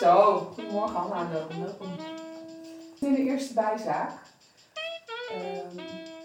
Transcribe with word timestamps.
Zo, 0.00 0.38
goedemorgen 0.54 0.96
Anna, 0.96 1.28
welkom. 1.28 1.62
welkom. 1.62 1.88
In 3.00 3.12
de 3.12 3.18
eerste 3.18 3.54
bijzaak. 3.54 4.12
Ehm, 5.30 5.76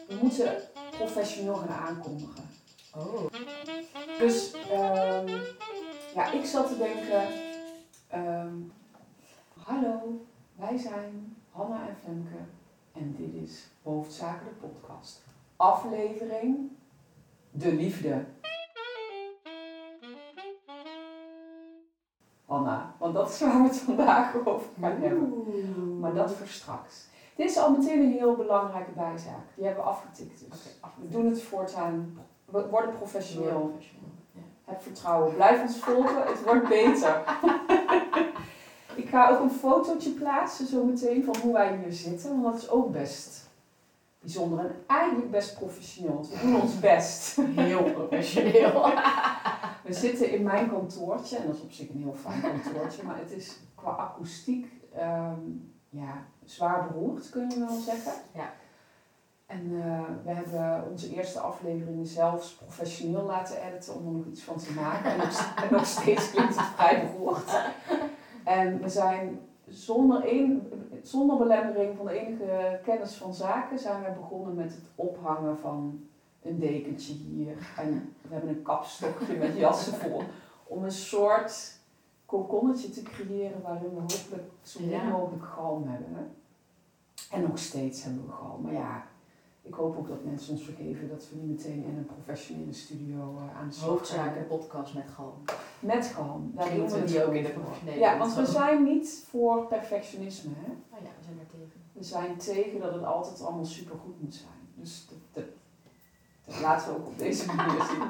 we 0.07 0.17
moeten 0.21 0.57
professioneel 0.91 1.55
gaan 1.55 1.87
aankondigen. 1.87 2.49
Oh. 2.95 3.31
Dus 4.19 4.53
ehm, 4.53 5.27
ja, 6.15 6.31
ik 6.31 6.45
zat 6.45 6.67
te 6.67 6.77
denken. 6.77 7.27
ehm, 8.07 8.55
hallo, 9.63 10.25
wij 10.55 10.77
zijn 10.77 11.37
Hanna 11.51 11.87
en 11.87 11.97
Femke 12.03 12.43
en 12.93 13.15
dit 13.17 13.49
is 13.49 13.67
Hoofdzaken 13.83 14.45
de 14.47 14.67
podcast. 14.67 15.23
Aflevering 15.55 16.71
De 17.51 17.73
Liefde. 17.73 18.25
Hanna, 22.45 22.90
want 23.11 23.25
dat 23.25 23.33
is 23.33 23.39
waar 23.39 23.61
we 23.61 23.67
het 23.67 23.77
vandaag 23.77 24.35
over 24.45 24.67
gaan 24.81 24.97
hebben. 25.01 25.99
Maar 25.99 26.13
dat 26.13 26.31
voor 26.31 26.47
straks. 26.47 27.09
Dit 27.35 27.49
is 27.49 27.57
al 27.57 27.71
meteen 27.71 27.99
een 27.99 28.11
heel 28.11 28.35
belangrijke 28.35 28.91
bijzaak. 28.91 29.45
Die 29.55 29.65
hebben 29.65 29.83
we 29.83 29.89
afgetikt 29.89 30.39
dus. 30.49 30.59
We 31.01 31.07
doen 31.07 31.29
het 31.29 31.41
voortaan. 31.41 32.19
We 32.45 32.67
worden 32.69 32.95
professioneel. 32.97 33.71
Ja. 34.31 34.41
Heb 34.65 34.81
vertrouwen. 34.81 35.35
Blijf 35.35 35.61
ons 35.61 35.77
volgen. 35.77 36.23
Het 36.23 36.43
wordt 36.43 36.67
beter. 36.67 37.21
Ik 38.95 39.09
ga 39.09 39.29
ook 39.29 39.39
een 39.39 39.51
fotootje 39.51 40.09
plaatsen 40.09 40.67
zo 40.67 40.83
meteen 40.83 41.23
van 41.23 41.35
hoe 41.41 41.53
wij 41.53 41.77
hier 41.83 41.93
zitten. 41.93 42.41
Want 42.41 42.43
dat 42.43 42.63
is 42.63 42.69
ook 42.69 42.91
best 42.91 43.49
bijzonder. 44.19 44.59
En 44.59 44.75
eigenlijk 44.87 45.31
best 45.31 45.57
professioneel. 45.57 46.25
We 46.31 46.39
doen 46.41 46.61
ons 46.61 46.79
best. 46.79 47.35
Heel 47.55 47.83
professioneel. 47.83 48.91
We 49.83 49.93
zitten 49.93 50.31
in 50.31 50.43
mijn 50.43 50.69
kantoortje. 50.69 51.37
En 51.37 51.47
dat 51.47 51.55
is 51.55 51.61
op 51.61 51.71
zich 51.71 51.89
een 51.89 52.01
heel 52.01 52.15
fijn 52.15 52.41
kantoortje. 52.41 53.03
Maar 53.03 53.17
het 53.17 53.31
is 53.31 53.59
qua 53.75 53.89
akoestiek 53.89 54.67
ehm, 54.93 55.39
ja, 55.89 56.25
zwaar 56.45 56.87
beroerd, 56.87 57.29
kun 57.29 57.49
je 57.49 57.59
wel 57.59 57.79
zeggen. 57.79 58.13
Ja. 58.33 58.53
En 59.45 59.81
eh, 59.81 60.01
we 60.23 60.31
hebben 60.31 60.89
onze 60.91 61.15
eerste 61.15 61.39
afleveringen 61.39 62.05
zelfs 62.05 62.53
professioneel 62.55 63.23
laten 63.23 63.61
editen 63.63 63.95
om 63.95 64.05
er 64.05 64.11
nog 64.11 64.25
iets 64.25 64.43
van 64.43 64.57
te 64.57 64.73
maken. 64.73 65.11
En 65.11 65.17
nog, 65.17 65.53
en 65.55 65.67
nog 65.71 65.85
steeds 65.85 66.31
klinkt 66.31 66.55
het 66.55 66.65
vrij 66.65 67.07
beroerd. 67.07 67.59
En 68.43 68.81
we 68.81 68.89
zijn 68.89 69.39
zonder, 69.67 70.33
een, 70.33 70.71
zonder 71.01 71.37
belemmering 71.37 71.97
van 71.97 72.07
enige 72.07 72.79
kennis 72.83 73.15
van 73.15 73.33
zaken 73.33 73.79
zijn 73.79 74.03
we 74.03 74.11
begonnen 74.11 74.55
met 74.55 74.71
het 74.71 74.85
ophangen 74.95 75.57
van 75.57 76.09
een 76.41 76.59
dekentje 76.59 77.13
hier. 77.13 77.73
En 77.77 78.13
we 78.21 78.33
hebben 78.33 78.49
een 78.49 78.61
kapstokje 78.61 79.37
met 79.37 79.57
jassen 79.57 79.93
voor. 79.93 80.23
Om 80.63 80.83
een 80.83 80.91
soort 80.91 81.79
kokonnetje 82.25 82.89
te 82.89 83.01
creëren 83.01 83.61
waarin 83.61 83.89
we 83.95 83.99
hopelijk 84.01 84.49
zo 84.61 84.79
min 84.79 84.89
Ja. 84.89 85.03
mogelijk 85.09 85.43
galm 85.45 85.87
hebben. 85.87 86.13
Hè? 86.15 86.21
En 87.35 87.41
nog 87.41 87.57
steeds 87.59 88.03
hebben 88.03 88.25
we 88.25 88.31
galm. 88.31 88.61
Maar 88.61 88.73
ja, 88.73 89.05
ik 89.61 89.73
hoop 89.73 89.97
ook 89.97 90.07
dat 90.07 90.23
mensen 90.23 90.53
ons 90.53 90.63
vergeven 90.63 91.09
dat 91.09 91.27
we 91.29 91.35
niet 91.35 91.57
meteen 91.57 91.83
in 91.83 91.97
een 91.97 92.05
professionele 92.05 92.73
studio 92.73 93.37
eh, 93.37 93.57
aan 93.59 93.67
de 93.67 93.73
slag 93.73 93.89
Hoofdzaken 93.89 94.33
gaan. 94.33 94.47
podcast 94.47 94.93
met 94.93 95.07
galm. 95.15 95.33
Met 95.79 96.05
galm. 96.05 96.51
Daar 96.55 96.75
doen 96.75 96.89
we 96.89 97.03
die 97.03 97.25
ook 97.25 97.33
in 97.33 97.43
de 97.43 97.49
professionele 97.49 97.99
Ja, 97.99 98.17
want 98.17 98.33
we 98.35 98.45
zijn 98.45 98.83
niet 98.83 99.25
voor 99.29 99.65
perfectionisme. 99.67 100.51
Hè? 100.55 100.71
Oh 100.71 101.01
ja, 101.03 101.09
we 101.17 101.23
zijn 101.23 101.39
er 101.39 101.45
tegen. 101.51 101.81
We 101.93 102.03
zijn 102.03 102.37
tegen 102.37 102.79
dat 102.79 102.93
het 102.93 103.03
altijd 103.03 103.41
allemaal 103.41 103.65
supergoed 103.65 104.21
moet 104.21 104.33
zijn. 104.35 104.59
Dus 104.75 105.07
dat 105.09 105.17
laten 106.61 106.87
we 106.93 106.99
ook 106.99 107.07
op 107.07 107.17
deze 107.17 107.45
manier 107.45 107.83
zien. 107.91 108.01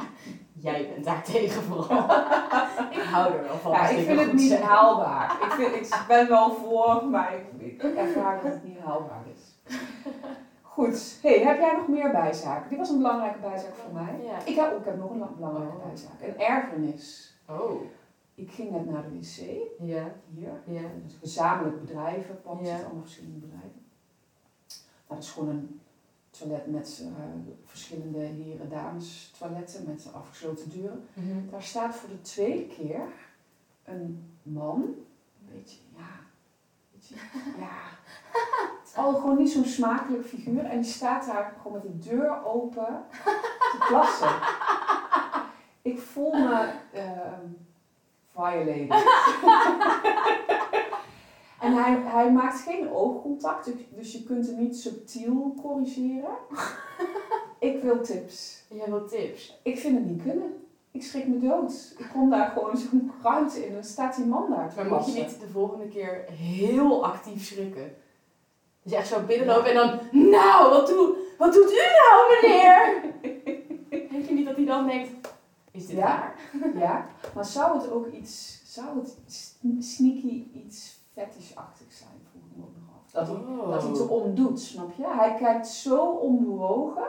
Jij 0.54 0.90
bent 0.94 1.06
daar 1.06 1.24
tegen 1.24 1.62
vooral. 1.64 2.04
ik 2.98 3.02
hou 3.12 3.34
er 3.34 3.44
wel 3.44 3.58
van. 3.58 3.72
Ja, 3.72 3.88
ik 3.88 4.06
vind 4.06 4.20
het 4.20 4.34
niet 4.34 4.60
haalbaar. 4.60 5.38
Ik, 5.42 5.52
vind, 5.52 5.76
ik 5.76 6.04
ben 6.08 6.28
wel 6.30 6.54
voor, 6.56 7.06
maar 7.06 7.34
ik, 7.36 7.62
ik 7.82 7.96
ervaar 7.96 8.42
dat 8.44 8.52
het 8.54 8.64
niet 8.64 8.80
haalbaar 8.80 9.24
is. 9.36 9.76
Goed. 10.62 11.18
Hey, 11.22 11.40
heb 11.40 11.60
jij 11.60 11.74
nog 11.78 11.88
meer 11.88 12.12
bijzaken? 12.12 12.70
Dit 12.70 12.78
was 12.78 12.90
een 12.90 12.98
belangrijke 12.98 13.40
bijzaak 13.40 13.76
voor 13.76 13.94
mij. 13.94 14.20
Ja. 14.24 14.38
Ik 14.46 14.56
heb, 14.56 14.78
ik 14.80 14.86
heb 14.86 14.98
nog 14.98 15.10
een 15.10 15.20
la- 15.20 15.30
belangrijke 15.36 15.76
Oh. 15.76 15.86
bijzaak. 15.86 16.12
Een 16.22 16.40
ergernis. 16.40 17.36
Oh. 17.50 17.82
Ik 18.36 18.52
ging 18.52 18.72
net 18.72 18.90
naar 18.90 19.04
de 19.04 19.10
wc, 19.20 19.38
Ja. 19.88 20.04
hier. 20.34 20.50
Ja. 20.66 20.82
Dus 21.06 21.18
gezamenlijk 21.20 21.80
bedrijven, 21.86 22.42
pand 22.42 22.68
Ja. 22.68 22.74
allemaal 22.76 23.02
verschillende 23.02 23.40
bedrijven. 23.40 23.86
Dat 25.08 25.18
is 25.18 25.32
gewoon 25.32 25.50
een 25.50 25.82
toilet 26.42 26.68
met 26.68 27.04
eh, 27.04 27.54
verschillende 27.66 28.20
heren, 28.20 28.70
dames 28.70 29.34
toiletten 29.40 29.84
met 29.88 30.10
afgesloten 30.14 30.70
deuren. 30.70 31.08
Mhm. 31.14 31.50
Daar 31.50 31.64
staat 31.64 31.96
voor 31.96 32.10
de 32.10 32.22
tweede 32.22 32.68
keer 32.68 33.02
een 33.84 34.34
man, 34.44 34.82
een 34.82 35.56
beetje, 35.56 35.78
ja, 35.96 36.10
beetje, 36.92 37.16
ja, 37.58 37.80
het 38.80 38.88
is 38.88 38.96
al 38.96 39.14
gewoon 39.14 39.38
niet 39.38 39.52
zo'n 39.52 39.66
smakelijk 39.66 40.26
figuur. 40.26 40.66
En 40.66 40.82
die 40.82 40.92
staat 40.92 41.26
daar 41.26 41.54
gewoon 41.58 41.74
met 41.74 41.82
de 41.82 42.10
deur 42.10 42.46
open 42.46 43.06
te 43.72 43.86
plassen. 43.88 44.32
Ik 45.82 46.00
voel 46.00 46.32
me 46.34 46.74
ehm 46.94 47.46
violated. 48.34 48.90
maakt 52.52 52.64
geen 52.64 52.92
oogcontact, 52.92 53.66
dus- 53.66 53.74
dus 53.96 54.12
je 54.12 54.24
kunt 54.24 54.48
hem 54.48 54.58
niet 54.58 54.78
subtiel 54.78 55.56
corrigeren. 55.62 56.38
Ik 57.60 57.82
wil 57.82 58.02
tips. 58.02 58.64
Jij 58.70 58.90
wil 58.90 59.06
tips? 59.06 59.60
Ik 59.64 59.78
vind 59.80 59.98
het 59.98 60.06
niet 60.06 60.22
kunnen. 60.22 60.66
Ik 60.92 61.04
schrik 61.04 61.28
me 61.28 61.40
dood. 61.40 61.96
Ik 61.98 62.10
kom 62.14 62.30
daar 62.30 62.50
gewoon 62.50 62.78
zo'n 62.78 63.12
ruimte 63.24 63.58
in 63.60 63.68
en 63.68 63.74
dan 63.74 63.84
staat 63.84 64.16
die 64.16 64.26
man 64.26 64.50
daar 64.50 64.70
te 64.70 64.76
Maar 64.76 64.86
moet 64.90 65.14
je 65.14 65.22
niet 65.22 65.40
de 65.40 65.48
volgende 65.48 65.88
keer 65.88 66.26
heel 66.30 67.06
actief 67.06 67.46
schrikken? 67.46 67.96
Dus 68.84 68.92
je 68.92 68.98
echt 68.98 69.08
zo 69.08 69.26
binnenlopen 69.26 69.70
en 69.70 69.76
dan... 69.76 70.00
Nou, 70.30 70.70
wat, 70.70 70.88
doe, 70.88 71.16
wat 71.38 71.54
doet 71.54 71.72
u 71.72 71.76
nou, 71.76 72.42
meneer? 72.42 73.02
Denk 74.12 74.26
je 74.28 74.34
niet 74.34 74.46
dat 74.46 74.56
hij 74.56 74.66
dan 74.66 74.88
denkt... 74.88 75.10
Is 75.72 75.88
dit 75.88 75.98
Ja. 75.98 76.04
waar? 76.06 76.36
Ja, 76.76 77.10
maar 77.36 77.46
zou 77.46 77.82
het 77.82 77.92
ook 77.92 78.08
iets, 78.08 78.62
zou 78.66 79.00
het 79.00 79.18
sneaky 79.80 80.48
iets 80.54 81.00
fetishachtig 81.14 81.92
zijn? 81.94 82.20
Vroeg 82.32 82.44
ik 82.50 82.58
me 82.58 82.64
ook 82.64 82.76
nog 82.76 82.96
af. 82.96 83.01
Dat 83.12 83.28
hij, 83.28 83.36
Oh. 83.36 83.72
dat 83.72 83.82
hij 83.82 83.92
het 83.92 84.00
erom 84.00 84.36
doet, 84.36 84.60
snap 84.60 84.92
je? 84.98 85.08
Hij 85.08 85.36
kijkt 85.40 85.68
zo 85.68 86.06
onbewogen 86.06 87.04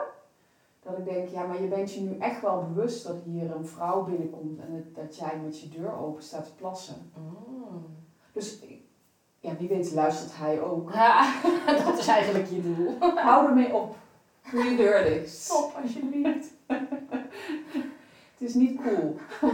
dat 0.83 0.97
ik 0.97 1.05
denk, 1.05 1.29
ja, 1.29 1.45
maar 1.45 1.61
je 1.61 1.67
bent 1.67 1.93
je 1.93 2.01
nu 2.01 2.17
echt 2.17 2.41
wel 2.41 2.65
bewust 2.73 3.07
dat 3.07 3.15
hier 3.25 3.55
een 3.55 3.65
vrouw 3.67 4.03
binnenkomt 4.03 4.59
en 4.59 4.73
dat, 4.73 4.95
dat 5.05 5.15
jij 5.15 5.39
met 5.43 5.59
je 5.59 5.69
deur 5.69 5.97
open 5.97 6.23
staat 6.23 6.45
te 6.45 6.53
plassen. 6.55 7.11
Oh. 7.17 7.75
Dus 8.33 8.59
ja, 9.39 9.55
wie 9.57 9.67
weet 9.67 9.93
luistert 9.93 10.37
hij 10.37 10.61
ook. 10.61 10.93
Ja, 10.93 11.33
dat 11.85 11.97
is 11.97 12.07
eigenlijk 12.07 12.47
je 12.49 12.61
doel. 12.75 12.97
Hou 13.15 13.47
ermee 13.47 13.73
op. 13.73 13.95
Doe 14.51 14.63
je 14.63 14.75
deur 14.75 15.03
dicht. 15.03 15.29
Stop, 15.29 15.71
alsjeblieft. 15.83 16.51
Het 18.33 18.41
is 18.49 18.53
niet 18.53 18.81
cool. 18.81 19.15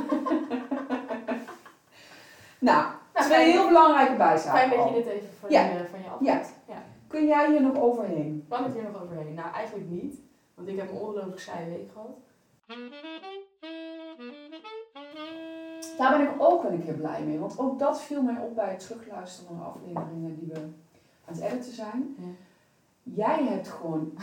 nou, 2.59 2.86
Twee 3.19 3.52
heel 3.52 3.68
belangrijke 3.68 4.16
bijzaken. 4.16 4.59
Fijn 4.59 4.80
dat 4.80 4.88
je 4.90 4.94
dit 4.94 5.06
even 5.06 5.30
van, 5.40 5.50
Ja. 5.50 5.62
je, 5.62 5.85
van 5.90 6.00
je 6.00 6.25
Ja. 6.25 6.41
Kun 7.07 7.28
jij 7.28 7.52
hier 7.52 7.62
nog 7.62 7.75
overheen? 7.75 8.46
Kan 8.50 8.63
het 8.63 8.74
hier 8.74 8.84
nog 8.84 9.02
overheen? 9.03 9.34
Nou, 9.34 9.53
eigenlijk 9.53 9.90
niet. 9.90 10.19
Want 10.56 10.68
ik 10.68 10.78
heb 10.78 10.90
een 10.90 10.97
ongelooflijk 10.97 11.40
saaie 11.40 11.69
week 11.69 11.90
gehad. 11.94 12.18
Daar 15.97 16.18
ben 16.18 16.28
ik 16.28 16.31
ook 16.38 16.63
wel 16.63 16.72
een 16.72 16.84
keer 16.84 16.94
blij 16.94 17.24
mee. 17.24 17.40
Want 17.40 17.59
ook 17.59 17.79
dat 17.79 18.02
viel 18.02 18.22
mij 18.22 18.38
op 18.41 18.56
bij 18.56 18.69
het 18.69 18.79
terugluisteren 18.79 19.47
van 19.47 19.58
de 19.58 19.63
afleveringen 19.63 20.40
die 20.40 20.50
we 20.53 20.59
aan 21.25 21.34
het 21.34 21.40
editen 21.40 21.74
zijn. 21.74 22.16
Ja. 22.18 22.25
Jij 23.03 23.44
hebt 23.44 23.68
gewoon 23.68 24.13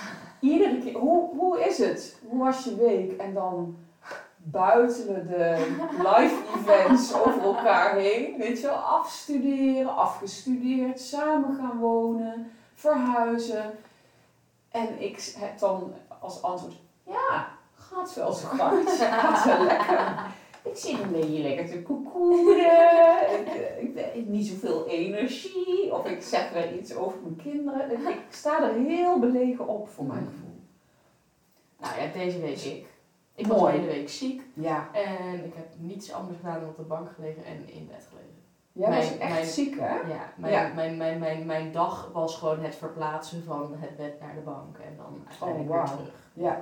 iedere 0.41 0.79
keer... 0.79 0.99
Hoe, 0.99 1.37
hoe 1.37 1.61
is 1.65 1.79
het? 1.79 2.21
Hoe 2.29 2.39
was 2.39 2.65
je 2.65 2.77
week? 2.77 3.13
En 3.13 3.35
dan 3.35 3.77
buitelen 4.51 5.27
de 5.27 5.77
live 5.99 6.37
events 6.57 7.15
over 7.15 7.43
elkaar 7.43 7.97
heen. 7.97 8.39
Weet 8.39 8.61
je 8.61 8.71
afstuderen, 8.71 9.97
afgestudeerd, 9.97 11.01
samen 11.01 11.57
gaan 11.57 11.79
wonen, 11.79 12.51
verhuizen. 12.75 13.79
En 14.71 15.03
ik 15.03 15.35
heb 15.39 15.59
dan 15.59 15.93
als 16.21 16.43
antwoord, 16.43 16.75
ja, 17.03 17.49
gaat 17.75 18.15
wel 18.15 18.33
zo 18.33 18.47
goed. 18.49 18.91
Gaat 19.01 19.45
wel 19.45 19.65
lekker. 19.65 20.35
Ik 20.63 20.77
zit 20.77 21.01
een 21.01 21.13
beetje 21.13 21.43
lekker 21.43 21.71
te 21.71 21.83
koekoenen. 21.83 22.57
Ik, 23.81 23.95
eh, 23.95 24.15
heb 24.15 24.27
niet 24.27 24.47
zoveel 24.47 24.87
energie. 24.87 25.95
Of 25.95 26.07
ik 26.07 26.23
zeg 26.23 26.51
wel 26.51 26.73
iets 26.79 26.95
over 26.95 27.19
mijn 27.23 27.37
kinderen. 27.37 28.09
Ik, 28.09 28.21
sta 28.31 28.63
er 28.63 28.75
heel 28.75 29.19
belegen 29.19 29.69
op 29.69 29.89
voor 29.89 30.05
mijn 30.05 30.27
gevoel. 30.27 30.61
Nou 31.81 32.01
ja, 32.01 32.13
deze 32.13 32.41
week 32.41 32.59
ik. 32.59 32.96
Ik 33.37 33.47
was 33.47 33.61
de 33.61 33.69
hele 33.71 33.87
week 33.87 34.09
ziek. 34.09 34.43
Ja, 34.55 34.89
En 34.93 35.45
ik 35.45 35.55
heb 35.55 35.67
niets 35.79 36.13
anders 36.13 36.39
gedaan 36.39 36.61
dan 36.61 36.69
op 36.69 36.77
de 36.77 36.83
bank 36.83 37.09
gelegen 37.15 37.45
en 37.45 37.69
in 37.69 37.87
bed 37.87 38.07
gelegen. 38.09 38.35
jij 38.73 38.89
was 38.89 39.19
echt 39.19 39.33
mijn- 39.33 39.47
ziek 39.47 39.81
hè? 39.81 39.95
Ja, 39.97 40.33
mijn, 40.37 40.53
Ja. 40.53 40.73
Mijn, 40.75 40.97
mijn, 40.97 41.19
mijn, 41.19 41.47
mijn 41.47 41.73
dag 41.73 42.11
was 42.13 42.37
gewoon 42.37 42.61
het 42.65 42.75
verplaatsen 42.75 43.45
van 43.45 43.75
het 43.79 43.97
bed 43.97 44.21
naar 44.21 44.35
de 44.35 44.41
bank. 44.41 44.79
En 44.79 44.97
dan 44.97 45.23
uiteindelijk 45.29 45.71
Oh, 45.71 45.77
weer 45.77 45.85
wauw. 45.85 45.97
terug. 45.97 46.13
Ja. 46.33 46.61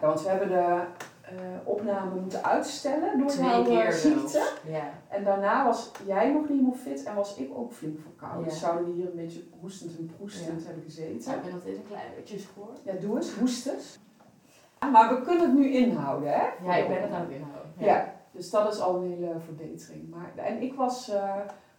ja, 0.00 0.06
want 0.06 0.22
we 0.22 0.28
hebben 0.28 0.48
de 0.48 0.84
eh, 1.22 1.34
opname 1.64 2.20
moeten 2.20 2.44
uitstellen 2.44 3.18
door 3.18 3.28
Twee 3.28 3.48
jouw 3.48 3.60
eh, 3.60 3.66
keer 3.66 3.92
ziekte. 3.92 4.28
zelfs. 4.28 4.52
Ja. 4.66 4.90
En 5.08 5.24
daarna 5.24 5.64
was 5.64 5.90
jij 6.06 6.32
nog 6.32 6.40
niet 6.40 6.48
helemaal 6.48 6.74
fit 6.74 7.02
en 7.02 7.14
was 7.14 7.36
ik 7.36 7.50
ook 7.56 7.72
flink 7.72 7.98
verkouden. 8.00 8.40
Ja. 8.44 8.48
Dus 8.48 8.58
zouden 8.60 8.84
we 8.86 8.92
hier 8.92 9.06
een 9.06 9.16
beetje 9.16 9.42
hoestend 9.60 9.98
en 9.98 10.12
proestend 10.16 10.64
hebben 10.66 10.82
gezeten. 10.84 11.30
Nou, 11.30 11.36
ik 11.46 11.50
ben 11.52 11.60
steeds 11.60 11.78
een 11.78 11.86
klein 11.86 12.06
beetje 12.16 12.38
gehoord. 12.38 12.78
Ja, 12.84 12.92
doe 12.92 13.16
eens, 13.16 13.34
hoestens. 13.34 13.98
Maar 14.90 15.14
we 15.14 15.22
kunnen 15.22 15.46
het 15.46 15.54
nu 15.54 15.68
inhouden, 15.72 16.32
hè? 16.32 16.46
Ja, 16.64 16.74
ik 16.76 16.88
ben 16.88 17.02
het 17.02 17.10
aan 17.12 17.20
het 17.20 17.30
inhouden. 17.30 17.70
Ja, 17.78 18.14
dus 18.30 18.50
dat 18.50 18.74
is 18.74 18.80
al 18.80 18.96
een 18.96 19.10
hele 19.10 19.34
verbetering. 19.44 20.10
Maar, 20.10 20.32
en 20.36 20.62
ik 20.62 20.74
was 20.74 21.08
eh, 21.08 21.36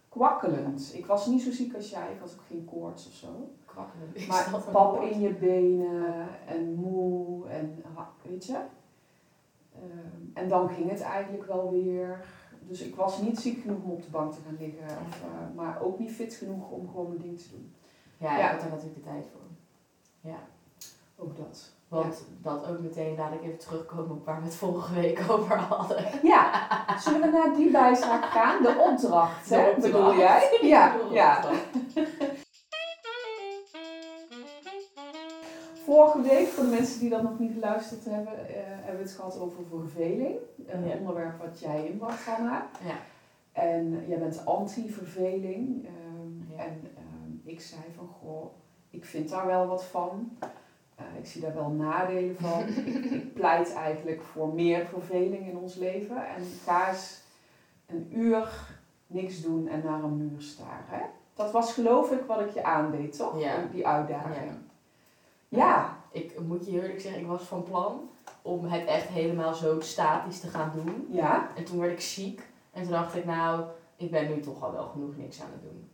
kwakkelend. 0.08 0.90
Ik 0.94 1.06
was 1.06 1.26
niet 1.26 1.42
zo 1.42 1.50
ziek 1.50 1.74
als 1.74 1.90
jij, 1.90 2.12
ik 2.12 2.20
had 2.20 2.32
ook 2.32 2.44
geen 2.48 2.64
koorts 2.64 3.06
of 3.06 3.12
zo. 3.12 3.28
Kwakkelen. 3.64 4.08
Is 4.12 4.26
Maar 4.26 4.62
pap 4.72 5.02
in 5.02 5.20
je 5.20 5.32
benen 5.34 6.26
en 6.46 6.74
moe 6.74 7.48
en 7.48 7.82
weet 8.22 8.46
je. 8.46 8.58
Ehm, 9.74 10.22
en 10.34 10.48
dan 10.48 10.68
ging 10.68 10.90
het 10.90 11.00
eigenlijk 11.00 11.46
wel 11.46 11.70
weer. 11.70 12.24
Dus 12.60 12.80
ik 12.82 12.94
was 12.94 13.20
niet 13.20 13.38
ziek 13.38 13.60
genoeg 13.60 13.82
om 13.82 13.90
op 13.90 14.02
de 14.02 14.10
bank 14.10 14.32
te 14.32 14.38
gaan 14.46 14.56
liggen. 14.58 14.84
Of, 15.08 15.20
eh, 15.22 15.56
maar 15.56 15.80
ook 15.82 15.98
niet 15.98 16.10
fit 16.12 16.34
genoeg 16.34 16.70
om 16.70 16.88
gewoon 16.88 17.08
mijn 17.08 17.20
ding 17.20 17.38
te 17.40 17.48
doen. 17.50 17.74
Ja, 18.18 18.38
Ja. 18.38 18.44
ik 18.44 18.50
had 18.50 18.60
daar 18.60 18.70
natuurlijk 18.70 18.94
de 19.04 19.10
tijd 19.10 19.26
voor. 19.32 19.40
Ja. 20.30 20.38
Ook 21.16 21.36
dat. 21.36 21.72
Want 21.88 22.24
dat 22.42 22.66
ook 22.68 22.78
meteen 22.80 23.16
laat 23.16 23.32
ik 23.32 23.42
even 23.42 23.58
terugkomen 23.58 24.10
op 24.16 24.24
waar 24.24 24.38
we 24.40 24.44
het 24.44 24.54
vorige 24.54 24.94
week 24.94 25.24
over 25.30 25.56
hadden. 25.58 26.04
Ja, 26.22 26.68
zullen 26.98 27.20
we 27.20 27.26
naar 27.26 27.54
die 27.56 27.70
bijzaak 27.70 28.24
gaan? 28.24 28.62
De 28.62 28.86
opdracht, 28.90 29.50
hè? 29.50 29.56
De 29.56 29.70
opdracht. 29.70 29.92
Bedoel 29.92 30.16
jij? 30.16 30.58
Ja, 30.62 30.94
ja. 31.12 31.40
Vorige 35.84 36.20
week, 36.22 36.46
voor 36.48 36.64
de 36.64 36.70
mensen 36.70 37.00
die 37.00 37.10
dat 37.10 37.22
nog 37.22 37.38
niet 37.38 37.52
geluisterd 37.52 38.04
hebben, 38.04 38.48
eh, 38.48 38.54
hebben 38.66 38.96
we 38.96 39.02
het 39.02 39.12
gehad 39.12 39.38
over 39.40 39.64
verveling. 39.64 40.36
Een 40.66 40.86
Ja. 40.86 40.94
onderwerp 40.96 41.38
wat 41.38 41.60
jij 41.60 41.86
inbracht, 41.86 42.24
Hanna. 42.26 42.66
Ja. 42.86 42.94
En 43.52 44.04
jij 44.08 44.18
bent 44.18 44.46
anti-verveling. 44.46 45.86
ehm, 45.86 46.56
Ja. 46.56 46.64
En 46.64 46.80
ehm, 46.96 47.30
ik 47.48 47.60
zei 47.60 47.80
van, 47.96 48.08
goh, 48.20 48.46
ik 48.90 49.04
vind 49.04 49.28
daar 49.30 49.46
wel 49.46 49.66
wat 49.66 49.84
van. 49.84 50.38
Eh, 50.96 51.04
ik 51.18 51.26
zie 51.26 51.40
daar 51.40 51.54
wel 51.54 51.68
nadelen 51.68 52.36
van. 52.38 52.62
ik, 53.12 53.34
pleit 53.34 53.74
eigenlijk 53.74 54.22
voor 54.22 54.54
meer 54.54 54.86
verveling 54.86 55.48
in 55.48 55.56
ons 55.56 55.74
leven. 55.74 56.28
En 56.28 56.42
ga 56.64 56.88
eens 56.88 57.20
een 57.86 58.08
uur 58.18 58.48
niks 59.06 59.42
doen 59.42 59.68
en 59.68 59.82
naar 59.84 60.02
een 60.02 60.16
muur 60.16 60.40
staren. 60.40 60.84
Hè? 60.86 61.02
Dat 61.34 61.50
was 61.50 61.72
geloof 61.72 62.10
ik 62.10 62.24
wat 62.26 62.40
ik 62.40 62.50
je 62.50 62.64
aandeed, 62.64 63.16
toch? 63.16 63.40
Ja. 63.40 63.54
Die 63.72 63.86
uitdaging. 63.86 64.52
Ja. 65.48 65.96
Ik 66.10 66.40
moet 66.40 66.66
je 66.66 66.72
eerlijk 66.72 67.00
zeggen, 67.00 67.20
ik 67.20 67.26
was 67.26 67.42
van 67.42 67.62
plan 67.62 68.10
om 68.42 68.64
het 68.64 68.86
echt 68.86 69.08
helemaal 69.08 69.54
zo 69.54 69.80
statisch 69.80 70.40
te 70.40 70.48
gaan 70.48 70.72
doen. 70.74 71.06
Ja. 71.10 71.48
En 71.56 71.64
toen 71.64 71.78
werd 71.78 71.92
ik 71.92 72.00
ziek. 72.00 72.42
En 72.72 72.82
toen 72.82 72.92
dacht 72.92 73.14
ik, 73.14 73.24
nou, 73.24 73.64
ik 73.96 74.10
ben 74.10 74.28
nu 74.28 74.40
toch 74.40 74.62
al 74.62 74.72
wel 74.72 74.86
genoeg 74.86 75.16
niks 75.16 75.40
aan 75.40 75.50
het 75.52 75.62
doen. 75.62 75.90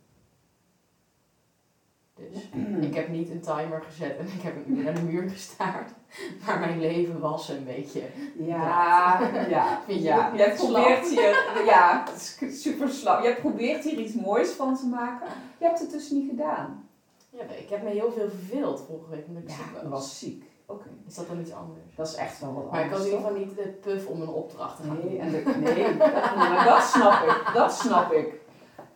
Dus 2.15 2.49
ik 2.81 2.95
heb 2.95 3.07
niet 3.09 3.29
een 3.29 3.39
timer 3.41 3.81
gezet 3.81 4.17
en 4.17 4.25
ik 4.37 4.41
heb 4.41 4.55
een 4.55 4.77
uur 4.77 4.83
naar 4.83 4.93
de 4.93 5.01
muur 5.01 5.29
gestaard. 5.29 5.91
Maar 6.45 6.59
mijn 6.59 6.79
leven 6.79 7.19
was 7.19 7.49
een 7.49 7.63
beetje. 7.63 8.01
Ja, 8.37 9.19
ja, 9.49 9.79
Vind 9.85 9.99
je 9.99 10.05
ja. 10.05 10.31
Jij 10.35 10.53
probeert 10.53 11.07
hier, 11.07 11.63
ja, 11.65 12.03
super 12.51 12.89
slap. 12.89 13.23
Jij 13.23 13.35
probeert 13.35 13.83
hier 13.83 13.99
iets 13.99 14.13
moois 14.13 14.49
van 14.49 14.75
te 14.77 14.85
maken. 14.85 15.27
Je 15.57 15.65
hebt 15.65 15.79
het 15.79 15.91
dus 15.91 16.09
niet 16.09 16.29
gedaan. 16.29 16.89
Ja, 17.29 17.43
ik 17.43 17.69
heb 17.69 17.83
me 17.83 17.89
heel 17.89 18.11
veel 18.11 18.29
verveeld 18.29 18.83
vorige 18.87 19.09
week 19.09 19.25
omdat 19.27 19.43
ik 19.43 19.49
Ja, 19.49 19.55
ziek 19.55 19.81
was. 19.81 19.89
was 19.91 20.19
ziek. 20.19 20.43
Oké. 20.65 20.87
Is 21.07 21.15
dat 21.15 21.27
dan 21.27 21.39
iets 21.39 21.53
anders? 21.53 21.95
Dat 21.95 22.07
is 22.07 22.15
echt 22.15 22.39
wel 22.39 22.53
wat 22.53 22.71
Maar 22.71 22.85
ik 22.85 22.89
had 22.91 22.99
anders. 22.99 23.11
in 23.13 23.17
ieder 23.17 23.31
geval 23.31 23.45
niet 23.45 23.55
de 23.55 23.89
puff 23.89 24.07
om 24.07 24.21
een 24.21 24.27
opdracht 24.27 24.75
te 24.77 24.83
gaan 24.83 24.97
Nee, 25.03 25.09
doen. 25.09 25.19
en 25.19 25.31
de, 25.31 25.57
nee, 25.59 25.97
dat, 25.97 26.35
maar 26.35 26.65
dat 26.65 26.83
snap 26.83 27.23
ik. 27.23 27.51
Dat 27.53 27.73
snap 27.73 28.11
ik. 28.11 28.41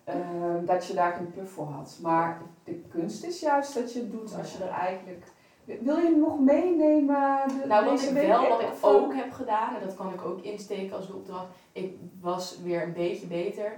Ehm, 0.07 0.65
dat 0.65 0.85
je 0.85 0.93
daar 0.93 1.13
geen 1.13 1.31
puff 1.31 1.51
voor 1.51 1.65
had. 1.65 1.97
Maar 2.01 2.41
de 2.63 2.73
kunst 2.73 3.23
is 3.23 3.39
juist 3.39 3.73
dat 3.73 3.93
je 3.93 3.99
het 3.99 4.11
doet 4.11 4.35
als 4.37 4.53
je 4.53 4.63
er 4.63 4.69
eigenlijk... 4.69 5.25
Wil 5.65 5.97
je 5.97 6.15
nog 6.15 6.39
meenemen 6.39 7.47
de, 7.47 7.67
Nou, 7.67 7.85
wat 7.85 8.01
ik 8.01 8.09
wel, 8.09 8.49
wat 8.49 8.61
ik 8.61 8.67
Of- 8.67 8.83
ook 8.83 9.15
heb 9.15 9.31
gedaan, 9.31 9.75
en 9.75 9.85
dat 9.85 9.95
kan 9.95 10.13
ik 10.13 10.21
ook 10.25 10.41
insteken 10.41 10.95
als 10.95 11.07
de 11.07 11.13
opdracht. 11.13 11.47
Ik 11.71 11.95
was 12.19 12.59
weer 12.63 12.83
een 12.83 12.93
beetje 12.93 13.27
beter 13.27 13.73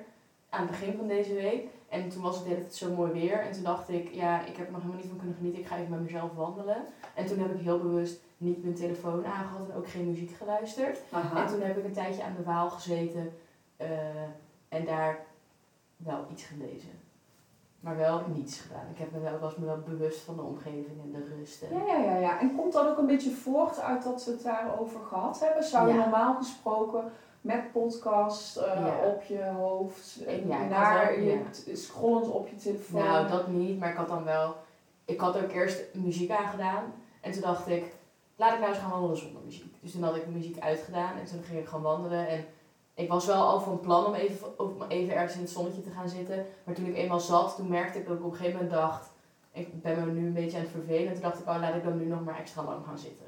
aan 0.50 0.62
het 0.62 0.70
begin 0.70 0.94
van 0.98 1.08
deze 1.08 1.34
week. 1.34 1.68
En 1.90 2.10
toen 2.10 2.22
was 2.22 2.36
het 2.36 2.46
tijd 2.46 2.76
zo 2.76 2.94
mooi 2.94 3.12
weer. 3.12 3.40
En 3.40 3.52
toen 3.52 3.64
dacht 3.64 3.90
ik, 3.90 4.10
ja, 4.12 4.46
ik 4.46 4.56
heb 4.58 4.66
er 4.66 4.72
nog 4.72 4.82
helemaal 4.82 5.02
niet 5.02 5.10
van 5.10 5.18
kunnen 5.18 5.36
genieten. 5.36 5.62
Ik 5.62 5.68
ga 5.68 5.78
even 5.78 5.90
met 5.90 6.02
mezelf 6.02 6.34
wandelen. 6.36 6.84
En 7.14 7.26
toen 7.26 7.40
heb 7.40 7.54
ik 7.54 7.62
heel 7.62 7.80
bewust 7.80 8.22
niet 8.38 8.64
mijn 8.64 8.76
telefoon 8.76 9.26
aangehad 9.26 9.70
en 9.70 9.76
ook 9.76 9.88
geen 9.90 10.08
muziek 10.08 10.32
geluisterd. 10.32 11.00
Aha. 11.12 11.42
En 11.42 11.48
toen 11.48 11.62
heb 11.62 11.78
ik 11.78 11.84
een 11.86 11.94
tijdje 11.94 12.24
aan 12.24 12.36
de 12.38 12.44
Waal 12.44 12.70
gezeten 12.70 13.34
eh, 13.78 13.88
en 14.70 14.86
daar 14.86 15.28
wel 16.04 16.26
iets 16.32 16.44
gelezen. 16.44 17.00
Maar 17.80 17.98
wel 17.98 18.22
niets 18.34 18.60
gedaan. 18.60 18.86
Ik 18.92 18.98
heb 18.98 19.12
me 19.12 19.20
wel, 19.20 19.40
was 19.40 19.56
me 19.56 19.66
wel 19.66 19.80
bewust 19.80 20.20
van 20.22 20.36
de 20.36 20.42
omgeving 20.42 21.02
en 21.04 21.12
de 21.12 21.36
rust. 21.38 21.62
En, 21.62 21.78
Ja, 21.78 21.86
ja, 21.86 22.00
ja, 22.04 22.16
ja. 22.18 22.40
En 22.40 22.56
komt 22.56 22.74
dat 22.74 22.88
ook 22.88 22.98
een 22.98 23.06
beetje 23.08 23.32
voort 23.32 23.80
uit 23.80 24.04
dat 24.04 24.26
we 24.26 24.32
het 24.32 24.44
daarover 24.44 25.00
gehad 25.00 25.40
hebben? 25.40 25.64
Zou 25.64 25.88
je 25.88 25.94
Ja. 25.94 26.00
normaal 26.00 26.36
gesproken 26.36 27.12
met 27.42 27.72
podcast 27.72 28.58
eh, 28.58 28.66
Ja. 28.86 29.06
op 29.06 29.24
je 29.24 29.44
hoofd, 29.44 30.24
eh, 30.26 30.38
Ja, 30.48 30.56
ik 30.56 30.60
had 30.62 30.70
naar 30.70 31.06
wel- 31.16 31.20
je, 31.66 31.76
scrollend 31.76 32.28
op 32.28 32.48
je 32.48 32.56
telefoon? 32.56 33.04
Nou, 33.04 33.28
dat 33.28 33.48
niet, 33.48 33.80
maar 33.80 33.90
ik 33.90 33.98
had 33.98 34.08
dan 34.08 34.24
wel. 34.24 34.56
Ik 35.06 35.20
had 35.20 35.38
ook 35.44 35.52
eerst 35.52 35.82
muziek 35.94 36.32
aangedaan. 36.32 36.84
En 37.22 37.32
toen 37.32 37.42
dacht 37.42 37.68
ik, 37.68 37.96
laat 38.36 38.54
ik 38.54 38.60
nou 38.60 38.72
eens 38.72 38.82
gaan 38.82 38.92
wandelen 38.92 39.18
zonder 39.18 39.42
muziek. 39.46 39.76
Dus 39.82 39.92
toen 39.92 40.04
had 40.04 40.16
ik 40.16 40.26
de 40.26 40.32
muziek 40.32 40.60
uitgedaan 40.60 41.18
en 41.18 41.26
toen 41.26 41.44
ging 41.44 41.60
ik 41.60 41.68
gaan 41.68 41.82
wandelen. 41.82 42.28
En 42.28 42.46
ik 43.00 43.10
was 43.10 43.26
wel 43.26 43.44
al 43.44 43.60
van 43.60 43.80
plan 43.80 44.06
om 44.06 44.14
even, 44.14 44.60
om 44.60 44.84
even 44.88 45.16
ergens 45.16 45.36
in 45.36 45.42
het 45.42 45.50
zonnetje 45.50 45.82
te 45.82 45.90
gaan 45.90 46.10
zitten. 46.10 46.46
Maar 46.64 46.76
toen 46.76 46.86
ik 46.86 46.96
eenmaal 46.96 47.20
zat, 47.20 47.56
toen 47.56 47.68
merkte 47.68 48.00
ik 48.00 48.08
dat 48.08 48.18
ik 48.18 48.24
op 48.24 48.32
een 48.32 48.38
gegeven 48.38 48.60
moment 48.60 48.78
dacht, 48.80 49.10
ik 49.52 49.82
ben 49.82 50.06
me 50.06 50.12
nu 50.12 50.28
een 50.28 50.34
beetje 50.34 50.58
aan 50.58 50.64
het 50.64 50.72
vervelen. 50.72 51.08
En 51.08 51.14
toen 51.14 51.22
dacht 51.22 51.40
ik, 51.40 51.48
oh, 51.48 51.58
laat 51.60 51.76
ik 51.76 51.84
dan 51.84 51.98
nu 51.98 52.06
nog 52.06 52.24
maar 52.24 52.40
extra 52.40 52.64
lang 52.64 52.86
gaan 52.86 52.98
zitten. 52.98 53.26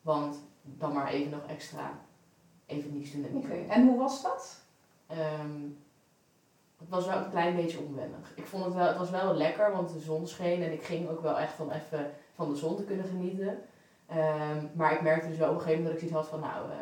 Want 0.00 0.36
dan 0.62 0.92
maar 0.92 1.08
even 1.08 1.30
nog 1.30 1.46
extra, 1.46 1.90
even 2.66 2.92
niets 2.92 3.12
doen 3.12 3.26
Oké, 3.34 3.48
doen. 3.48 3.68
en 3.68 3.86
hoe 3.86 3.98
was 3.98 4.22
dat? 4.22 4.60
Ehm, 5.06 5.60
het 6.78 6.88
was 6.88 7.06
wel 7.06 7.16
een 7.16 7.30
klein 7.30 7.56
beetje 7.56 7.78
onwennig. 7.78 8.32
Ik 8.36 8.46
vond 8.46 8.64
het 8.64 8.74
wel, 8.74 8.86
het 8.86 8.98
was 8.98 9.10
wel 9.10 9.34
lekker, 9.34 9.72
want 9.72 9.92
de 9.92 10.00
zon 10.00 10.26
scheen 10.26 10.62
en 10.62 10.72
ik 10.72 10.82
ging 10.82 11.08
ook 11.08 11.22
wel 11.22 11.38
echt 11.38 11.52
van 11.52 11.70
even 11.70 12.10
van 12.34 12.48
de 12.48 12.56
zon 12.56 12.76
te 12.76 12.84
kunnen 12.84 13.06
genieten. 13.06 13.58
Ehm, 14.06 14.66
maar 14.72 14.92
ik 14.92 15.02
merkte 15.02 15.28
dus 15.28 15.38
wel 15.38 15.48
op 15.48 15.54
een 15.54 15.60
gegeven 15.60 15.82
moment 15.82 16.00
dat 16.00 16.02
ik 16.02 16.08
zoiets 16.08 16.30
had 16.30 16.40
van, 16.40 16.50
nou, 16.50 16.70
eh, 16.70 16.76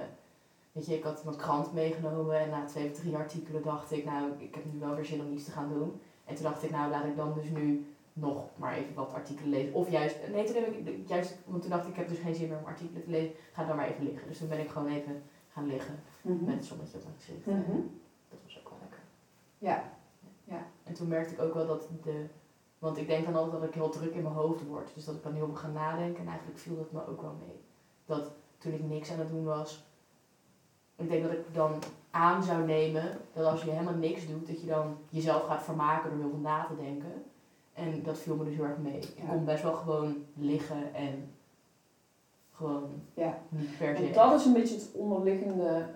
weet 0.73 0.87
je, 0.87 0.97
ik 0.97 1.03
had 1.03 1.25
mijn 1.25 1.37
krant 1.37 1.73
meegenomen 1.73 2.41
en 2.41 2.51
na 2.51 2.65
twee 2.65 2.91
of 2.91 2.97
drie 2.97 3.17
artikelen 3.17 3.63
dacht 3.63 3.93
ik, 3.93 4.05
nou, 4.05 4.33
ik 4.39 4.55
heb 4.55 4.65
nu 4.73 4.79
wel 4.79 4.95
weer 4.95 5.05
zin 5.05 5.21
om 5.21 5.33
iets 5.33 5.45
te 5.45 5.51
gaan 5.51 5.69
doen. 5.69 6.01
En 6.25 6.35
toen 6.35 6.45
dacht 6.45 6.63
ik, 6.63 6.71
nou, 6.71 6.91
laat 6.91 7.05
ik 7.05 7.17
dan 7.17 7.35
dus 7.35 7.49
nu 7.49 7.87
nog 8.13 8.45
maar 8.57 8.75
even 8.75 8.95
wat 8.95 9.13
artikelen 9.13 9.51
lezen. 9.51 9.75
Of 9.75 9.91
juist, 9.91 10.17
nee, 10.31 10.45
toen 10.45 10.63
heb 10.63 10.87
ik 10.87 11.09
juist, 11.09 11.37
want 11.45 11.63
toen 11.63 11.71
dacht 11.71 11.85
ik, 11.85 11.91
ik 11.91 11.97
heb 11.97 12.09
dus 12.09 12.19
geen 12.19 12.35
zin 12.35 12.49
meer 12.49 12.59
om 12.59 12.65
artikelen 12.65 13.03
te 13.03 13.11
lezen, 13.11 13.35
ga 13.53 13.65
dan 13.65 13.77
maar 13.77 13.89
even 13.89 14.05
liggen. 14.05 14.29
Dus 14.29 14.39
toen 14.39 14.49
ben 14.49 14.61
ik 14.61 14.69
gewoon 14.69 14.89
even 14.89 15.23
gaan 15.49 15.67
liggen 15.67 15.99
met 16.23 16.55
het 16.55 16.65
zonnetje 16.65 16.99
op 16.99 17.05
mijn 17.05 17.17
gezicht. 17.19 17.47
Mhm. 17.47 17.81
Dat 18.29 18.39
was 18.45 18.59
ook 18.59 18.69
wel 18.69 18.79
lekker. 18.81 19.01
Ja. 19.59 19.91
En 20.83 20.95
toen 20.95 21.09
merkte 21.09 21.35
ik 21.35 21.41
ook 21.41 21.55
wel 21.55 21.67
dat 21.67 21.89
de. 22.03 22.27
Want 22.79 22.97
ik 22.97 23.07
denk 23.07 23.25
dan 23.25 23.35
altijd 23.35 23.61
dat 23.61 23.69
ik 23.69 23.75
heel 23.75 23.89
druk 23.89 24.15
in 24.15 24.23
mijn 24.23 24.35
hoofd 24.35 24.67
word. 24.67 24.95
Dus 24.95 25.05
dat 25.05 25.15
ik 25.15 25.23
dan 25.23 25.35
heel 25.35 25.47
veel 25.47 25.55
ga 25.55 25.69
nadenken. 25.69 26.21
En 26.21 26.29
eigenlijk 26.29 26.59
viel 26.59 26.77
dat 26.77 26.93
me 26.93 27.07
ook 27.07 27.21
wel 27.21 27.37
mee. 27.47 27.61
Dat 28.05 28.33
toen 28.59 28.73
ik 28.73 28.83
niks 28.83 29.13
aan 29.13 29.19
het 29.19 29.29
doen 29.29 29.45
was. 29.45 29.85
Ik 31.03 31.09
denk 31.11 31.23
dat 31.23 31.33
ik 31.33 31.55
dan 31.55 31.73
aan 32.11 32.43
zou 32.43 32.65
nemen 32.67 33.19
dat 33.33 33.45
als 33.45 33.63
je 33.63 33.71
helemaal 33.71 33.95
niks 33.95 34.27
doet, 34.27 34.47
dat 34.47 34.61
je 34.61 34.67
dan 34.67 34.97
jezelf 35.09 35.43
gaat 35.43 35.63
vermaken 35.63 36.11
door 36.11 36.19
heel 36.19 36.31
veel 36.31 36.39
na 36.39 36.65
te 36.65 36.77
denken. 36.83 37.23
En 37.73 38.03
dat 38.03 38.19
viel 38.19 38.37
me 38.37 38.45
dus 38.45 38.55
heel 38.55 38.65
erg 38.65 38.79
mee. 38.79 38.99
Ik 38.99 39.23
kon 39.29 39.45
best 39.45 39.63
wel 39.63 39.73
gewoon 39.75 40.17
liggen 40.35 40.95
en 40.95 41.31
gewoon 42.53 42.91
Ja. 43.15 43.39
niet 43.49 43.79
per 43.79 43.97
se. 43.97 44.03
Want 44.03 44.15
dat 44.15 44.41
is 44.41 44.47
een 44.47 44.53
beetje 44.53 44.75
het 44.75 44.89
onderliggende 44.93 45.87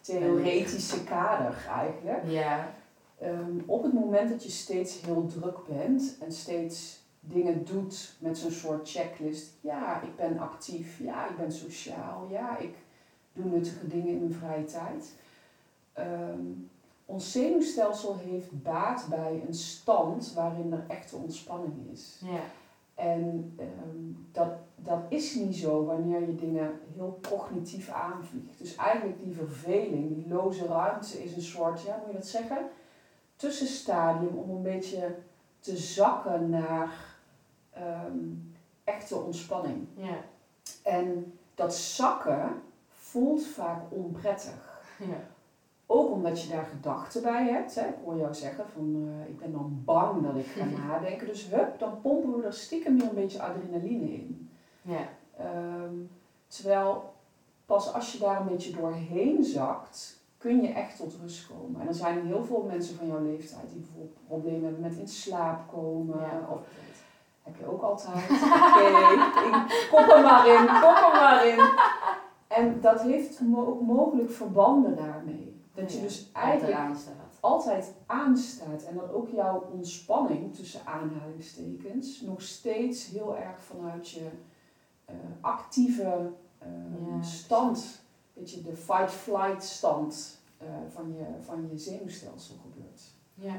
theoretische 0.00 1.04
kader 1.04 1.66
eigenlijk. 1.68 2.22
Ja, 2.26 2.78
Ehm, 3.20 3.58
op 3.66 3.82
het 3.82 3.92
moment 3.92 4.30
dat 4.30 4.42
je 4.44 4.50
steeds 4.50 5.00
heel 5.00 5.26
druk 5.26 5.58
bent 5.68 6.16
en 6.24 6.32
steeds 6.32 7.00
dingen 7.20 7.64
doet 7.64 8.14
met 8.18 8.38
zo'n 8.38 8.50
soort 8.50 8.90
checklist. 8.90 9.52
Ja, 9.60 10.02
ik 10.02 10.16
ben 10.16 10.38
actief. 10.38 10.98
Ja, 10.98 11.28
ik 11.28 11.36
ben 11.36 11.52
sociaal. 11.52 12.26
Ja, 12.30 12.58
ik 12.58 12.74
doe 13.42 13.50
nuttige 13.52 13.86
dingen 13.86 14.08
in 14.08 14.18
mijn 14.18 14.32
vrije 14.34 14.64
tijd. 14.64 15.14
Ehm, 15.92 16.40
ons 17.06 17.32
zenuwstelsel 17.32 18.16
heeft 18.16 18.62
baat 18.62 19.06
bij 19.08 19.42
een 19.46 19.54
stand 19.54 20.32
waarin 20.32 20.72
er 20.72 20.84
echte 20.88 21.16
ontspanning 21.16 21.72
is. 21.92 22.20
ja, 22.24 22.40
En 22.94 23.54
ehm, 23.58 24.12
dat, 24.32 24.52
dat 24.76 25.00
is 25.08 25.34
niet 25.34 25.56
zo 25.56 25.84
wanneer 25.84 26.20
je 26.20 26.34
dingen 26.34 26.80
heel 26.94 27.18
cognitief 27.28 27.88
aanvliegt. 27.88 28.58
Dus 28.58 28.74
eigenlijk 28.76 29.22
die 29.22 29.34
verveling, 29.34 30.14
die 30.14 30.28
loze 30.28 30.66
ruimte 30.66 31.22
is 31.22 31.34
een 31.36 31.42
soort, 31.42 31.82
ja, 31.82 31.96
moet 31.96 32.06
je 32.12 32.18
dat 32.18 32.26
zeggen? 32.26 32.68
Tussenstadium 33.36 34.36
om 34.38 34.50
een 34.50 34.62
beetje 34.62 35.14
te 35.60 35.76
zakken 35.76 36.50
naar 36.50 36.92
ehm, 37.70 38.18
echte 38.84 39.16
ontspanning. 39.16 39.86
ja, 39.94 40.24
En 40.82 41.32
dat 41.54 41.74
zakken 41.74 42.62
voelt 43.10 43.46
vaak 43.46 43.80
onprettig. 43.88 44.52
Ja. 44.98 45.16
Ook 45.86 46.10
omdat 46.10 46.42
je 46.42 46.48
daar 46.52 46.64
gedachten 46.64 47.22
bij 47.22 47.48
hebt. 47.48 47.74
Hè. 47.74 47.86
Ik 47.86 47.94
hoor 48.04 48.16
jou 48.16 48.34
zeggen 48.34 48.64
van 48.74 49.08
eh, 49.20 49.28
ik 49.28 49.38
ben 49.38 49.52
dan 49.52 49.82
bang 49.84 50.22
dat 50.22 50.36
ik 50.36 50.46
ga 50.46 50.64
nadenken. 50.86 51.26
Dus 51.26 51.48
hup, 51.50 51.78
dan 51.78 52.00
pompen 52.00 52.36
we 52.36 52.46
er 52.46 52.52
stiekem 52.52 52.98
weer 52.98 53.08
een 53.08 53.14
beetje 53.14 53.42
adrenaline 53.42 54.12
in. 54.12 54.50
Ja. 54.82 55.08
Ehm, 55.38 55.94
terwijl 56.46 57.12
pas 57.66 57.92
als 57.94 58.12
je 58.12 58.18
daar 58.18 58.40
een 58.40 58.46
beetje 58.46 58.72
doorheen 58.76 59.44
zakt, 59.44 60.18
kun 60.38 60.62
je 60.62 60.68
echt 60.68 60.96
tot 60.96 61.14
rust 61.22 61.46
komen. 61.46 61.80
En 61.80 61.88
er 61.88 61.94
zijn 61.94 62.26
heel 62.26 62.44
veel 62.44 62.64
mensen 62.68 62.96
van 62.96 63.06
jouw 63.06 63.22
leeftijd 63.22 63.70
die 63.72 63.78
bijvoorbeeld 63.80 64.26
problemen 64.26 64.62
hebben 64.64 64.80
met 64.82 64.96
in 64.96 65.08
slaap 65.08 65.60
komen. 65.72 66.18
Ja. 66.20 66.40
Of 66.50 66.60
heb 67.42 67.56
je 67.58 67.66
ook 67.72 67.82
altijd. 67.82 68.30
Oké, 68.30 68.86
ik- 69.44 69.88
kop 69.90 70.08
er 70.16 70.22
maar 70.22 70.46
in, 70.48 70.66
kop 70.66 70.96
er 71.12 71.20
maar 71.20 71.46
in. 71.46 71.58
En 72.50 72.80
dat 72.80 73.00
heeft 73.02 73.40
mo- 73.40 73.80
mogelijk 73.80 74.30
verbanden 74.30 74.96
daarmee. 74.96 75.58
Dat 75.74 75.92
je 75.92 75.96
Ja, 75.98 76.02
dus 76.04 76.30
Eigenlijk 76.32 76.78
aanstaat. 76.78 77.14
altijd 77.40 77.92
aanstaat 78.06 78.82
en 78.82 78.94
dat 78.94 79.12
ook 79.12 79.28
jouw 79.28 79.68
ontspanning 79.72 80.54
tussen 80.54 80.80
aanhalingstekens 80.86 82.20
nog 82.20 82.42
steeds 82.42 83.06
heel 83.06 83.36
erg 83.36 83.60
vanuit 83.62 84.08
je 84.10 84.28
eh, 85.04 85.14
actieve 85.40 86.30
eh, 86.58 86.68
Ja. 87.16 87.22
stand, 87.22 88.02
beetje 88.32 88.62
de 88.62 88.76
fight-flight 88.76 89.62
stand 89.64 90.40
eh, 90.58 90.66
van, 90.88 91.12
je, 91.12 91.24
van 91.40 91.68
je 91.70 91.78
zenuwstelsel 91.78 92.56
gebeurt. 92.62 93.02
Ja. 93.34 93.54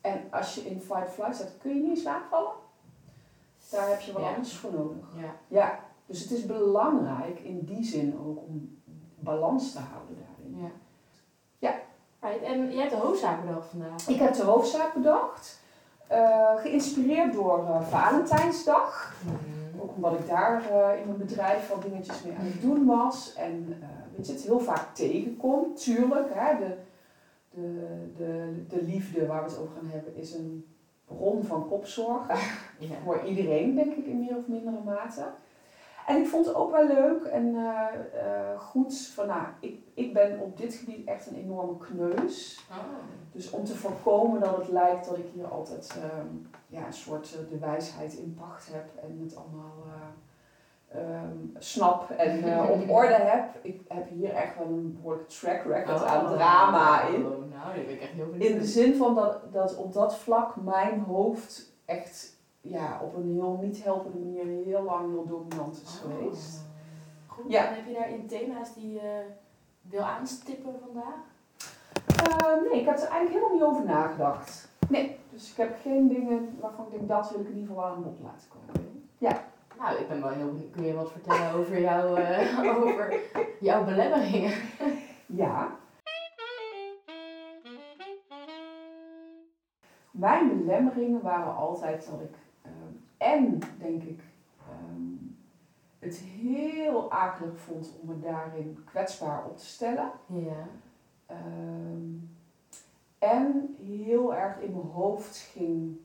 En 0.00 0.20
als 0.30 0.54
je 0.54 0.60
in 0.60 0.80
fight-flight 0.80 1.34
staat, 1.34 1.56
kun 1.60 1.74
je 1.74 1.80
niet 1.80 1.90
in 1.90 1.96
slaap 1.96 2.24
vallen. 2.30 2.52
Daar 3.70 3.88
heb 3.88 4.00
je 4.00 4.12
wat 4.12 4.22
Ja. 4.22 4.28
anders 4.34 4.56
voor 4.56 4.72
nodig. 4.72 5.06
Ja. 5.16 5.36
Ja, 5.48 5.78
dus 6.06 6.20
het 6.20 6.30
is 6.30 6.46
belangrijk 6.46 7.40
in 7.40 7.60
die 7.64 7.84
zin 7.84 8.18
ook 8.26 8.38
om 8.38 8.78
balans 9.18 9.72
te 9.72 9.78
houden 9.78 10.16
daarin. 10.16 10.62
Ja. 10.62 10.70
Ja. 11.58 11.74
En 12.42 12.70
jij 12.72 12.80
hebt 12.80 12.90
de 12.90 12.96
hoofdzaak 12.96 13.44
bedacht 13.44 13.68
vandaag. 13.68 14.08
Ik 14.08 14.18
heb 14.18 14.34
de 14.34 14.42
hoofdzaak 14.42 14.94
bedacht, 14.94 15.60
eh, 16.06 16.56
geïnspireerd 16.56 17.32
door 17.32 17.58
eh, 17.58 17.82
Valentijnsdag. 17.82 19.14
Mhm. 19.24 19.82
Ook 19.82 19.94
omdat 19.94 20.12
ik 20.12 20.26
daar 20.26 20.70
eh, 20.70 21.00
in 21.00 21.06
mijn 21.06 21.18
bedrijf 21.18 21.68
wat 21.68 21.82
dingetjes 21.82 22.22
mee 22.22 22.36
aan 22.38 22.44
het 22.44 22.62
doen 22.62 22.86
was. 22.86 23.34
En 23.34 23.82
weet 24.16 24.26
je, 24.26 24.32
het 24.32 24.42
heel 24.42 24.60
vaak 24.60 24.94
tegenkom, 24.94 25.74
tuurlijk. 25.74 26.28
Hè, 26.32 26.58
de, 26.58 26.76
de, 27.50 28.12
de, 28.16 28.64
de 28.68 28.82
liefde 28.82 29.26
waar 29.26 29.44
we 29.44 29.50
het 29.50 29.58
over 29.58 29.74
gaan 29.74 29.90
hebben 29.90 30.16
is 30.16 30.34
een 30.34 30.66
bron 31.04 31.44
van 31.44 31.68
kopzorgen. 31.68 32.36
Ja. 32.78 32.96
Voor 33.04 33.24
iedereen, 33.24 33.74
denk 33.74 33.96
ik, 33.96 34.06
in 34.06 34.18
meer 34.18 34.36
of 34.36 34.46
mindere 34.46 34.80
mate. 34.84 35.24
En 36.12 36.18
ik 36.18 36.28
vond 36.28 36.46
het 36.46 36.54
ook 36.54 36.70
wel 36.70 36.86
leuk 36.86 37.24
en 37.24 37.56
eh, 37.56 37.86
eh, 38.26 38.58
goed 38.60 39.06
van, 39.14 39.26
nou, 39.26 39.46
ik, 39.60 39.80
ik 39.94 40.12
ben 40.12 40.40
op 40.40 40.56
dit 40.56 40.74
gebied 40.74 41.06
echt 41.06 41.26
een 41.26 41.36
enorme 41.36 41.76
kneus. 41.78 42.66
Oh. 42.70 42.76
Dus 43.32 43.50
om 43.50 43.64
te 43.64 43.76
voorkomen 43.76 44.40
dat 44.40 44.56
het 44.56 44.68
lijkt 44.68 45.08
dat 45.08 45.18
ik 45.18 45.26
hier 45.34 45.46
altijd 45.46 45.96
ehm, 45.96 46.26
ja, 46.66 46.86
een 46.86 46.92
soort 46.92 47.34
eh, 47.34 47.50
de 47.50 47.58
wijsheid 47.58 48.14
in 48.14 48.36
pacht 48.40 48.68
heb 48.72 48.90
en 49.02 49.20
het 49.22 49.36
allemaal 49.36 49.84
eh, 50.88 51.00
ehm, 51.00 51.36
snap 51.58 52.10
en 52.10 52.60
op 52.68 52.90
orde 52.98 53.14
heb. 53.14 53.44
Ik 53.62 53.80
heb 53.88 54.08
hier 54.08 54.30
echt 54.30 54.58
wel 54.58 54.66
een 54.66 54.92
behoorlijke 54.96 55.34
track 55.34 55.62
record 55.64 56.04
aan 56.04 56.26
drama 56.26 57.06
in. 57.06 57.26
Oh, 57.26 57.30
nou, 57.30 57.74
ben 57.74 57.90
ik 57.90 58.00
echt 58.00 58.12
heel 58.12 58.32
In 58.32 58.58
de 58.58 58.64
zin 58.64 58.94
van 58.94 59.14
dat, 59.14 59.52
dat 59.52 59.76
op 59.76 59.92
dat 59.92 60.18
vlak 60.18 60.56
mijn 60.56 61.00
hoofd 61.00 61.74
echt 61.84 62.40
ja, 62.62 63.00
op 63.02 63.14
een 63.16 63.32
heel 63.32 63.58
niet 63.62 63.84
helpende 63.84 64.18
manier 64.18 64.64
heel 64.64 64.82
lang 64.82 65.10
heel 65.12 65.26
dominant 65.26 65.82
is 65.82 66.00
Oh. 66.04 66.10
geweest. 66.10 66.60
Goed, 67.26 67.44
Ja. 67.52 67.66
en 67.68 67.74
heb 67.74 67.86
je 67.86 67.92
daarin 67.92 68.26
thema's 68.26 68.74
die 68.74 68.92
je 68.92 69.24
wil 69.80 70.00
aanstippen 70.02 70.74
vandaag? 70.84 71.14
Eh, 72.16 72.70
nee, 72.70 72.80
ik 72.80 72.86
heb 72.86 72.96
er 72.98 73.08
eigenlijk 73.08 73.28
helemaal 73.30 73.52
niet 73.52 73.62
over 73.62 73.84
nagedacht. 73.84 74.68
Nee, 74.88 75.18
dus 75.30 75.50
ik 75.50 75.56
heb 75.56 75.76
geen 75.82 76.08
dingen 76.08 76.56
waarvan 76.60 76.84
ik 76.86 76.90
denk 76.92 77.08
dat 77.08 77.30
wil 77.30 77.40
ik 77.40 77.46
in 77.48 77.52
ieder 77.54 77.68
geval 77.68 77.84
aan 77.84 78.02
bod 78.02 78.18
laten 78.22 78.48
komen. 78.48 78.90
Nou, 79.78 79.96
ik 79.98 80.08
ben 80.08 80.20
wel 80.20 80.30
heel 80.30 80.46
benieuwd. 80.46 80.70
Kun 80.70 80.84
je 80.84 80.94
wat 80.94 81.10
vertellen 81.12 81.52
over, 81.52 81.80
jouw 81.80 82.14
eh, 82.16 82.58
over 82.76 83.20
jouw 83.60 83.84
belemmeringen? 83.84 84.52
Ja. 85.26 85.70
Mijn 90.10 90.58
belemmeringen 90.58 91.22
waren 91.22 91.56
altijd 91.56 92.08
dat 92.10 92.20
ik, 92.20 92.34
en 93.22 93.58
denk 93.78 94.02
ik, 94.02 94.20
ehm, 94.68 95.14
het 95.98 96.16
heel 96.16 97.12
akelig 97.12 97.58
vond 97.58 97.92
om 98.00 98.08
me 98.08 98.20
daarin 98.20 98.82
kwetsbaar 98.84 99.44
op 99.44 99.58
te 99.58 99.66
stellen. 99.66 100.10
Ja. 100.26 100.66
Ehm, 101.26 102.10
en 103.18 103.76
heel 103.86 104.34
erg 104.34 104.60
in 104.60 104.72
mijn 104.72 104.92
hoofd 104.92 105.36
ging, 105.36 105.96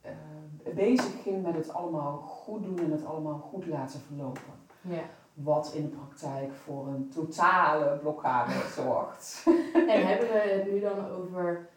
ehm, 0.00 0.74
bezig 0.74 1.22
ging 1.22 1.42
met 1.42 1.54
het 1.54 1.72
allemaal 1.72 2.18
goed 2.18 2.62
doen 2.62 2.78
en 2.78 2.90
het 2.90 3.04
allemaal 3.04 3.38
goed 3.38 3.66
laten 3.66 4.00
verlopen. 4.00 4.42
ja. 4.80 5.02
Wat 5.34 5.72
in 5.74 5.82
de 5.82 5.96
praktijk 5.96 6.52
voor 6.52 6.86
een 6.86 7.08
totale 7.08 7.98
blokkade 7.98 8.52
zorgt. 8.76 9.46
En 9.88 10.06
hebben 10.06 10.28
we 10.28 10.38
het 10.38 10.72
nu 10.72 10.80
dan 10.80 11.06
over 11.06 11.68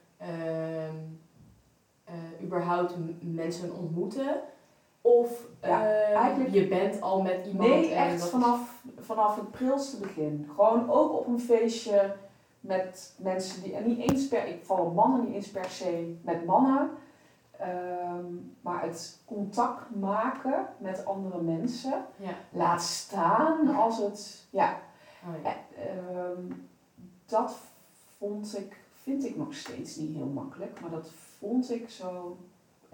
eh, 2.05 2.43
überhaupt 2.43 2.95
mensen 3.21 3.73
ontmoeten? 3.73 4.41
Of 5.05 5.47
Ja, 5.61 5.87
ehm, 5.87 6.15
eigenlijk- 6.15 6.53
je 6.53 6.67
bent 6.67 7.01
al 7.01 7.21
met 7.21 7.45
iemand 7.45 7.69
Nee, 7.69 7.93
en 7.93 8.07
echt 8.07 8.25
vanaf, 8.29 8.83
vanaf 8.99 9.35
het 9.35 9.51
prilste 9.51 9.97
begin. 9.97 10.49
Gewoon 10.55 10.89
ook 10.89 11.13
op 11.13 11.27
een 11.27 11.39
feestje 11.39 12.15
met 12.59 13.13
mensen 13.17 13.63
die, 13.63 13.75
en 13.75 13.87
niet 13.87 13.99
eens 14.09 14.27
per, 14.27 14.47
ik 14.47 14.63
val 14.65 14.77
op 14.77 14.95
mannen 14.95 15.25
niet 15.25 15.33
eens 15.35 15.51
per 15.51 15.65
se 15.69 16.15
met 16.21 16.45
mannen, 16.45 16.89
ehm, 17.51 18.25
maar 18.61 18.83
het 18.83 19.19
contact 19.25 19.95
maken 19.95 20.67
met 20.77 21.05
andere 21.05 21.41
mensen, 21.41 22.05
Ja. 22.17 22.33
laat 22.51 22.81
staan 22.81 23.75
als 23.75 23.97
het, 23.97 24.45
ja, 24.49 24.77
Oh, 25.27 25.43
ja. 25.43 25.49
eh, 25.75 25.97
ehm, 25.97 26.51
dat 27.25 27.55
vond 28.17 28.57
ik, 28.57 28.77
vind 29.03 29.25
ik 29.25 29.37
nog 29.37 29.53
steeds 29.53 29.95
niet 29.95 30.15
heel 30.15 30.25
makkelijk, 30.33 30.79
maar 30.81 30.91
dat 30.91 31.09
vond 31.39 31.71
ik 31.71 31.89
zo 31.89 32.37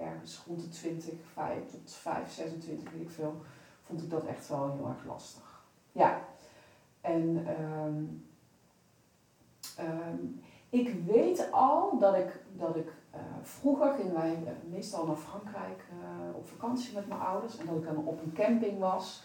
ergens 0.01 0.43
rond 0.48 0.62
de 0.62 0.70
20, 0.70 1.13
5 1.34 1.70
tot 1.72 1.91
5, 1.91 2.31
26, 2.31 2.91
weet 2.91 3.01
ik 3.01 3.10
veel, 3.10 3.41
vond 3.81 4.01
ik 4.01 4.10
dat 4.10 4.25
echt 4.25 4.48
wel 4.48 4.72
heel 4.72 4.88
erg 4.88 5.05
lastig. 5.05 5.63
Ja. 5.91 6.20
En 7.01 7.46
ehm, 7.48 8.03
ehm, 9.88 10.17
ik 10.70 11.05
weet 11.05 11.51
al 11.51 11.98
dat 12.00 12.15
ik, 12.15 12.39
dat 12.58 12.75
ik 12.75 12.93
eh, 13.10 13.20
vroeger 13.41 13.93
gingen 13.93 14.13
wij 14.13 14.34
eh, 14.46 14.70
meestal 14.70 15.05
naar 15.05 15.15
Frankrijk 15.15 15.86
eh, 15.89 16.36
op 16.36 16.48
vakantie 16.48 16.93
met 16.93 17.08
mijn 17.08 17.22
ouders 17.22 17.58
en 17.58 17.65
dat 17.65 17.75
ik 17.75 17.84
dan 17.84 18.05
op 18.05 18.22
een 18.22 18.34
camping 18.34 18.79
was. 18.79 19.24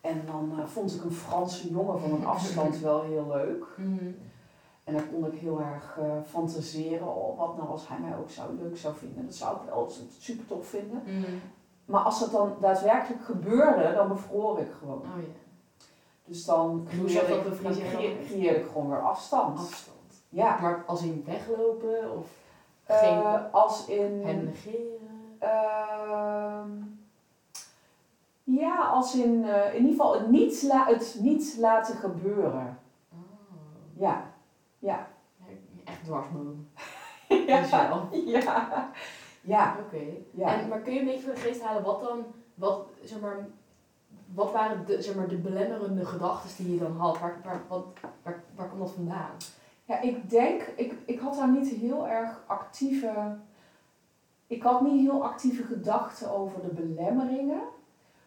En 0.00 0.22
dan 0.26 0.68
vond 0.68 0.94
ik 0.94 1.04
een 1.04 1.12
Franse 1.12 1.70
jongen 1.70 2.00
van 2.00 2.12
een 2.12 2.26
afstand 2.36 2.78
wel 2.78 3.02
heel 3.02 3.26
leuk. 3.28 3.64
Mhm. 3.76 4.12
En 4.84 4.92
dan 4.94 5.10
kon 5.12 5.26
ik 5.32 5.40
heel 5.40 5.60
erg 5.60 5.98
eh, 5.98 6.04
fantaseren, 6.28 7.16
oh, 7.16 7.38
wat 7.38 7.56
nou 7.56 7.68
als 7.68 7.88
hij 7.88 7.98
mij 7.98 8.16
ook 8.18 8.30
zou, 8.30 8.54
leuk 8.62 8.76
zou 8.78 8.94
vinden. 8.94 9.24
Dat 9.24 9.34
zou 9.34 9.56
ik 9.56 9.62
wel 9.68 9.90
super 10.18 10.46
tof 10.46 10.66
vinden. 10.66 11.02
Mhm. 11.06 11.36
Maar 11.84 12.00
als 12.00 12.20
dat 12.20 12.30
dan 12.30 12.56
daadwerkelijk 12.60 13.24
gebeurde, 13.24 13.92
dan 13.94 14.08
bevroor 14.08 14.58
ik 14.58 14.68
gewoon. 14.78 14.98
Oh 14.98 15.20
ja. 15.22 15.26
Dus 16.24 16.44
dan 16.44 16.86
creëerde 16.88 17.34
ik, 17.34 17.62
dan 17.62 17.72
creëerde 18.26 18.58
ik 18.60 18.66
gewoon 18.72 18.88
weer 18.88 19.02
afstand. 19.02 19.58
Afstand. 19.58 19.98
Ja. 20.28 20.58
Maar 20.60 20.82
als 20.86 21.02
in 21.02 21.22
weglopen 21.26 22.16
of 22.18 22.26
Eh, 22.84 22.98
geen 22.98 23.50
als 23.52 23.86
in... 23.86 24.22
hem 24.26 24.44
negeren? 24.44 25.36
ehm, 25.38 26.70
ja, 28.44 28.86
als 28.88 29.14
in, 29.14 29.44
eh, 29.44 29.66
in 29.74 29.80
ieder 29.80 29.90
geval 29.90 30.12
het 30.18 30.30
niet, 30.30 30.62
la- 30.62 30.86
het 30.86 31.16
niet 31.20 31.56
laten 31.58 31.96
gebeuren. 31.96 32.78
Oh. 33.12 33.18
Ja. 34.00 34.32
Ja. 34.84 35.08
Echt 35.84 36.04
dwarsboom. 36.04 36.66
Ja. 37.46 37.60
Dus 37.60 37.70
wel. 37.70 38.08
Ja. 38.24 38.90
Ja. 39.40 39.76
Oké. 39.84 40.02
Ja. 40.30 40.60
En, 40.60 40.68
maar 40.68 40.80
kun 40.80 40.92
je 40.92 40.98
een 40.98 41.06
beetje 41.06 41.22
voor 41.22 41.34
de 41.34 41.40
geest 41.40 41.62
halen 41.62 41.82
wat 41.82 42.00
dan, 42.00 42.24
wat, 42.54 42.86
zeg 43.02 43.20
maar, 43.20 43.46
wat 44.34 44.52
waren 44.52 44.86
de, 44.86 45.02
zeg 45.02 45.14
maar, 45.14 45.28
de 45.28 45.36
belemmerende 45.36 46.04
gedachten 46.04 46.64
die 46.64 46.74
je 46.74 46.80
dan 46.80 46.96
had? 46.96 47.18
Waar, 47.18 47.40
waar, 47.44 47.60
wat, 47.68 47.86
waar, 48.22 48.44
waar 48.54 48.68
komt 48.68 48.80
dat 48.80 48.92
vandaan? 48.92 49.30
Ja, 49.84 50.00
ik 50.00 50.30
denk, 50.30 50.62
ik, 50.62 50.94
ik 51.04 51.18
had 51.18 51.34
daar 51.34 51.50
niet 51.50 51.68
heel 51.68 52.08
erg 52.08 52.42
actieve. 52.46 53.36
Ik 54.46 54.62
had 54.62 54.80
niet 54.80 55.00
heel 55.00 55.24
actieve 55.24 55.62
gedachten 55.62 56.30
over 56.30 56.62
de 56.62 56.74
belemmeringen. 56.74 57.62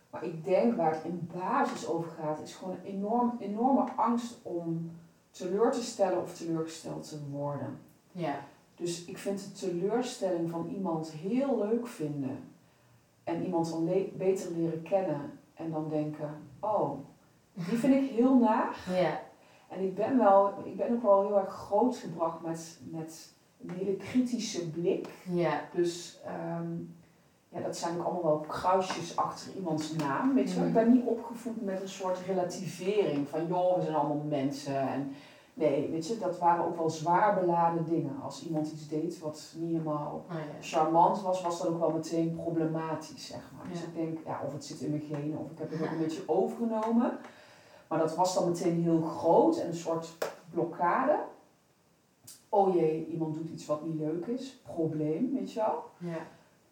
Maar 0.10 0.24
ik 0.24 0.46
denk 0.46 0.76
waar 0.76 0.92
het 0.92 1.04
in 1.04 1.30
basis 1.34 1.88
over 1.88 2.10
gaat, 2.10 2.42
is 2.42 2.56
gewoon 2.56 2.74
een 2.74 2.86
enorm, 2.86 3.36
enorme 3.40 3.92
angst 3.96 4.40
om 4.42 4.92
teleur 5.38 5.72
te 5.72 5.84
stellen 5.84 6.22
of 6.22 6.34
teleurgesteld 6.38 7.10
te 7.10 7.20
worden. 7.30 7.80
Ja. 8.12 8.40
Dus 8.76 9.06
ik 9.06 9.18
vind 9.18 9.40
de 9.44 9.52
teleurstelling 9.52 10.50
van 10.50 10.68
iemand 10.76 11.12
heel 11.12 11.58
leuk 11.58 11.88
vinden. 11.88 12.40
En 13.24 13.44
iemand 13.46 13.70
dan 13.70 13.84
le- 13.86 14.10
beter 14.18 14.52
leren 14.52 14.82
kennen. 14.82 15.40
En 15.54 15.72
dan 15.72 15.90
denken, 15.90 16.30
oh, 16.60 16.92
die 17.54 17.78
vind 17.78 17.94
ik 18.04 18.10
heel 18.10 18.38
naar. 18.38 18.76
Ja. 19.02 19.26
En 19.70 19.84
ik 19.84 19.96
ben, 19.96 20.18
wel, 20.18 20.54
ik 20.66 20.78
ben 20.78 20.92
ook 20.94 21.02
wel 21.02 21.22
heel 21.28 21.38
erg 21.40 21.54
grootgebracht 21.54 22.42
met, 22.42 22.80
met 22.84 23.34
een 23.62 23.70
hele 23.70 23.96
kritische 23.96 24.70
blik. 24.70 25.08
Ja. 25.30 25.62
Dus 25.74 26.20
ehm, 26.26 26.72
ja, 27.50 27.60
dat 27.60 27.78
zijn 27.78 27.98
ook 27.98 28.06
allemaal 28.06 28.24
wel 28.24 28.46
kruisjes 28.48 29.16
achter 29.16 29.54
iemands 29.56 29.96
naam. 29.96 30.34
Weet 30.34 30.50
je 30.50 30.56
wel. 30.56 30.64
Mm. 30.64 30.70
Ik 30.70 30.84
ben 30.84 30.92
niet 30.92 31.06
opgevoed 31.06 31.62
met 31.62 31.82
een 31.82 31.90
soort 31.90 32.20
relativering 32.20 33.28
van 33.28 33.48
joh, 33.48 33.76
we 33.76 33.82
zijn 33.82 33.96
allemaal 33.96 34.24
mensen. 34.30 34.80
En 34.80 35.12
nee, 35.54 35.90
weet 35.90 36.08
je, 36.08 36.18
dat 36.18 36.40
waren 36.40 36.66
ook 36.66 36.78
wel 36.78 36.90
zwaar 36.90 37.40
beladen 37.40 37.86
dingen. 37.86 38.22
Als 38.24 38.46
iemand 38.46 38.72
iets 38.72 38.88
deed 38.88 39.20
wat 39.20 39.54
niet 39.58 39.72
helemaal 39.72 40.26
Oh, 40.30 40.36
ja. 40.36 40.42
charmant 40.62 41.22
was, 41.22 41.42
was 41.42 41.60
dat 41.60 41.68
ook 41.68 41.80
wel 41.80 41.92
meteen 41.92 42.36
problematisch, 42.36 43.28
zeg 43.28 43.52
maar. 43.58 43.72
Dus 43.72 43.82
ik 43.84 43.96
denk, 43.96 44.18
ja, 44.26 44.42
of 44.46 44.54
het 44.54 44.66
zit 44.66 44.80
in 44.80 44.90
mijn 44.90 45.02
genen, 45.02 45.38
of 45.38 45.52
ik 45.52 45.58
heb 45.58 45.72
het 45.72 45.82
ook 45.82 45.92
een 45.92 45.98
beetje 45.98 46.24
overgenomen. 46.26 47.18
Maar 47.88 48.00
dat 48.00 48.16
was 48.16 48.34
dan 48.34 48.48
meteen 48.50 48.82
heel 48.82 49.02
groot 49.02 49.58
en 49.58 49.68
een 49.68 49.76
soort 49.76 50.18
blokkade. 50.50 51.20
Oh 52.50 52.76
jee, 52.76 53.08
iemand 53.08 53.34
doet 53.34 53.50
iets 53.50 53.66
wat 53.66 53.86
niet 53.86 53.96
leuk 54.00 54.26
is. 54.26 54.62
Probleem, 54.64 55.34
weet 55.34 55.54
je 55.54 55.60
wel. 55.60 55.84
Ja. 55.98 56.18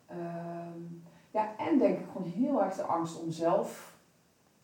Ehm, 0.07 0.81
ja, 1.31 1.57
en 1.57 1.77
denk 1.77 2.00
ik 2.00 2.05
gewoon 2.12 2.31
heel 2.31 2.63
erg 2.63 2.75
de 2.75 2.83
angst 2.83 3.21
om 3.21 3.31
zelf 3.31 3.93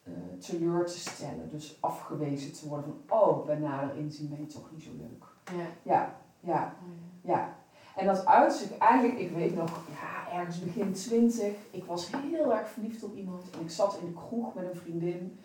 eh, 0.03 0.13
teleur 0.39 0.85
te 0.85 0.99
stellen. 0.99 1.49
Dus 1.49 1.77
afgewezen 1.79 2.53
te 2.53 2.67
worden 2.67 2.93
van, 3.05 3.19
oh, 3.19 3.45
bij 3.45 3.57
nader 3.57 3.95
inzien 3.95 4.29
ben 4.29 4.39
je 4.39 4.45
toch 4.45 4.71
niet 4.71 4.83
zo 4.83 4.89
leuk. 4.97 5.23
Ja. 5.57 5.65
Ja, 5.83 6.15
ja, 6.39 6.53
ja. 6.53 6.73
ja. 7.21 7.59
En 7.95 8.05
dat 8.05 8.25
uit 8.25 8.53
zich 8.53 8.77
eigenlijk, 8.77 9.19
ik 9.19 9.31
weet 9.31 9.55
nog, 9.55 9.69
ja, 9.69 10.37
ergens 10.37 10.59
begin 10.59 10.93
twintig. 10.93 11.53
Ik 11.71 11.85
was 11.85 12.09
heel 12.15 12.53
erg 12.53 12.69
verliefd 12.69 13.03
op 13.03 13.15
iemand. 13.15 13.49
En 13.49 13.61
ik 13.61 13.69
zat 13.69 13.97
in 14.01 14.05
de 14.05 14.13
kroeg 14.13 14.53
met 14.53 14.63
een 14.69 14.79
vriendin 14.79 15.39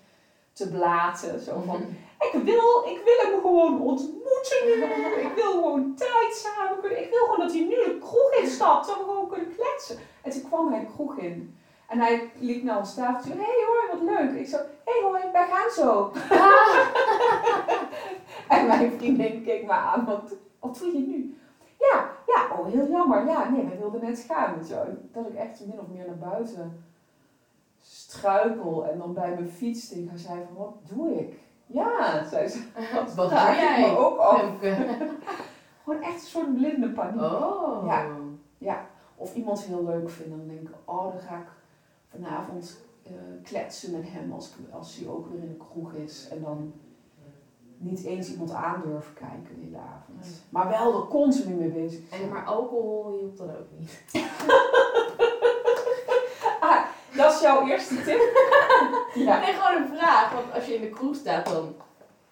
te 0.52 0.70
blaten. 0.70 1.40
Zo 1.40 1.62
van, 1.66 1.80
ik 2.18 2.32
wil, 2.32 2.84
ik 2.84 3.00
wil 3.04 3.30
hem 3.30 3.40
gewoon 3.40 3.80
ontmoeten 3.80 4.64
nu. 4.64 4.72
Ik 5.28 5.32
wil 5.34 5.52
gewoon 5.52 5.94
tijd 5.94 6.34
samen 6.34 6.80
kunnen. 6.80 7.02
Ik 7.02 7.10
wil 7.10 7.24
gewoon 7.24 7.46
dat 7.46 7.52
hij 7.52 7.64
nu 7.64 7.74
de 7.74 7.98
kroeg 8.00 8.34
instapt. 8.40 8.86
Dat 8.86 8.96
we 8.96 9.04
En 10.22 10.30
toen 10.30 10.42
kwam 10.42 10.72
hij 10.72 10.80
de 10.80 10.86
kroeg 10.86 11.16
in. 11.16 11.58
En 11.88 11.98
hij 11.98 12.30
liep 12.38 12.62
naar 12.62 12.78
ons 12.78 12.94
tafel 12.94 13.22
toe. 13.22 13.40
Hé 13.40 13.46
hey, 13.46 13.64
hoi, 13.66 13.86
wat 13.92 14.18
leuk. 14.18 14.40
Ik 14.40 14.46
zo, 14.46 14.56
hé 14.56 14.64
hey, 14.84 15.02
hoi, 15.02 15.22
wij 15.32 15.46
gaan 15.46 15.70
zo. 15.70 16.12
En 18.48 18.66
mijn 18.66 18.92
vriendin 18.98 19.42
keek 19.44 19.66
me 19.66 19.72
aan. 19.72 20.04
Wat, 20.04 20.34
wat 20.60 20.78
doe 20.78 20.92
je 20.92 21.06
nu? 21.06 21.38
Ja, 21.78 22.10
ja, 22.26 22.56
oh 22.56 22.66
heel 22.66 22.88
jammer. 22.88 23.26
Ja, 23.26 23.48
nee, 23.48 23.66
wij 23.66 23.78
wilden 23.78 24.00
net 24.00 24.24
gaan. 24.28 24.64
Zo. 24.64 24.84
Dat 25.12 25.26
ik 25.26 25.34
echt 25.34 25.66
min 25.66 25.80
of 25.80 25.86
meer 25.88 26.06
naar 26.06 26.30
buiten 26.30 26.84
struikel 27.82 28.86
en 28.86 28.98
dan 28.98 29.14
bij 29.14 29.30
mijn 29.30 29.50
fiets 29.50 29.88
tegen 29.88 30.08
haar 30.08 30.18
zei 30.18 30.40
van, 30.46 30.56
wat 30.56 30.74
doe 30.88 31.18
ik? 31.18 31.38
Ja, 31.66 32.24
zei 32.24 32.48
ze. 32.48 32.62
Wat 33.16 33.30
doe 33.30 33.38
ik 33.38 33.56
jij? 33.56 33.80
me 33.80 33.96
ook 33.96 34.18
af. 34.18 34.40
Gewoon 35.84 36.02
echt 36.02 36.14
een 36.14 36.20
soort 36.20 36.54
blinde 36.54 36.88
paniek. 36.88 37.22
Oh. 37.22 37.86
Ja. 37.86 38.06
Of 39.16 39.34
iemand 39.34 39.60
heel 39.64 39.84
leuk 39.84 40.10
vinden, 40.10 40.38
dan 40.38 40.48
denk 40.48 40.68
ik, 40.68 40.74
oh, 40.84 41.12
dan 41.12 41.20
ga 41.20 41.36
ik 41.36 41.46
vanavond 42.08 42.76
eh, 43.02 43.12
kletsen 43.42 43.90
met 43.92 44.04
hem 44.06 44.32
als, 44.32 44.48
ik- 44.48 44.72
als 44.74 44.96
hij 44.96 45.08
ook 45.08 45.26
weer 45.30 45.42
in 45.42 45.48
de 45.48 45.64
kroeg 45.70 45.92
is. 45.92 46.28
En 46.30 46.40
dan 46.42 46.72
niet 47.78 48.04
eens 48.04 48.30
iemand 48.30 48.52
aandurven 48.52 49.14
kijken 49.14 49.54
de 49.54 49.60
hele 49.64 49.78
avond. 49.78 50.20
Nee. 50.20 50.30
Maar 50.48 50.68
wel 50.68 51.00
er 51.00 51.06
continu 51.08 51.54
mee 51.54 51.68
bezig 51.68 52.00
En 52.10 52.18
zijn. 52.18 52.28
maar 52.30 52.44
alcohol 52.44 53.16
hielp 53.18 53.36
dan 53.36 53.50
ook 53.50 53.66
niet. 53.78 54.00
Ah, 56.60 56.84
dat 57.16 57.32
is 57.34 57.40
jouw 57.40 57.66
eerste 57.66 57.94
tip? 58.02 58.20
ja. 59.26 59.40
Nee, 59.40 59.52
gewoon 59.52 59.82
een 59.82 59.96
vraag. 59.98 60.32
Want 60.32 60.52
als 60.54 60.66
je 60.66 60.74
in 60.74 60.80
de 60.80 60.88
kroeg 60.88 61.14
staat 61.16 61.46
dan... 61.46 61.74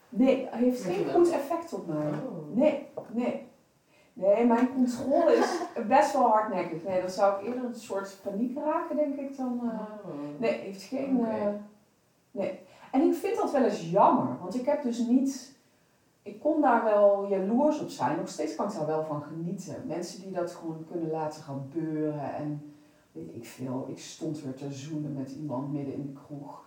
Nee, 0.08 0.48
heeft 0.50 0.82
geen 0.82 1.10
goed 1.12 1.30
effect 1.30 1.72
op 1.72 1.86
mij. 1.86 2.06
Oh. 2.06 2.56
Nee, 2.56 2.86
nee. 3.12 3.43
Nee, 4.16 4.46
mijn 4.46 4.72
controle 4.74 5.32
is 5.32 5.58
best 5.86 6.12
wel 6.12 6.28
hardnekkig. 6.28 6.84
Nee, 6.84 7.00
dan 7.00 7.10
zou 7.10 7.40
ik 7.40 7.46
eerder 7.46 7.64
een 7.64 7.74
soort 7.74 8.18
paniek 8.22 8.56
raken, 8.58 8.96
denk 8.96 9.16
ik, 9.16 9.36
dan... 9.36 9.60
eh, 9.62 9.80
Oh. 10.06 10.40
Nee, 10.40 10.52
heeft 10.52 10.82
geen... 10.82 11.26
Eh, 11.26 11.46
nee. 12.30 12.58
En 12.92 13.00
ik 13.02 13.14
vind 13.14 13.36
dat 13.36 13.52
wel 13.52 13.62
eens 13.64 13.90
jammer, 13.90 14.38
want 14.40 14.54
ik 14.54 14.66
heb 14.66 14.82
dus 14.82 14.98
niet... 14.98 15.52
Ik 16.22 16.40
kon 16.40 16.60
daar 16.60 16.84
wel 16.84 17.26
jaloers 17.28 17.80
op 17.80 17.88
zijn. 17.88 18.16
Nog 18.16 18.28
steeds 18.28 18.54
kan 18.54 18.68
ik 18.68 18.74
daar 18.76 18.86
wel 18.86 19.04
van 19.04 19.22
genieten. 19.22 19.82
Mensen 19.86 20.22
die 20.22 20.32
dat 20.32 20.50
gewoon 20.52 20.86
kunnen 20.90 21.10
laten 21.10 21.42
gebeuren. 21.42 22.34
En 22.34 22.74
weet 23.12 23.34
ik 23.34 23.46
veel, 23.46 23.86
ik 23.88 23.98
stond 23.98 24.42
weer 24.42 24.54
te 24.54 24.72
zoenen 24.72 25.12
met 25.12 25.30
iemand 25.30 25.72
midden 25.72 25.94
in 25.94 26.02
de 26.02 26.20
kroeg. 26.26 26.62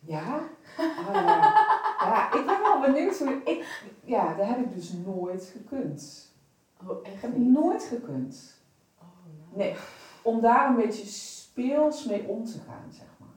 Ja? 0.00 0.38
Ah, 0.78 1.14
ja. 1.14 1.54
ja, 1.98 2.26
ik 2.34 2.46
ben 2.46 2.60
wel 2.62 2.80
benieuwd 2.80 3.18
hoe... 3.18 3.40
Ik, 3.44 3.86
ja, 4.04 4.34
dat 4.34 4.46
heb 4.46 4.58
ik 4.58 4.74
dus 4.74 4.92
nooit 5.06 5.52
gekund. 5.56 6.32
Oh, 6.88 6.98
Ik 7.00 7.06
echt 7.06 7.22
heb 7.22 7.36
nooit 7.36 7.82
gekund. 7.82 8.60
Oh, 8.98 9.04
nou. 9.38 9.48
Nee, 9.56 9.74
om 10.22 10.40
daar 10.40 10.68
een 10.68 10.76
beetje 10.76 11.06
speels 11.06 12.04
mee 12.04 12.28
om 12.28 12.44
te 12.44 12.58
gaan, 12.68 12.92
zeg 12.92 13.06
maar. 13.18 13.28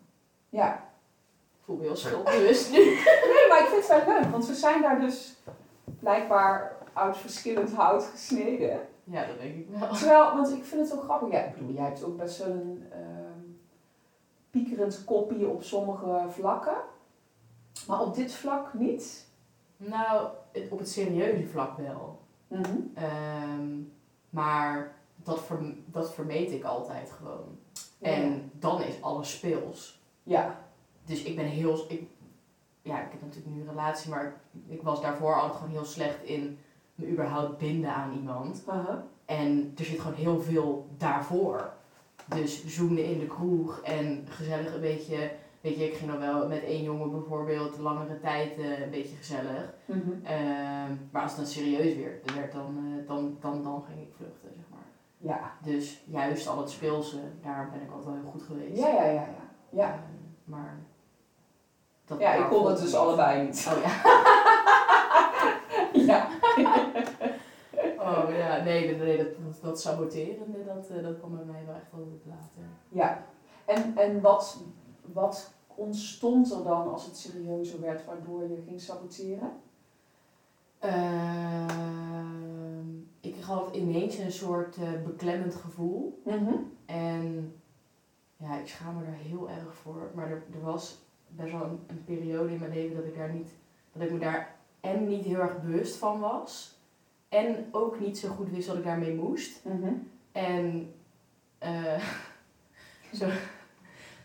Ja. 0.49 0.73
Ik 1.57 1.63
voel 1.63 1.75
me 1.75 1.83
heel 1.83 1.95
schuldbewust 1.95 2.71
nu. 2.71 2.77
Nee, 3.33 3.47
maar 3.49 3.59
ik 3.59 3.67
vind 3.67 3.87
het 3.87 4.05
wel 4.05 4.19
leuk, 4.19 4.31
want 4.31 4.47
we 4.47 4.53
zijn 4.53 4.81
daar 4.81 4.99
dus 4.99 5.35
blijkbaar 5.99 6.75
uit 6.93 7.17
verschillend 7.17 7.73
hout 7.73 8.03
gesneden. 8.03 8.87
Ja, 9.03 9.25
dat 9.25 9.39
denk 9.39 9.55
ik 9.55 9.67
wel. 9.69 9.89
Terwijl, 9.93 10.35
want 10.35 10.49
ik 10.49 10.63
vind 10.63 10.81
het 10.81 10.93
wel 10.93 11.03
grappig. 11.03 11.31
Ja, 11.31 11.39
ik 11.39 11.53
bedoel, 11.53 11.73
jij 11.73 11.85
hebt 11.85 12.03
ook 12.03 12.17
best 12.17 12.37
wel 12.37 12.47
een 12.47 12.87
ehm 12.91 13.27
piekerend 14.49 15.03
kopie 15.05 15.47
op 15.47 15.63
sommige 15.63 16.25
vlakken. 16.29 16.77
Maar 17.87 18.01
op 18.01 18.15
dit 18.15 18.33
vlak 18.33 18.73
niet. 18.73 19.27
Nou, 19.77 20.29
op 20.69 20.79
het 20.79 20.89
serieuze 20.89 21.47
vlak 21.47 21.77
wel. 21.77 22.19
Mhm. 22.47 22.75
Ehm, 22.93 23.81
maar 24.29 24.95
dat, 25.15 25.43
verm- 25.43 25.83
dat 25.85 26.13
vermeet 26.13 26.51
ik 26.51 26.63
altijd 26.63 27.11
gewoon. 27.11 27.57
Ja. 27.97 28.07
En 28.09 28.51
dan 28.59 28.81
is 28.81 29.01
alles 29.01 29.31
speels. 29.31 30.01
Ja. 30.23 30.59
Dus 31.05 31.23
ik 31.23 31.35
ben 31.35 31.45
heel... 31.45 31.85
Ik, 31.87 32.07
ja, 32.81 33.01
ik 33.01 33.11
heb 33.11 33.21
natuurlijk 33.21 33.55
nu 33.55 33.61
een 33.61 33.67
relatie, 33.69 34.09
maar 34.09 34.25
ik, 34.25 34.33
ik 34.67 34.81
was 34.81 35.01
daarvoor 35.01 35.35
altijd 35.35 35.59
gewoon 35.59 35.71
heel 35.73 35.85
slecht 35.85 36.23
in 36.23 36.59
me 36.95 37.09
überhaupt 37.09 37.57
binden 37.57 37.93
aan 37.93 38.13
iemand. 38.13 38.63
En 39.25 39.73
er 39.77 39.85
zit 39.85 39.99
gewoon 39.99 40.17
heel 40.17 40.41
veel 40.41 40.87
daarvoor. 40.97 41.73
Dus 42.25 42.65
zoenen 42.65 43.05
in 43.05 43.19
de 43.19 43.27
kroeg 43.27 43.81
en 43.81 44.25
gezellig 44.29 44.73
een 44.73 44.81
beetje... 44.81 45.31
Weet 45.67 45.77
je, 45.77 45.85
ik 45.85 45.97
ging 45.97 46.11
dan 46.11 46.19
wel 46.19 46.47
met 46.47 46.63
één 46.63 46.83
jongen 46.83 47.11
bijvoorbeeld 47.11 47.77
langere 47.77 48.19
tijd 48.19 48.57
eh, 48.57 48.81
een 48.81 48.89
beetje 48.89 49.15
gezellig. 49.15 49.73
Mhm. 49.85 50.25
Ehm, 50.25 50.95
maar 51.11 51.21
als 51.21 51.31
het 51.31 51.39
dan 51.39 51.49
serieus 51.49 51.95
werd, 51.95 52.33
werd 52.33 52.51
dan, 52.51 52.77
eh, 52.77 53.07
dan, 53.07 53.37
dan, 53.39 53.63
dan 53.63 53.83
ging 53.87 54.01
ik 54.01 54.13
vluchten, 54.15 54.49
zeg 54.55 54.63
maar. 54.69 54.87
Ja. 55.17 55.51
Dus 55.63 56.03
juist 56.05 56.47
al 56.47 56.57
het 56.57 56.69
speelse, 56.69 57.17
daar 57.41 57.69
ben 57.71 57.81
ik 57.81 57.91
altijd 57.91 58.05
wel 58.05 58.15
heel 58.23 58.31
goed 58.31 58.43
geweest. 58.43 58.77
Ja, 58.77 58.87
ja, 58.87 59.03
ja, 59.03 59.11
ja. 59.11 59.27
Ja, 59.69 59.89
Ehm, 59.93 60.01
maar... 60.43 60.77
Dat 62.05 62.19
ja 62.19 62.33
ik 62.33 62.47
kon 62.47 62.67
het 62.67 62.79
dus 62.79 62.95
allebei 62.95 63.45
niet. 63.45 63.69
Oh 63.75 63.81
ja. 63.83 63.91
Ja. 66.07 66.27
Oh 67.99 68.35
ja, 68.37 68.63
nee, 68.63 68.85
nee, 68.85 68.95
nee 68.95 69.17
dat, 69.17 69.27
dat, 69.27 69.61
dat 69.61 69.81
saboterende, 69.81 70.65
dat, 70.65 70.89
eh, 70.89 71.03
dat 71.03 71.17
kwam 71.17 71.35
bij 71.35 71.45
mij 71.45 71.63
wel 71.65 71.75
echt 71.75 71.91
wel 71.91 72.19
later. 72.25 72.63
Ja, 72.89 73.25
en, 73.65 73.97
en 73.97 74.21
wat, 74.21 74.63
wat 75.13 75.55
ontstond 75.77 76.51
er 76.51 76.63
dan 76.63 76.91
als 76.91 77.05
het 77.05 77.17
serieuzer 77.17 77.81
werd, 77.81 78.05
waardoor 78.05 78.49
je 78.49 78.63
ging 78.67 78.81
saboteren? 78.81 79.51
Ehm, 80.79 81.77
ik 83.19 83.35
had 83.41 83.75
ineens 83.75 84.17
een 84.17 84.31
soort 84.31 84.77
eh, 84.77 85.01
beklemmend 85.05 85.55
gevoel. 85.55 86.21
En 86.85 87.53
ja, 88.37 88.57
ik 88.57 88.67
schaam 88.67 88.95
me 88.95 89.03
daar 89.05 89.13
heel 89.13 89.49
erg 89.49 89.75
voor. 89.75 90.11
Maar 90.13 90.31
er, 90.31 90.43
er 90.53 90.61
was 90.61 90.97
best 91.27 91.51
wel 91.51 91.63
een, 91.63 91.79
een 91.87 92.03
periode 92.03 92.53
in 92.53 92.59
mijn 92.59 92.73
leven 92.73 92.95
dat 92.95 93.05
ik 93.05 93.15
daar 93.15 93.33
niet, 93.33 93.49
dat 93.93 94.01
ik 94.01 94.11
me 94.11 94.19
daar 94.19 94.55
en 94.79 95.07
niet 95.07 95.25
heel 95.25 95.39
erg 95.39 95.61
bewust 95.61 95.95
van 95.95 96.19
was. 96.19 96.75
En 97.29 97.65
ook 97.71 97.99
niet 97.99 98.17
zo 98.17 98.29
goed 98.29 98.49
wist 98.49 98.67
wat 98.67 98.77
ik 98.77 98.83
daarmee 98.83 99.15
moest. 99.15 99.61
En 100.31 100.93
eh, 101.57 102.03
zo, 103.19 103.27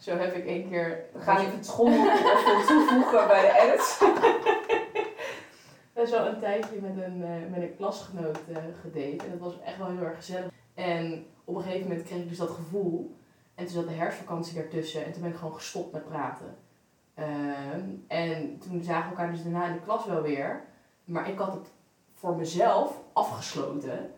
zo 0.02 0.16
heb 0.16 0.34
ik 0.34 0.46
één 0.46 0.68
keer. 0.68 1.04
We 1.12 1.20
gaan 1.20 1.36
even 1.36 1.54
het 1.54 1.66
schommeltje 1.66 2.34
even 2.36 2.66
toevoegen 2.66 3.26
bij 3.26 3.40
de 3.40 3.60
edit. 3.60 3.98
best 5.94 6.12
wel 6.12 6.26
een 6.26 6.38
tijdje 6.38 6.80
met 6.80 6.96
een, 7.04 7.22
eh, 7.22 7.50
met 7.50 7.62
een 7.62 7.76
klasgenoot 7.76 8.38
eh 8.48 8.56
gedate. 8.80 9.24
En 9.24 9.30
dat 9.30 9.38
was 9.38 9.60
echt 9.60 9.78
wel 9.78 9.86
heel 9.86 10.04
erg 10.04 10.16
gezellig. 10.16 10.50
En 10.74 11.26
op 11.44 11.56
een 11.56 11.62
gegeven 11.62 11.88
moment 11.88 12.06
kreeg 12.06 12.20
ik 12.20 12.28
dus 12.28 12.38
dat 12.38 12.50
gevoel. 12.50 13.16
En 13.54 13.64
toen 13.64 13.74
zat 13.74 13.88
de 13.88 13.94
herfstvakantie 13.94 14.54
daartussen. 14.54 15.04
En 15.04 15.12
toen 15.12 15.22
ben 15.22 15.30
ik 15.30 15.36
gewoon 15.36 15.54
gestopt 15.54 15.92
met 15.92 16.08
praten. 16.08 16.56
Ehm, 17.14 17.88
en 18.08 18.58
toen 18.58 18.82
zagen 18.82 19.10
we 19.10 19.16
elkaar 19.16 19.32
dus 19.32 19.42
daarna 19.42 19.66
in 19.66 19.72
de 19.72 19.80
klas 19.80 20.06
wel 20.06 20.22
weer. 20.22 20.64
Maar 21.04 21.28
ik 21.28 21.38
had 21.38 21.52
het 21.52 21.72
voor 22.12 22.36
mezelf 22.36 23.02
afgesloten. 23.12 24.10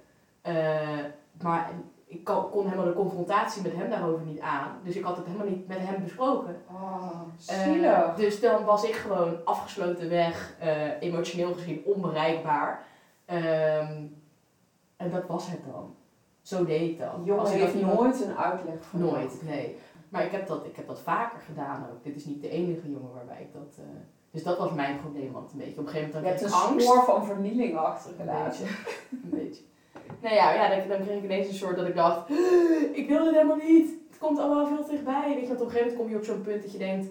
Eh, 0.42 0.98
maar 1.42 1.70
ik 2.14 2.24
kon, 2.24 2.64
helemaal 2.64 2.84
de 2.84 2.92
confrontatie 2.92 3.62
met 3.62 3.72
hem 3.74 3.90
daarover 3.90 4.26
niet 4.26 4.40
aan. 4.40 4.78
Dus 4.84 4.96
ik 4.96 5.04
had 5.04 5.16
het 5.16 5.26
helemaal 5.26 5.46
niet 5.46 5.68
met 5.68 5.78
hem 5.80 6.02
besproken. 6.02 6.56
Oh, 6.70 7.10
Eh, 7.46 8.16
dus 8.16 8.40
dan 8.40 8.64
was 8.64 8.84
ik 8.84 8.94
gewoon 8.94 9.36
afgesloten 9.44 10.08
weg, 10.08 10.54
eh, 10.60 11.00
emotioneel 11.02 11.52
gezien 11.54 11.82
onbereikbaar. 11.84 12.84
Ehm, 13.24 14.02
en 14.96 15.10
dat 15.10 15.26
was 15.26 15.46
het 15.50 15.60
dan. 15.72 15.94
Zo 16.42 16.64
deed 16.64 16.90
ik 16.90 16.98
dan. 16.98 17.24
Jongen 17.24 17.40
Als 17.42 17.50
ik 17.52 17.60
heeft 17.60 17.80
nooit 17.80 18.24
een 18.24 18.36
uitleg 18.36 18.74
voor 18.84 19.00
Nooit, 19.00 19.40
nee. 19.44 19.76
Maar 20.08 20.24
ik 20.24 20.30
heb, 20.32 20.46
dat, 20.46 20.64
ik 20.64 20.76
heb 20.76 20.86
dat 20.86 21.00
vaker 21.00 21.38
gedaan 21.40 21.86
ook. 21.92 22.04
Dit 22.04 22.16
is 22.16 22.24
niet 22.24 22.42
de 22.42 22.48
enige 22.48 22.90
jongen 22.90 23.12
waarbij 23.14 23.40
ik 23.40 23.52
dat... 23.52 23.74
eh, 23.78 23.84
dus 24.30 24.42
dat 24.42 24.58
was 24.58 24.72
mijn 24.72 25.00
probleem 25.00 25.34
altijd 25.34 25.52
een 25.52 25.58
beetje. 25.58 25.80
Op 25.80 25.86
een 25.86 25.92
gegeven 25.92 26.08
Je 26.08 26.14
moment 26.14 26.40
hebt 26.40 26.52
had 26.52 26.62
een 26.62 26.68
ik 26.68 26.72
angst. 26.80 26.86
spoor 26.86 27.04
van 27.04 27.24
vernieling 27.26 27.72
Een 27.72 27.78
achtergelaten. 27.78 28.64
beetje. 28.64 28.74
Een 29.10 29.30
beetje. 29.30 29.62
Nou 30.20 30.34
ja, 30.34 30.52
ja 30.52 30.68
dan, 30.68 30.88
dan 30.88 31.04
kreeg 31.04 31.16
ik 31.16 31.24
ineens 31.24 31.48
een 31.48 31.54
soort 31.54 31.76
dat 31.76 31.86
ik 31.86 31.94
dacht, 31.94 32.30
ik 32.92 33.08
wil 33.08 33.24
dit 33.24 33.34
helemaal 33.34 33.56
niet. 33.56 33.90
Het 34.10 34.18
komt 34.18 34.38
allemaal 34.38 34.66
veel 34.66 34.86
dichtbij. 34.86 35.34
Weet 35.34 35.40
je, 35.40 35.46
want 35.46 35.60
op 35.60 35.66
een 35.66 35.72
gegeven 35.72 35.92
moment 35.92 35.96
kom 35.96 36.08
je 36.10 36.16
op 36.16 36.24
zo'n 36.24 36.42
punt 36.42 36.62
dat 36.62 36.72
je 36.72 36.78
denkt, 36.78 37.06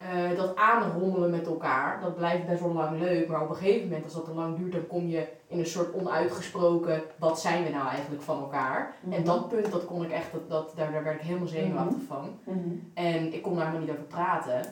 eh, 0.00 0.36
dat 0.36 0.56
aanrommelen 0.56 1.30
met 1.30 1.46
elkaar, 1.46 2.00
dat 2.00 2.16
blijft 2.16 2.46
best 2.46 2.60
wel 2.60 2.72
lang 2.72 2.98
leuk. 2.98 3.28
Maar 3.28 3.42
op 3.42 3.48
een 3.48 3.56
gegeven 3.56 3.88
moment, 3.88 4.04
als 4.04 4.12
dat 4.12 4.24
te 4.24 4.34
lang 4.34 4.56
duurt, 4.56 4.72
dan 4.72 4.86
kom 4.86 5.08
je 5.08 5.26
in 5.46 5.58
een 5.58 5.66
soort 5.66 5.94
onuitgesproken, 5.94 7.02
wat 7.18 7.40
zijn 7.40 7.64
we 7.64 7.70
nou 7.70 7.88
eigenlijk 7.88 8.22
van 8.22 8.40
elkaar? 8.40 8.94
En 9.10 9.24
dat 9.24 9.48
punt, 9.48 9.72
dat 9.72 9.84
kon 9.86 10.04
ik 10.04 10.10
echt, 10.10 10.32
dat, 10.32 10.48
dat, 10.48 10.72
daar, 10.76 10.92
daar 10.92 11.04
werd 11.04 11.20
ik 11.20 11.26
helemaal 11.26 11.48
zenuwachtig 11.48 12.02
van. 12.06 12.38
Mhm. 12.44 12.58
En 12.94 13.34
ik 13.34 13.42
kon 13.42 13.54
daar 13.54 13.66
helemaal 13.66 13.86
niet 13.86 13.96
over 13.96 14.04
praten. 14.04 14.62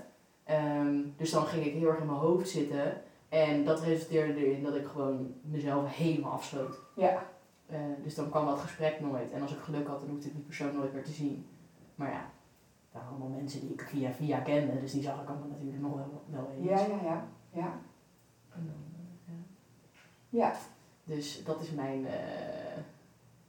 Ehm, 0.44 0.96
dus 1.16 1.30
dan 1.30 1.46
ging 1.46 1.64
ik 1.64 1.72
heel 1.72 1.88
erg 1.88 1.98
in 1.98 2.06
mijn 2.06 2.18
hoofd 2.18 2.48
zitten. 2.48 3.02
En 3.28 3.64
dat 3.64 3.80
resulteerde 3.80 4.46
erin 4.46 4.62
dat 4.62 4.74
ik 4.74 4.86
gewoon 4.86 5.34
mezelf 5.42 5.96
helemaal 5.96 6.32
afsloot. 6.32 6.78
Ja. 6.94 7.22
Eh, 7.66 7.78
dus 8.02 8.14
dan 8.14 8.30
kwam 8.30 8.46
dat 8.46 8.58
gesprek 8.58 9.00
nooit. 9.00 9.32
En 9.32 9.42
als 9.42 9.52
ik 9.52 9.58
geluk 9.58 9.86
had, 9.86 10.00
dan 10.00 10.08
hoefde 10.08 10.28
ik 10.28 10.34
die 10.34 10.44
persoon 10.44 10.74
nooit 10.74 10.92
meer 10.92 11.04
te 11.04 11.10
zien. 11.12 11.46
Maar 11.94 12.10
ja, 12.10 12.20
het 12.84 12.92
waren 12.92 13.08
allemaal 13.08 13.28
mensen 13.28 13.60
die 13.60 13.72
ik 13.72 13.80
via 13.82 14.10
via 14.10 14.38
kende. 14.38 14.80
Dus 14.80 14.92
die 14.92 15.02
zag 15.02 15.22
ik 15.22 15.28
allemaal 15.28 15.48
natuurlijk 15.48 15.82
nog 15.82 15.94
wel, 15.94 16.22
wel 16.30 16.50
eens. 16.56 16.68
Ja, 16.68 16.86
ja, 16.86 17.02
ja. 17.02 17.24
ja. 17.50 17.80
En 18.54 18.66
dan, 18.66 18.84
eh, 19.26 19.32
ja. 20.30 20.46
Ja. 20.46 20.52
Dus 21.04 21.44
dat 21.44 21.60
is 21.60 21.70
mijn... 21.70 22.06
eh, 22.06 22.78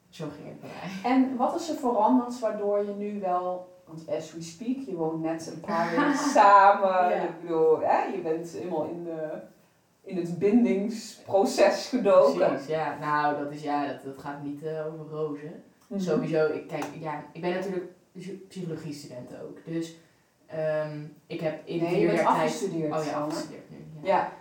zo 0.09 0.27
ging 0.35 0.47
het 0.47 0.59
bij 0.59 0.69
mij. 0.69 1.11
En 1.11 1.35
wat 1.37 1.55
is 1.59 1.69
er 1.69 1.75
veranderd 1.75 2.39
waardoor 2.39 2.83
je 2.85 2.93
nu 2.93 3.19
wel, 3.19 3.77
want 3.85 4.09
as 4.09 4.33
we 4.33 4.41
speak, 4.41 4.77
je 4.77 4.95
woont 4.95 5.21
net 5.21 5.47
een 5.53 5.59
paar 5.59 5.89
weken 5.95 6.15
samen. 6.17 6.89
Ja. 6.89 7.21
Ik 7.21 7.41
bedoel, 7.41 7.79
hè, 7.79 8.03
je 8.03 8.21
bent 8.21 8.49
helemaal 8.49 8.85
in, 8.85 9.03
de, 9.03 9.41
in 10.09 10.17
het 10.17 10.39
bindingsproces 10.39 11.87
gedoken. 11.87 12.47
Precies, 12.47 12.67
ja. 12.67 12.97
Nou, 12.99 13.43
dat, 13.43 13.53
is, 13.53 13.61
ja, 13.61 13.87
dat, 13.87 14.03
dat 14.03 14.17
gaat 14.17 14.43
niet 14.43 14.63
eh, 14.63 14.85
over 14.85 15.05
rozen. 15.11 15.63
Mhm. 15.87 15.99
Sowieso, 15.99 16.45
ik, 16.45 16.67
kijk, 16.67 16.85
ja, 16.99 17.23
ik 17.33 17.41
ben 17.41 17.53
natuurlijk 17.53 17.85
psychologie 18.47 18.93
student 18.93 19.29
ook. 19.43 19.57
Dus 19.65 19.95
ehm, 20.45 20.97
ik 21.27 21.39
heb 21.39 21.67
in 21.67 21.77
Nee, 21.77 21.89
vier 21.89 22.13
jaar 22.13 22.35
tijd... 22.35 22.63
Oh 22.91 23.05
ja, 23.05 23.19
afgestudeerd 23.19 23.69
nu. 23.69 23.77
Ja. 24.01 24.15
Ja. 24.15 24.31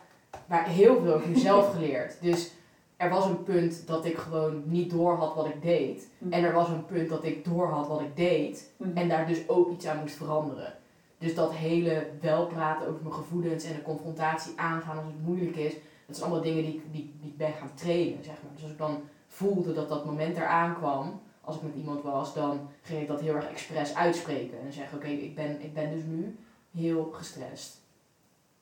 Maar 0.47 0.69
heel 0.69 1.01
veel 1.01 1.15
over 1.15 1.29
mezelf 1.29 1.73
geleerd. 1.73 2.17
Dus 2.21 2.53
er 2.97 3.11
was 3.11 3.25
een 3.25 3.43
punt 3.43 3.87
dat 3.87 4.05
ik 4.05 4.17
gewoon 4.17 4.63
niet 4.67 4.91
door 4.91 5.17
had 5.17 5.35
wat 5.35 5.47
ik 5.47 5.63
deed. 5.63 6.09
Mhm. 6.19 6.33
En 6.33 6.45
er 6.45 6.53
was 6.53 6.69
een 6.69 6.85
punt 6.85 7.09
dat 7.09 7.25
ik 7.25 7.45
door 7.45 7.69
had 7.69 7.89
wat 7.89 8.01
ik 8.01 8.17
deed. 8.17 8.71
Mhm. 8.77 8.97
En 8.97 9.09
daar 9.09 9.27
dus 9.27 9.49
ook 9.49 9.71
iets 9.71 9.87
aan 9.87 9.99
moest 10.01 10.17
veranderen. 10.17 10.78
Dus 11.19 11.35
dat 11.35 11.53
hele 11.53 12.07
wel 12.21 12.47
praten 12.47 12.89
over 12.89 13.03
mijn 13.03 13.15
gevoelens 13.15 13.65
en 13.65 13.75
de 13.75 13.83
confrontatie 13.83 14.53
aangaan 14.57 14.97
als 14.97 15.07
het 15.07 15.27
moeilijk 15.27 15.57
is. 15.57 15.73
Dat 16.07 16.17
zijn 16.17 16.31
allemaal 16.31 16.45
dingen 16.45 16.63
die, 16.65 16.75
ik- 16.75 16.93
die, 16.93 17.15
die 17.21 17.31
ik 17.31 17.37
ben 17.37 17.53
gaan 17.53 17.75
trainen, 17.75 18.25
zeg 18.25 18.35
maar. 18.43 18.53
Dus 18.55 18.63
als 18.63 18.73
ik 18.73 18.79
dan 18.79 19.01
voelde 19.27 19.73
dat 19.75 19.89
dat 19.89 20.05
moment 20.05 20.37
eraan 20.37 20.75
kwam, 20.75 21.21
als 21.41 21.57
ik 21.57 21.63
met 21.63 21.75
iemand 21.75 22.03
was, 22.03 22.35
dan 22.35 22.69
ging 22.83 23.01
ik 23.03 23.09
dat 23.09 23.21
heel 23.21 23.35
erg 23.35 23.49
expres 23.51 23.95
uitspreken. 23.95 24.61
En 24.61 24.73
zeggen, 24.73 24.99
oké, 24.99 25.07
ik, 25.07 25.35
ben, 25.35 25.61
ik 25.63 25.75
ben 25.75 25.91
dus 25.91 26.03
nu 26.07 26.39
heel 26.75 27.11
gestrest. 27.13 27.77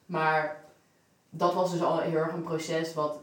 Maar 0.06 0.64
dat 1.30 1.54
was 1.54 1.70
dus 1.70 1.82
al 1.82 1.98
heel 1.98 2.16
erg 2.16 2.32
een 2.32 2.42
proces 2.42 2.94
wat, 2.94 3.18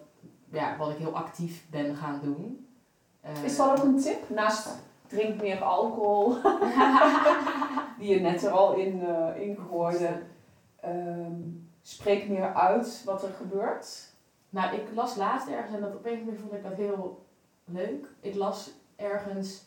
ja, 0.52 0.78
wat 0.78 0.90
ik 0.90 0.98
heel 0.98 1.16
actief 1.16 1.66
ben 1.70 1.96
gaan 1.96 2.20
doen. 2.24 2.68
Is 3.44 3.58
dat 3.58 3.70
ook 3.80 3.84
een 3.84 4.00
tip? 4.02 4.30
Naast 4.30 4.70
drink 5.08 5.42
meer 5.42 5.62
alcohol, 5.64 6.36
die 8.04 8.16
je 8.16 8.20
net 8.20 8.44
er 8.44 8.52
al 8.52 8.74
in, 8.74 9.02
eh 9.02 9.42
in. 9.42 9.58
Ehm, 10.80 11.42
spreek 11.82 12.30
meer 12.30 12.54
uit 12.54 13.02
wat 13.06 13.24
er 13.24 13.34
gebeurt. 13.34 14.14
Nou, 14.50 14.76
ik 14.76 14.88
las 14.94 15.16
laatst 15.16 15.48
ergens 15.48 15.76
en 15.76 15.82
dat 15.82 15.96
op 15.96 16.06
een 16.06 16.12
of 16.12 16.20
andere 16.20 16.26
manier 16.26 16.40
vond 16.40 16.54
ik 16.54 16.64
dat 16.64 16.74
heel 16.74 17.26
leuk. 17.66 18.08
Ik 18.20 18.36
las 18.36 18.72
ergens, 18.96 19.66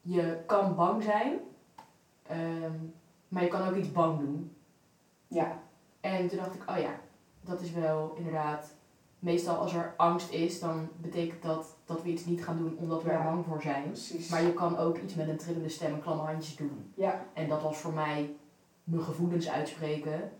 je 0.00 0.42
kan 0.46 0.74
bang 0.74 1.02
zijn, 1.02 1.40
ehm, 2.26 2.78
maar 3.28 3.42
je 3.42 3.48
kan 3.48 3.68
ook 3.68 3.74
iets 3.74 3.92
bang 3.92 4.18
doen. 4.18 4.56
Ja. 5.26 5.58
En 6.00 6.28
toen 6.28 6.38
dacht 6.38 6.54
ik, 6.54 6.70
oh 6.70 6.78
ja, 6.78 6.94
dat 7.40 7.60
is 7.60 7.72
wel 7.72 8.14
inderdaad, 8.16 8.74
meestal 9.18 9.56
als 9.56 9.74
er 9.74 9.94
angst 9.96 10.30
is, 10.30 10.60
dan 10.60 10.88
betekent 10.96 11.42
dat 11.42 11.76
dat 11.92 12.02
we 12.02 12.08
iets 12.10 12.24
niet 12.24 12.44
gaan 12.44 12.56
doen 12.56 12.76
omdat 12.78 13.02
we 13.02 13.10
er 13.10 13.22
bang 13.24 13.44
voor 13.44 13.62
zijn. 13.62 13.82
Precies. 13.84 14.28
Maar 14.28 14.42
je 14.42 14.52
kan 14.52 14.76
ook 14.76 14.98
iets 14.98 15.14
met 15.14 15.28
een 15.28 15.36
trillende 15.36 15.68
stem 15.68 15.92
en 15.92 16.00
klamme 16.02 16.22
handjes 16.22 16.56
doen. 16.56 16.92
Ja. 16.94 17.26
En 17.32 17.48
dat 17.48 17.62
was 17.62 17.76
voor 17.76 17.92
mij 17.92 18.34
mijn 18.84 19.02
gevoelens 19.02 19.48
uitspreken. 19.50 20.32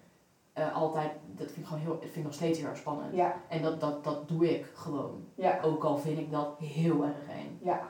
eh, 0.52 0.74
altijd, 0.76 1.10
dat 1.36 1.46
vind 1.46 1.58
ik 1.58 1.66
gewoon 1.66 1.82
heel, 1.82 1.98
vind 2.00 2.16
ik 2.16 2.22
nog 2.24 2.34
steeds 2.34 2.58
heel 2.58 2.68
erg 2.68 2.76
spannend. 2.78 3.14
Ja. 3.14 3.40
En 3.48 3.62
dat, 3.62 3.80
dat, 3.80 4.04
dat 4.04 4.28
doe 4.28 4.50
ik 4.58 4.66
gewoon. 4.74 5.24
Ja. 5.34 5.60
Ook 5.62 5.84
al 5.84 5.98
vind 5.98 6.18
ik 6.18 6.30
dat 6.30 6.58
heel 6.58 7.04
erg 7.04 7.28
eng. 7.28 7.58
Ja. 7.62 7.88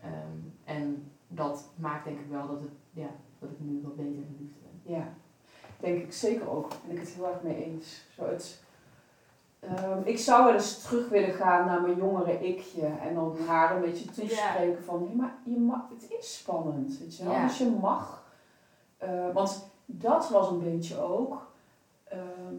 Ehm, 0.00 0.38
en 0.64 1.10
dat 1.28 1.70
maakt 1.76 2.04
denk 2.04 2.18
ik 2.18 2.26
wel 2.30 2.46
dat, 2.46 2.60
het, 2.60 2.70
ja, 2.92 3.08
dat 3.38 3.50
ik 3.50 3.56
nu 3.60 3.80
wat 3.82 3.96
beter 3.96 4.12
in 4.12 4.36
de 4.38 4.42
liefde 4.44 4.58
ben. 4.62 4.94
Ja, 4.96 5.08
denk 5.80 6.02
ik 6.02 6.12
zeker 6.12 6.48
ook. 6.50 6.68
Ben 6.86 6.94
ik 6.96 7.00
het 7.00 7.08
heel 7.08 7.26
erg 7.28 7.42
mee 7.42 7.64
eens. 7.64 8.04
Zo 8.16 8.24
het, 8.26 8.63
ehm, 9.68 10.00
ik 10.04 10.18
zou 10.18 10.44
wel 10.44 10.54
eens 10.54 10.82
terug 10.82 11.08
willen 11.08 11.34
gaan 11.34 11.66
naar 11.66 11.80
mijn 11.80 11.96
jongere 11.96 12.46
ikje 12.46 12.86
en 12.86 13.14
dan 13.14 13.36
haar 13.46 13.74
een 13.74 13.82
beetje 13.82 14.04
toespreken 14.04 14.84
van, 14.84 15.02
nee, 15.02 15.14
maar 15.14 15.34
je 15.44 15.58
mag, 15.58 15.88
het 15.88 16.10
is 16.18 16.38
spannend, 16.38 16.98
weet 16.98 17.16
je 17.16 17.24
wel. 17.24 17.32
Ja. 17.32 17.46
Dus 17.46 17.58
je 17.58 17.70
mag. 17.80 18.24
Eh, 18.96 19.32
want 19.32 19.70
dat 19.86 20.30
was 20.30 20.50
een 20.50 20.62
beetje 20.62 21.00
ook 21.00 21.52
ehm, 22.04 22.54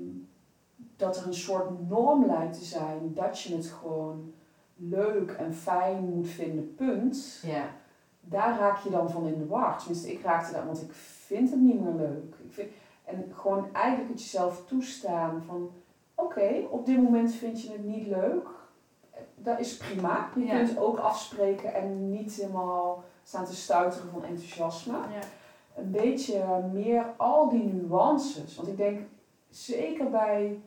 dat 0.96 1.18
er 1.18 1.28
een 1.28 1.34
soort 1.34 1.89
norm 1.89 2.26
lijkt 2.26 2.58
te 2.58 2.65
zijn 2.65 3.13
dat 3.13 3.41
je 3.41 3.56
het 3.56 3.65
gewoon 3.65 4.34
leuk 4.76 5.32
en 5.32 5.54
fijn 5.54 6.04
moet 6.04 6.28
vinden, 6.28 6.76
punt 6.76 7.39
Ja, 7.41 7.65
daar 8.22 8.60
raak 8.60 8.78
je 8.78 8.89
dan 8.89 9.10
van 9.10 9.28
in 9.28 9.38
de 9.38 9.46
war. 9.46 9.78
Tenminste, 9.78 10.12
ik 10.12 10.22
raakte 10.22 10.54
daar, 10.54 10.65
want 10.65 10.82
ik 10.82 10.91
vind 10.91 11.50
het 11.50 11.60
niet 11.60 11.82
meer 11.82 11.94
leuk. 11.94 12.36
Ik 12.44 12.54
vind, 12.54 12.72
en 13.04 13.32
gewoon 13.36 13.68
eigenlijk 13.74 14.10
het 14.10 14.22
jezelf 14.22 14.65
toestaan 14.65 15.44
van, 15.48 15.72
oké, 16.15 16.67
op 16.69 16.86
dit 16.86 16.97
moment 16.97 17.34
vind 17.34 17.62
je 17.62 17.71
het 17.71 17.84
niet 17.86 18.08
leuk. 18.08 18.47
Dat 19.36 19.60
is 19.60 19.78
prima. 19.78 20.30
Je 20.36 20.45
Ja. 20.45 20.58
kunt 20.58 20.78
ook 20.78 20.97
afspreken 20.97 21.73
en 21.73 22.10
niet 22.10 22.34
helemaal 22.34 23.04
staan 23.23 23.45
te 23.45 23.56
stuiteren 23.56 24.10
van 24.12 24.23
enthousiasme. 24.23 24.93
ja. 24.93 25.19
Een 25.75 25.91
beetje 25.91 26.43
meer 26.73 27.06
al 27.17 27.49
die 27.49 27.63
nuances. 27.63 28.56
Want 28.56 28.67
ik 28.67 28.78
denk, 28.78 28.99
zeker 29.49 30.10
bij 30.10 30.60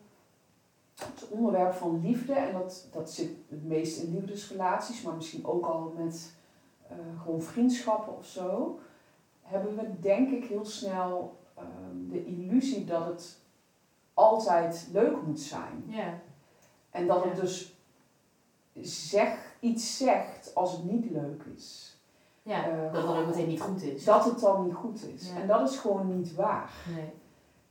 het 0.98 1.28
onderwerp 1.30 1.72
van 1.74 2.00
liefde, 2.04 2.32
en 2.32 2.52
dat, 2.52 2.88
dat 2.92 3.11
zit 3.11 3.30
het 3.48 3.64
meest 3.64 4.02
in 4.02 4.14
liefdesrelaties, 4.14 5.02
maar 5.02 5.14
misschien 5.14 5.46
ook 5.46 5.66
al 5.66 5.92
met 5.96 6.32
eh, 6.88 6.96
gewoon 7.22 7.42
vriendschappen 7.42 8.16
of 8.16 8.26
zo, 8.26 8.78
hebben 9.42 9.76
we 9.76 10.00
denk 10.00 10.30
ik 10.30 10.44
heel 10.44 10.64
snel 10.64 11.37
ehm, 11.54 12.08
de 12.11 12.24
illusie 12.24 12.84
dat 12.84 13.06
het 13.06 13.38
altijd 14.18 14.88
leuk 14.92 15.22
moet 15.26 15.40
zijn. 15.40 15.85
ja. 15.87 16.20
En 16.90 17.07
dat 17.07 17.24
het 17.24 17.37
dus 17.37 17.76
zeg, 18.81 19.57
iets 19.61 19.96
zegt 19.96 20.54
als 20.54 20.72
het 20.72 20.85
niet 20.85 21.11
leuk 21.11 21.42
is. 21.57 21.98
ja 22.42 22.68
Eh, 22.68 22.92
dat 22.92 23.07
dat 23.07 23.16
ook 23.16 23.26
meteen 23.26 23.48
niet 23.48 23.61
goed 23.61 23.83
is. 23.83 24.04
Dat 24.04 24.24
het 24.24 24.40
dan 24.40 24.64
niet 24.64 24.74
goed 24.74 25.04
is. 25.04 25.28
Ja. 25.28 25.40
En 25.40 25.46
dat 25.46 25.70
is 25.70 25.78
gewoon 25.78 26.16
niet 26.16 26.35
waar. 26.35 26.72
Nee. 26.94 27.12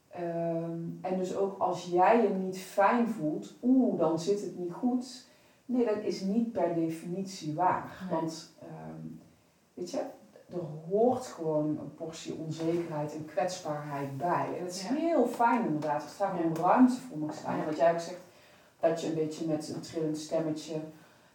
Ehm, 0.09 0.81
en 1.01 1.17
dus 1.17 1.35
ook 1.35 1.59
als 1.59 1.85
jij 1.85 2.21
je 2.21 2.29
niet 2.29 2.57
fijn 2.57 3.07
voelt, 3.07 3.53
oeh, 3.61 3.99
dan 3.99 4.19
zit 4.19 4.41
het 4.41 4.57
niet 4.57 4.73
goed. 4.73 5.27
Nee, 5.65 5.85
dat 5.85 5.97
is 6.03 6.21
niet 6.21 6.51
per 6.51 6.75
definitie 6.75 7.55
waar. 7.55 7.97
Nee. 8.09 8.19
Want, 8.19 8.53
ehm, 8.59 9.07
weet 9.73 9.91
je, 9.91 10.01
er 10.51 10.59
hoort 10.89 11.25
gewoon 11.25 11.65
een 11.67 11.93
portie 11.95 12.35
onzekerheid 12.45 13.15
en 13.15 13.25
kwetsbaarheid 13.25 14.17
bij. 14.17 14.55
En 14.57 14.63
het 14.65 14.73
is 14.75 14.81
Ja. 14.87 14.93
heel 14.95 15.27
fijn 15.27 15.65
inderdaad, 15.65 16.03
als 16.03 16.17
daar 16.17 16.29
gewoon 16.35 16.55
ruimte 16.55 16.95
voor 17.09 17.17
mag 17.17 17.33
zijn. 17.33 17.65
Wat 17.65 17.77
jij 17.77 17.91
ook 17.93 17.99
zegt, 17.99 18.19
dat 18.79 19.01
je 19.01 19.07
een 19.07 19.15
beetje 19.15 19.47
met 19.47 19.69
een 19.75 19.81
trillend 19.81 20.17
stemmetje, 20.17 20.75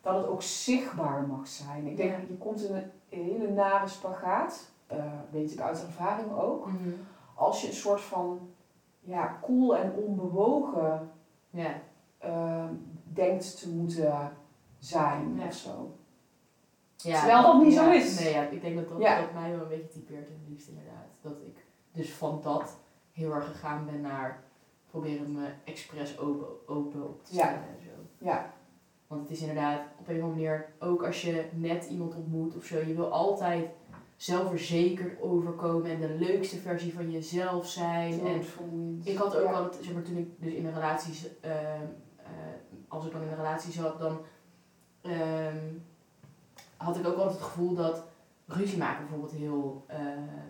dat 0.01 0.17
het 0.17 0.27
ook 0.27 0.43
zichtbaar 0.43 1.23
mag 1.27 1.47
zijn. 1.47 1.87
Ik 1.87 1.97
denk, 1.97 2.17
je 2.29 2.37
komt 2.39 2.63
in 2.65 2.75
een 2.75 2.91
hele 3.09 3.49
nare 3.51 3.89
spagaat, 3.89 4.71
eh, 4.87 4.97
weet 5.31 5.53
ik 5.53 5.61
uit 5.61 5.83
ervaring 5.85 6.33
ook 6.39 6.67
Mhm. 6.67 6.77
als 7.35 7.61
je 7.61 7.67
een 7.67 7.73
soort 7.75 8.01
van 8.01 8.41
ja, 9.01 9.39
cool 9.43 9.77
en 9.77 9.93
onbewogen 10.07 11.11
Ja, 11.51 11.73
eh, 12.19 12.65
denkt 13.03 13.61
te 13.61 13.69
moeten 13.71 14.33
zijn 14.79 15.37
Ja. 15.39 15.47
of 15.47 15.53
zo. 15.53 15.91
Ja, 17.03 17.19
Terwijl 17.19 17.43
dat 17.43 17.63
niet 17.63 17.73
ja, 17.73 17.85
zo 17.85 17.91
is. 17.91 18.21
Nee, 18.21 18.33
ja, 18.33 18.43
ik 18.43 18.61
denk 18.61 18.77
dat 18.77 18.89
dat, 18.89 18.99
mij 19.33 19.51
wel 19.51 19.61
een 19.61 19.69
beetje 19.69 19.89
typeert 19.89 20.29
in 20.29 20.41
de 20.45 20.51
liefde 20.51 20.71
inderdaad. 20.71 21.07
Dat 21.21 21.33
ik 21.47 21.65
dus 21.93 22.13
van 22.13 22.41
dat 22.43 22.77
heel 23.13 23.35
erg 23.35 23.47
gegaan 23.47 23.85
ben 23.87 24.01
naar 24.01 24.43
proberen 24.91 25.33
me 25.33 25.49
expres 25.65 26.19
open, 26.19 26.47
open 26.69 27.03
op 27.09 27.25
te 27.25 27.35
Ja. 27.35 27.41
stellen 27.43 27.59
en 27.79 27.83
zo. 27.85 28.25
Ja. 28.27 28.53
Want 29.07 29.23
het 29.23 29.31
is 29.31 29.41
inderdaad 29.41 29.81
op 29.99 30.09
een 30.09 30.17
of 30.17 30.23
andere 30.23 30.35
manier, 30.41 30.67
ook 30.79 31.05
als 31.05 31.23
je 31.23 31.45
net 31.53 31.87
iemand 31.91 32.15
ontmoet 32.17 32.57
of 32.57 32.65
zo, 32.65 32.79
je 32.79 32.95
wil 32.95 33.11
altijd 33.13 33.71
zelfverzekerd 34.17 35.21
overkomen 35.21 35.91
en 35.91 36.01
de 36.01 36.09
leukste 36.19 36.57
versie 36.59 36.95
van 36.95 37.11
jezelf 37.11 37.67
zijn. 37.67 38.13
En 38.27 38.33
Doodvermoeiend. 38.35 39.07
ik 39.09 39.17
had 39.17 39.37
ook 39.37 39.45
Ja. 39.45 39.53
altijd, 39.53 39.85
zeg 39.85 39.95
maar, 39.95 40.03
toen 40.03 40.17
ik 40.17 40.29
dus 40.39 40.53
in 40.53 40.67
een 40.67 40.75
relatie, 40.75 41.15
z- 41.15 41.27
ehm, 41.41 41.55
eh, 42.17 42.25
als 42.89 43.07
ik 43.07 43.13
dan 43.13 43.23
in 43.23 43.29
een 43.29 43.37
relatie 43.37 43.73
zat, 43.73 43.99
dan 43.99 44.19
ehm, 45.03 45.57
had 46.83 46.97
ik 46.97 47.07
ook 47.07 47.17
altijd 47.17 47.35
het 47.35 47.43
gevoel 47.49 47.75
dat 47.75 48.03
ruzie 48.47 48.79
maken 48.79 49.01
bijvoorbeeld 49.01 49.33
heel 49.33 49.85
eh, 49.87 49.99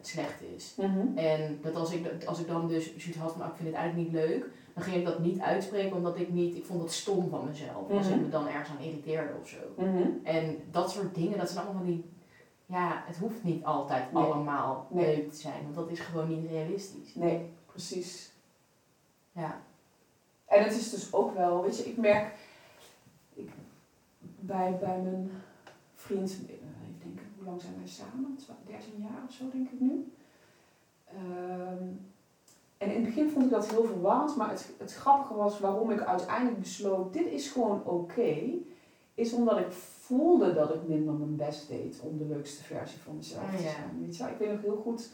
slecht 0.00 0.42
is. 0.56 0.74
Mhm. 0.76 1.16
En 1.18 1.58
dat 1.62 1.74
als 1.74 1.92
ik, 1.92 2.24
als 2.24 2.40
ik 2.40 2.46
dan 2.46 2.68
dus 2.68 2.96
zoiets 2.96 3.18
had 3.18 3.32
van, 3.32 3.40
ah, 3.42 3.48
ik 3.48 3.54
vind 3.56 3.68
het 3.68 3.76
eigenlijk 3.76 4.08
niet 4.10 4.20
leuk, 4.22 4.46
dan 4.74 4.82
ging 4.82 4.96
ik 4.96 5.04
dat 5.04 5.18
niet 5.18 5.40
uitspreken 5.40 5.96
omdat 5.96 6.18
ik 6.18 6.28
niet, 6.32 6.54
ik 6.56 6.64
vond 6.64 6.80
dat 6.80 6.92
stom 6.92 7.28
van 7.28 7.44
mezelf. 7.48 7.90
Als 7.90 8.06
ik 8.06 8.14
Mhm. 8.14 8.22
me 8.22 8.28
dan 8.28 8.46
ergens 8.48 8.68
aan 8.70 8.84
irriteerde 8.84 9.32
of 9.42 9.48
zo. 9.48 9.56
Mhm. 9.76 10.02
En 10.22 10.56
dat 10.70 10.90
soort 10.90 11.14
dingen, 11.14 11.38
dat 11.38 11.50
zijn 11.50 11.64
allemaal 11.64 11.82
van 11.82 11.92
die, 11.92 12.04
ja, 12.66 13.02
het 13.06 13.16
hoeft 13.16 13.42
niet 13.44 13.64
altijd 13.64 14.12
Nee. 14.12 14.22
allemaal 14.22 14.86
Nee. 14.90 15.16
leuk 15.16 15.30
te 15.30 15.36
zijn, 15.40 15.62
want 15.62 15.74
dat 15.74 15.90
is 15.90 16.00
gewoon 16.00 16.28
niet 16.28 16.50
realistisch. 16.50 17.14
Nee, 17.14 17.50
precies. 17.66 18.32
Ja. 19.32 19.60
En 20.46 20.64
het 20.64 20.72
is 20.72 20.90
dus 20.90 21.12
ook 21.12 21.34
wel, 21.36 21.62
weet 21.62 21.76
je, 21.78 21.84
ik 21.84 21.96
merk 21.96 22.34
ik, 23.34 23.50
bij, 24.40 24.76
bij 24.80 24.98
mijn 25.02 25.30
vriend, 26.12 26.30
eh, 26.48 26.54
ik 26.88 27.02
denk, 27.02 27.18
hoe 27.36 27.44
lang 27.46 27.60
zijn 27.60 27.74
wij 27.78 27.88
samen? 27.88 28.36
Twa- 28.36 28.56
13 28.66 28.92
jaar 28.98 29.22
of 29.28 29.32
zo, 29.34 29.44
denk 29.52 29.68
ik 29.70 29.80
nu. 29.80 30.12
Ehm, 31.06 31.84
en 32.78 32.88
in 32.90 32.94
het 32.94 33.04
begin 33.04 33.30
vond 33.30 33.44
ik 33.44 33.50
dat 33.50 33.70
heel 33.70 33.84
verwarrend, 33.84 34.36
maar 34.36 34.50
het, 34.50 34.70
het 34.78 34.94
grappige 34.94 35.34
was 35.34 35.60
waarom 35.60 35.90
ik 35.90 36.00
uiteindelijk 36.00 36.58
besloot, 36.60 37.12
dit 37.12 37.26
is 37.26 37.50
gewoon 37.50 37.84
oké, 37.84 38.36
is 39.14 39.32
omdat 39.32 39.58
ik 39.58 39.72
voelde 39.72 40.54
dat 40.54 40.74
ik 40.74 40.88
minder 40.88 41.14
mijn 41.14 41.36
best 41.36 41.68
deed 41.68 42.00
om 42.02 42.18
de 42.18 42.24
leukste 42.24 42.62
versie 42.62 43.00
van 43.00 43.16
mezelf 43.16 43.50
te 43.56 43.62
ja. 43.62 43.70
zijn. 43.70 44.00
Weet 44.00 44.16
je 44.16 44.22
wel? 44.22 44.32
Ik 44.32 44.38
weet 44.38 44.50
nog 44.52 44.60
heel 44.60 44.80
goed 44.82 45.10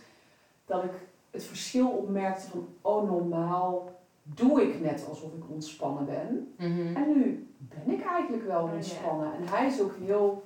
dat 0.64 0.84
ik 0.84 0.92
het 1.30 1.42
verschil 1.44 1.88
opmerkte 1.88 2.48
van, 2.48 2.68
oh 2.82 3.10
normaal 3.10 3.90
doe 4.22 4.62
ik 4.62 4.80
net 4.80 5.06
alsof 5.08 5.32
ik 5.34 5.50
ontspannen 5.50 6.06
ben. 6.06 6.52
Mhm. 6.56 6.96
En 6.96 7.08
nu 7.18 7.48
ben 7.58 7.90
ik 7.94 8.04
eigenlijk 8.04 8.46
wel 8.46 8.62
Oh, 8.62 8.68
ja. 8.68 8.74
ontspannen. 8.74 9.32
En 9.34 9.48
hij 9.48 9.66
is 9.66 9.80
ook 9.80 9.94
heel 10.00 10.42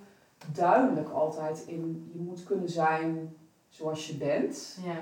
duidelijk 0.53 1.09
altijd 1.11 1.65
in, 1.67 2.11
je 2.13 2.21
moet 2.21 2.45
kunnen 2.45 2.69
zijn 2.69 3.37
zoals 3.69 4.07
je 4.09 4.15
bent. 4.17 4.79
Ja. 4.85 4.95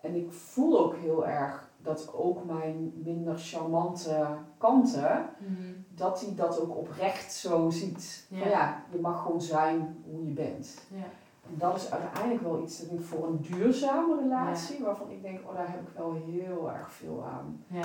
En 0.00 0.14
ik 0.14 0.32
voel 0.32 0.78
ook 0.78 0.96
heel 0.96 1.26
erg 1.26 1.68
dat 1.82 2.12
ook 2.14 2.44
mijn 2.44 2.92
minder 3.04 3.38
charmante 3.38 4.26
kanten, 4.58 5.28
Mhm. 5.38 5.72
dat 5.94 6.20
hij 6.20 6.34
dat 6.34 6.60
ook 6.60 6.76
oprecht 6.76 7.32
zo 7.32 7.70
ziet. 7.70 8.26
Ja. 8.28 8.38
Van 8.38 8.48
ja, 8.48 8.82
je 8.92 8.98
mag 8.98 9.22
gewoon 9.22 9.40
zijn 9.42 9.96
hoe 10.10 10.24
je 10.26 10.32
bent. 10.32 10.78
Ja. 10.94 11.04
En 11.48 11.54
dat 11.58 11.76
is 11.76 11.90
uiteindelijk 11.90 12.42
wel 12.42 12.62
iets, 12.62 12.80
dat 12.80 12.98
ik 12.98 13.04
voor 13.04 13.26
een 13.26 13.40
duurzame 13.40 14.16
relatie, 14.22 14.84
waarvan 14.84 15.10
ik 15.10 15.22
denk, 15.22 15.40
oh 15.48 15.54
daar 15.54 15.70
heb 15.70 15.80
ik 15.80 15.96
wel 15.96 16.12
heel 16.26 16.70
erg 16.72 16.92
veel 16.92 17.24
aan. 17.24 17.64
Ja. 17.66 17.84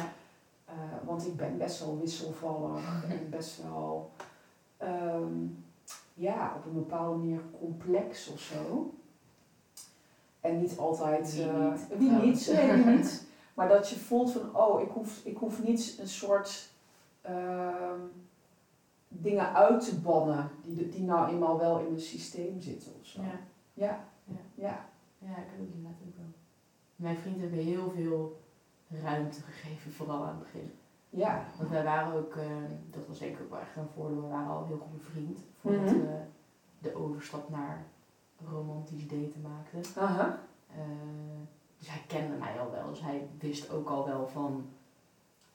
Eh, 0.65 0.73
want 1.05 1.25
ik 1.27 1.35
ben 1.37 1.57
best 1.57 1.79
wel 1.79 1.99
wisselvallig 1.99 3.03
en 3.09 3.29
best 3.29 3.61
wel, 3.63 3.80
ja, 6.21 6.53
op 6.57 6.65
een 6.65 6.73
bepaalde 6.73 7.17
manier 7.17 7.41
complex 7.59 8.27
of 8.27 8.39
zo. 8.39 8.93
En 10.39 10.59
niet 10.59 10.77
altijd. 10.77 11.33
Wie 11.35 11.49
eh, 11.49 11.71
niet, 11.71 11.87
wie 11.97 12.07
trouwens. 12.09 12.47
niet, 12.47 12.57
nee, 12.57 12.83
wie 12.83 12.85
niet. 12.95 13.27
Maar 13.53 13.67
dat 13.67 13.89
je 13.89 13.99
voelt 13.99 14.31
van, 14.31 14.55
oh, 14.55 14.81
ik 14.81 14.89
hoef, 14.89 15.25
ik 15.25 15.37
hoef 15.37 15.63
niet 15.63 15.97
een 15.99 16.07
soort 16.07 16.69
ehm, 17.21 17.99
dingen 19.07 19.53
uit 19.53 19.85
te 19.85 19.99
bannen 19.99 20.49
die, 20.63 20.89
die 20.89 21.03
nou 21.03 21.31
eenmaal 21.31 21.57
wel 21.57 21.79
in 21.79 21.93
het 21.93 22.03
systeem 22.03 22.61
zitten 22.61 22.91
of 22.99 23.05
zo. 23.07 23.21
Ja. 23.21 23.39
Ja, 23.73 24.07
Ja. 24.23 24.39
ja. 24.55 24.89
Ja, 25.17 25.29
ik 25.37 25.47
heb 25.49 25.59
inderdaad 25.59 25.99
ook 26.07 26.17
wel. 26.17 26.31
Mijn 26.95 27.17
vrienden 27.17 27.41
hebben 27.41 27.59
heel 27.59 27.91
veel 27.95 28.39
ruimte 29.03 29.41
gegeven, 29.41 29.91
vooral 29.91 30.23
aan 30.23 30.35
het 30.39 30.39
begin. 30.39 30.71
Ja. 31.13 31.43
Want 31.57 31.69
wij 31.69 31.83
waren 31.83 32.13
ook, 32.13 32.35
eh, 32.35 32.45
dat 32.89 33.07
was 33.07 33.19
denk 33.19 33.35
ik 33.35 33.41
ook 33.41 33.49
wel 33.49 33.59
echt 33.59 33.75
een 33.75 33.87
voordeel, 33.95 34.21
we 34.21 34.27
waren 34.27 34.49
al 34.49 34.65
heel 34.65 34.77
goed 34.77 34.97
bevriend. 34.97 35.39
Voordat 35.61 35.81
Mhm. 35.81 35.93
we 35.99 36.17
de 36.79 36.95
overstap 36.95 37.49
naar 37.49 37.83
romantisch 38.51 39.07
daten 39.07 39.41
maakten. 39.41 40.01
Aha. 40.03 40.37
Eh, 40.71 40.77
dus 41.77 41.89
hij 41.89 42.01
kende 42.07 42.35
mij 42.35 42.59
al 42.59 42.71
wel, 42.71 42.89
dus 42.89 43.01
hij 43.01 43.27
wist 43.39 43.71
ook 43.71 43.89
al 43.89 44.05
wel 44.05 44.27
van... 44.27 44.65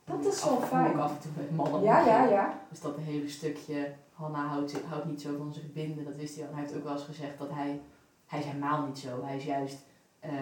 Dat 0.05 0.25
is 0.25 0.45
wel 0.45 0.61
fijn. 0.61 1.01
af 1.01 1.11
en 1.15 1.21
toe 1.21 1.31
met 1.37 1.57
mannen 1.57 1.83
Ja, 1.83 2.01
ja, 2.07 2.25
ja. 2.25 2.59
Dus 2.69 2.81
dat 2.81 2.97
hele 2.97 3.29
stukje, 3.29 3.93
Hanna 4.15 4.47
houdt, 4.47 4.83
houdt 4.83 5.05
niet 5.05 5.21
zo 5.21 5.37
van 5.37 5.53
zich 5.53 5.73
binden, 5.73 6.05
dat 6.05 6.17
wist 6.17 6.35
hij 6.35 6.45
al. 6.45 6.51
En 6.51 6.57
hij 6.57 6.65
heeft 6.65 6.77
ook 6.79 6.85
wel 6.85 6.93
eens 6.93 7.03
gezegd 7.05 7.39
dat 7.39 7.51
hij, 7.51 7.81
hij 8.27 8.39
is 8.39 8.45
helemaal 8.45 8.87
niet 8.87 8.99
zo. 8.99 9.23
Hij 9.25 9.37
is 9.37 9.45
juist 9.45 9.79
eh, 10.21 10.33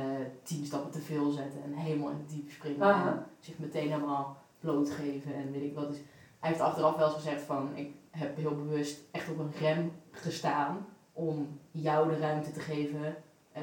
tien 0.42 0.64
stappen 0.66 0.90
te 0.90 1.00
veel 1.00 1.30
zetten 1.30 1.62
en 1.64 1.72
helemaal 1.72 2.10
in 2.10 2.16
het 2.16 2.28
diepe 2.28 2.50
springen. 2.50 2.92
En 2.94 3.26
zich 3.40 3.58
meteen 3.58 3.90
helemaal 3.90 4.36
blootgeven 4.64 5.34
en 5.34 5.52
weet 5.52 5.62
ik 5.62 5.74
wat. 5.74 5.88
Dus 5.88 5.96
hij 6.40 6.48
heeft 6.50 6.60
achteraf 6.60 6.96
wel 6.96 7.06
eens 7.06 7.14
gezegd 7.14 7.42
van, 7.42 7.68
ik 7.74 7.94
heb 8.10 8.36
heel 8.36 8.54
bewust 8.54 9.00
echt 9.10 9.30
op 9.30 9.38
een 9.38 9.52
rem 9.60 9.92
gestaan 10.10 10.86
om 11.12 11.58
jou 11.70 12.08
de 12.08 12.18
ruimte 12.18 12.50
te 12.52 12.60
geven. 12.60 13.16
eh, 13.52 13.62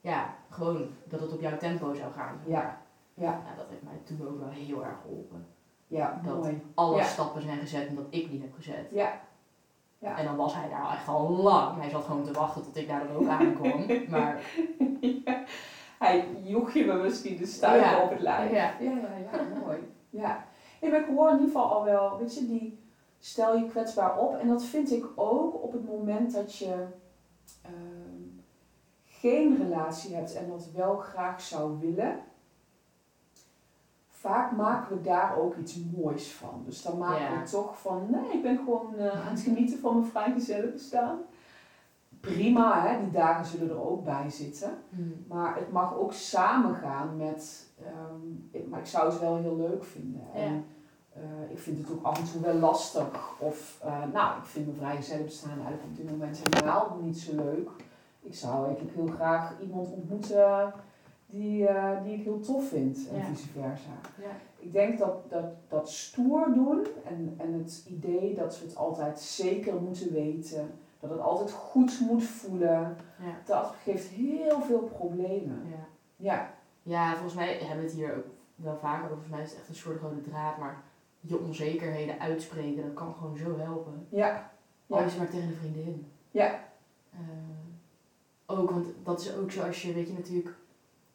ja, 0.00 0.34
gewoon 0.50 0.86
dat 1.04 1.20
het 1.20 1.32
op 1.32 1.40
jouw 1.40 1.56
tempo 1.56 1.94
zou 1.94 2.12
gaan. 2.12 2.40
Ja, 2.46 2.80
ja, 3.14 3.30
Ja, 3.30 3.54
dat 3.56 3.66
heeft 3.68 3.82
mij 3.82 4.00
toen 4.04 4.28
ook 4.28 4.38
wel 4.38 4.48
heel 4.48 4.84
erg 4.84 4.96
geholpen. 5.02 5.46
ja, 5.86 6.20
Dat- 6.24 6.42
mooi. 6.42 6.62
Alle 6.74 6.96
Ja. 6.96 7.02
stappen 7.04 7.42
zijn 7.42 7.58
gezet 7.58 7.88
omdat 7.88 8.04
ik 8.10 8.30
die 8.30 8.40
heb 8.40 8.54
gezet. 8.54 8.90
Ja, 8.90 9.20
Ja. 9.98 10.18
En 10.18 10.24
dan 10.24 10.36
was 10.36 10.54
hij 10.54 10.68
daar 10.68 10.90
echt 10.92 11.08
al 11.08 11.28
lang. 11.30 11.80
Hij 11.80 11.90
zat 11.90 12.04
gewoon 12.04 12.22
te 12.24 12.32
wachten 12.32 12.62
tot 12.62 12.76
ik 12.76 12.88
daar 12.88 13.06
dan 13.06 13.16
ook 13.16 13.28
aankwam. 13.28 13.86
Maar 14.10 14.40
ja. 15.00 15.42
Hij 15.98 16.28
joeg 16.42 16.72
je 16.74 16.84
me 16.84 16.92
misschien 16.94 17.36
de 17.36 17.58
Ja. 17.60 18.02
op 18.02 18.10
het 18.10 18.20
lijf. 18.20 18.50
Ja, 18.50 18.74
ja, 18.80 18.90
ja, 18.90 19.60
mooi. 19.64 19.78
Ja. 20.14 20.44
Nee, 20.80 20.90
maar 20.90 21.00
ik 21.00 21.06
hoor 21.16 21.28
in 21.28 21.32
ieder 21.34 21.46
geval 21.46 21.72
al 21.72 21.84
wel, 21.84 22.18
weet 22.18 22.34
je, 22.34 22.46
die 22.46 22.78
stel 23.18 23.56
je 23.56 23.66
kwetsbaar 23.68 24.18
op. 24.18 24.34
En 24.38 24.48
dat 24.48 24.64
vind 24.64 24.92
ik 24.92 25.04
ook 25.14 25.62
op 25.62 25.72
het 25.72 25.86
moment 25.86 26.32
dat 26.32 26.56
je 26.56 26.86
ehm, 27.62 28.22
geen 29.04 29.56
relatie 29.56 30.14
hebt 30.14 30.34
en 30.34 30.48
dat 30.48 30.68
wel 30.74 30.96
graag 30.96 31.40
zou 31.40 31.78
willen. 31.80 32.20
Vaak 34.08 34.52
maken 34.52 34.96
we 34.96 35.02
daar 35.02 35.36
ook 35.38 35.56
iets 35.56 35.76
moois 35.96 36.32
van. 36.32 36.62
Dus 36.64 36.82
dan 36.82 36.98
maken 36.98 37.34
Ja. 37.34 37.42
we 37.42 37.50
toch 37.50 37.78
van, 37.80 38.06
nee, 38.10 38.32
ik 38.32 38.42
ben 38.42 38.56
gewoon 38.56 38.94
eh, 38.94 39.26
aan 39.26 39.32
het 39.32 39.40
genieten 39.40 39.78
van 39.78 39.98
mijn 39.98 40.10
vrijgezellen 40.10 40.72
bestaan. 40.72 41.18
Prima, 42.24 42.86
hè? 42.86 43.00
die 43.00 43.10
dagen 43.10 43.46
zullen 43.46 43.70
er 43.70 43.88
ook 43.90 44.04
bij 44.04 44.30
zitten. 44.30 44.70
hmm, 44.88 45.24
Maar 45.28 45.56
het 45.56 45.72
mag 45.72 45.96
ook 45.96 46.12
samengaan 46.12 47.16
met, 47.16 47.66
ehm, 47.84 48.26
ik- 48.50 48.68
maar 48.68 48.80
ik 48.80 48.86
zou 48.86 49.10
het 49.10 49.20
wel 49.20 49.36
heel 49.36 49.56
leuk 49.56 49.84
vinden. 49.84 50.22
En 50.34 50.64
eh, 51.12 51.22
ik 51.50 51.58
vind 51.58 51.78
het 51.78 51.90
ook 51.96 52.04
af 52.04 52.18
en 52.18 52.24
toe 52.32 52.40
wel 52.40 52.54
lastig. 52.54 53.32
Of, 53.38 53.78
eh, 53.84 54.02
nou, 54.12 54.38
ik 54.38 54.44
vind 54.44 54.66
mijn 54.66 54.78
vrije 55.02 55.22
bestaan 55.22 55.50
eigenlijk 55.50 55.82
op 55.84 55.96
dit 55.96 56.10
moment 56.10 56.38
helemaal 56.50 56.98
niet 57.02 57.18
zo 57.18 57.34
leuk. 57.34 57.70
Ik 58.22 58.34
zou 58.34 58.66
eigenlijk 58.66 58.96
heel 58.96 59.06
graag 59.14 59.54
iemand 59.62 59.88
ontmoeten 59.92 60.72
die, 61.26 61.66
eh, 61.66 62.02
die 62.04 62.14
ik 62.14 62.24
heel 62.24 62.40
tof 62.40 62.68
vind 62.68 62.98
en 63.12 63.18
Ja. 63.18 63.24
vice 63.24 63.48
versa. 63.48 63.90
ja. 64.22 64.30
Ik 64.58 64.72
denk 64.72 64.98
dat, 64.98 65.30
dat, 65.30 65.44
dat 65.68 65.90
stoer 65.90 66.52
doen 66.54 66.86
en, 67.08 67.34
en 67.36 67.52
het 67.52 67.84
idee 67.88 68.34
dat 68.34 68.58
we 68.60 68.66
het 68.66 68.76
altijd 68.76 69.20
zeker 69.20 69.74
moeten 69.74 70.12
weten, 70.12 70.70
dat 71.08 71.12
het 71.18 71.26
altijd 71.26 71.50
goed 71.52 72.00
moet 72.00 72.24
voelen, 72.24 72.96
Ja. 73.18 73.34
dat 73.44 73.74
geeft 73.82 74.06
heel 74.08 74.60
veel 74.60 74.78
problemen. 74.82 75.62
Ja. 75.70 75.86
Ja, 76.16 76.50
ja, 76.82 77.12
volgens 77.12 77.34
mij 77.34 77.52
hebben 77.58 77.76
we 77.76 77.82
het 77.90 77.92
hier 77.92 78.16
ook 78.16 78.24
wel 78.54 78.76
vaker 78.76 79.04
over. 79.04 79.08
Volgens 79.16 79.30
mij 79.34 79.42
is 79.42 79.50
het 79.50 79.58
echt 79.58 79.68
een 79.68 79.74
soort 79.74 80.00
rode 80.00 80.20
draad. 80.20 80.58
Maar 80.58 80.82
je 81.20 81.38
onzekerheden 81.38 82.18
uitspreken, 82.20 82.82
dat 82.82 82.94
kan 82.94 83.14
gewoon 83.14 83.36
zo 83.36 83.58
helpen. 83.58 84.06
ja, 84.08 84.50
Ja. 84.86 84.98
is 84.98 85.10
het 85.12 85.18
maar 85.18 85.30
tegen 85.30 85.48
een 85.48 85.54
vriendin. 85.54 86.06
Ja. 86.30 86.64
Eh, 87.12 87.18
ook, 88.46 88.70
want 88.70 88.86
dat 89.02 89.20
is 89.20 89.36
ook 89.36 89.50
zo 89.50 89.62
als 89.62 89.82
je, 89.82 89.92
weet 89.92 90.06
je 90.06 90.12
natuurlijk, 90.12 90.54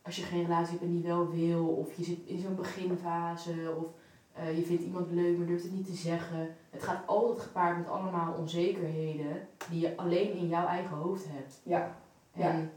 als 0.01 0.15
je 0.15 0.21
geen 0.23 0.43
relatie 0.43 0.71
hebt 0.71 0.81
en 0.83 0.91
die 0.91 1.03
wel 1.03 1.29
wil, 1.29 1.67
of 1.67 1.93
je 1.93 2.03
zit 2.03 2.19
in 2.25 2.39
zo'n 2.39 2.55
beginfase, 2.55 3.75
of 3.79 3.85
eh, 4.33 4.57
je 4.57 4.63
vindt 4.65 4.83
iemand 4.83 5.11
leuk 5.11 5.37
maar 5.37 5.47
durft 5.47 5.63
het 5.63 5.73
niet 5.73 5.85
te 5.85 5.93
zeggen. 5.95 6.55
Het 6.69 6.83
gaat 6.83 7.07
altijd 7.07 7.39
gepaard 7.39 7.77
met 7.77 7.87
allemaal 7.89 8.33
onzekerheden 8.33 9.47
die 9.69 9.79
je 9.79 9.97
alleen 9.97 10.33
in 10.33 10.47
jouw 10.47 10.65
eigen 10.67 10.97
hoofd 10.97 11.25
hebt. 11.27 11.59
ja, 11.63 11.95
Ja. 12.33 12.49
En 12.49 12.71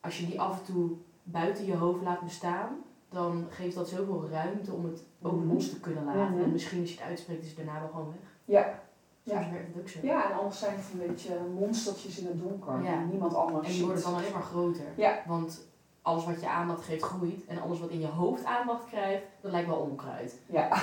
als 0.00 0.18
je 0.18 0.26
die 0.26 0.40
af 0.40 0.58
en 0.58 0.64
toe 0.74 0.90
buiten 1.22 1.64
je 1.64 1.76
hoofd 1.76 2.02
laat 2.02 2.20
bestaan, 2.20 2.68
dan 3.08 3.46
geeft 3.50 3.74
dat 3.74 3.88
zoveel 3.88 4.28
ruimte 4.30 4.72
om 4.72 4.84
het 4.84 5.02
ook 5.22 5.40
Mhm. 5.44 5.52
los 5.52 5.70
te 5.70 5.80
kunnen 5.80 6.04
laten. 6.04 6.32
Mhm. 6.34 6.42
En 6.42 6.52
misschien 6.52 6.80
als 6.80 6.90
je 6.92 6.98
het 7.00 7.08
uitspreekt, 7.08 7.42
is 7.42 7.48
het 7.48 7.56
daarna 7.56 7.80
wel 7.80 7.88
gewoon 7.88 8.06
weg. 8.06 8.30
ja, 8.44 8.82
Soms 9.26 9.44
Ja. 9.44 9.50
werkt 9.52 9.66
het 9.74 9.82
ook 9.82 9.88
zo. 9.88 9.98
Ja, 10.02 10.30
en 10.30 10.38
anders 10.38 10.58
zijn 10.58 10.76
het 10.76 10.84
een 10.92 11.06
beetje 11.06 11.34
monstertjes 11.58 12.18
in 12.18 12.26
het 12.26 12.40
donker. 12.40 12.82
Ja. 12.82 13.04
Niemand 13.04 13.34
anders 13.34 13.66
En 13.68 13.72
die 13.74 13.84
worden 13.84 14.02
dan 14.02 14.14
alleen 14.14 14.32
maar 14.32 14.42
groter. 14.42 14.84
Ja. 14.96 15.22
Want 15.26 15.66
alles 16.04 16.24
wat 16.24 16.40
je 16.40 16.48
aandacht 16.48 16.84
geeft 16.84 17.02
groeit. 17.02 17.46
En 17.46 17.60
alles 17.60 17.80
wat 17.80 17.90
in 17.90 18.00
je 18.00 18.06
hoofd 18.06 18.44
aandacht 18.44 18.86
krijgt, 18.86 19.22
dat 19.40 19.50
lijkt 19.52 19.68
wel 19.68 19.76
onkruid. 19.76 20.38
Ja. 20.46 20.68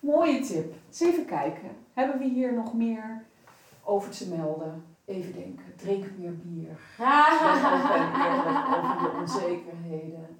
Mooie 0.00 0.40
tip. 0.40 0.74
Eens 0.88 1.00
even 1.00 1.24
kijken. 1.24 1.70
Hebben 1.92 2.18
we 2.18 2.24
hier 2.24 2.52
nog 2.52 2.74
meer 2.74 3.24
over 3.82 4.10
te 4.10 4.28
melden? 4.28 4.84
Even 5.04 5.32
denken. 5.32 5.76
Drink 5.76 6.04
meer 6.18 6.36
bier. 6.36 6.78
Over 8.76 9.02
je 9.02 9.12
onzekerheden. 9.20 10.38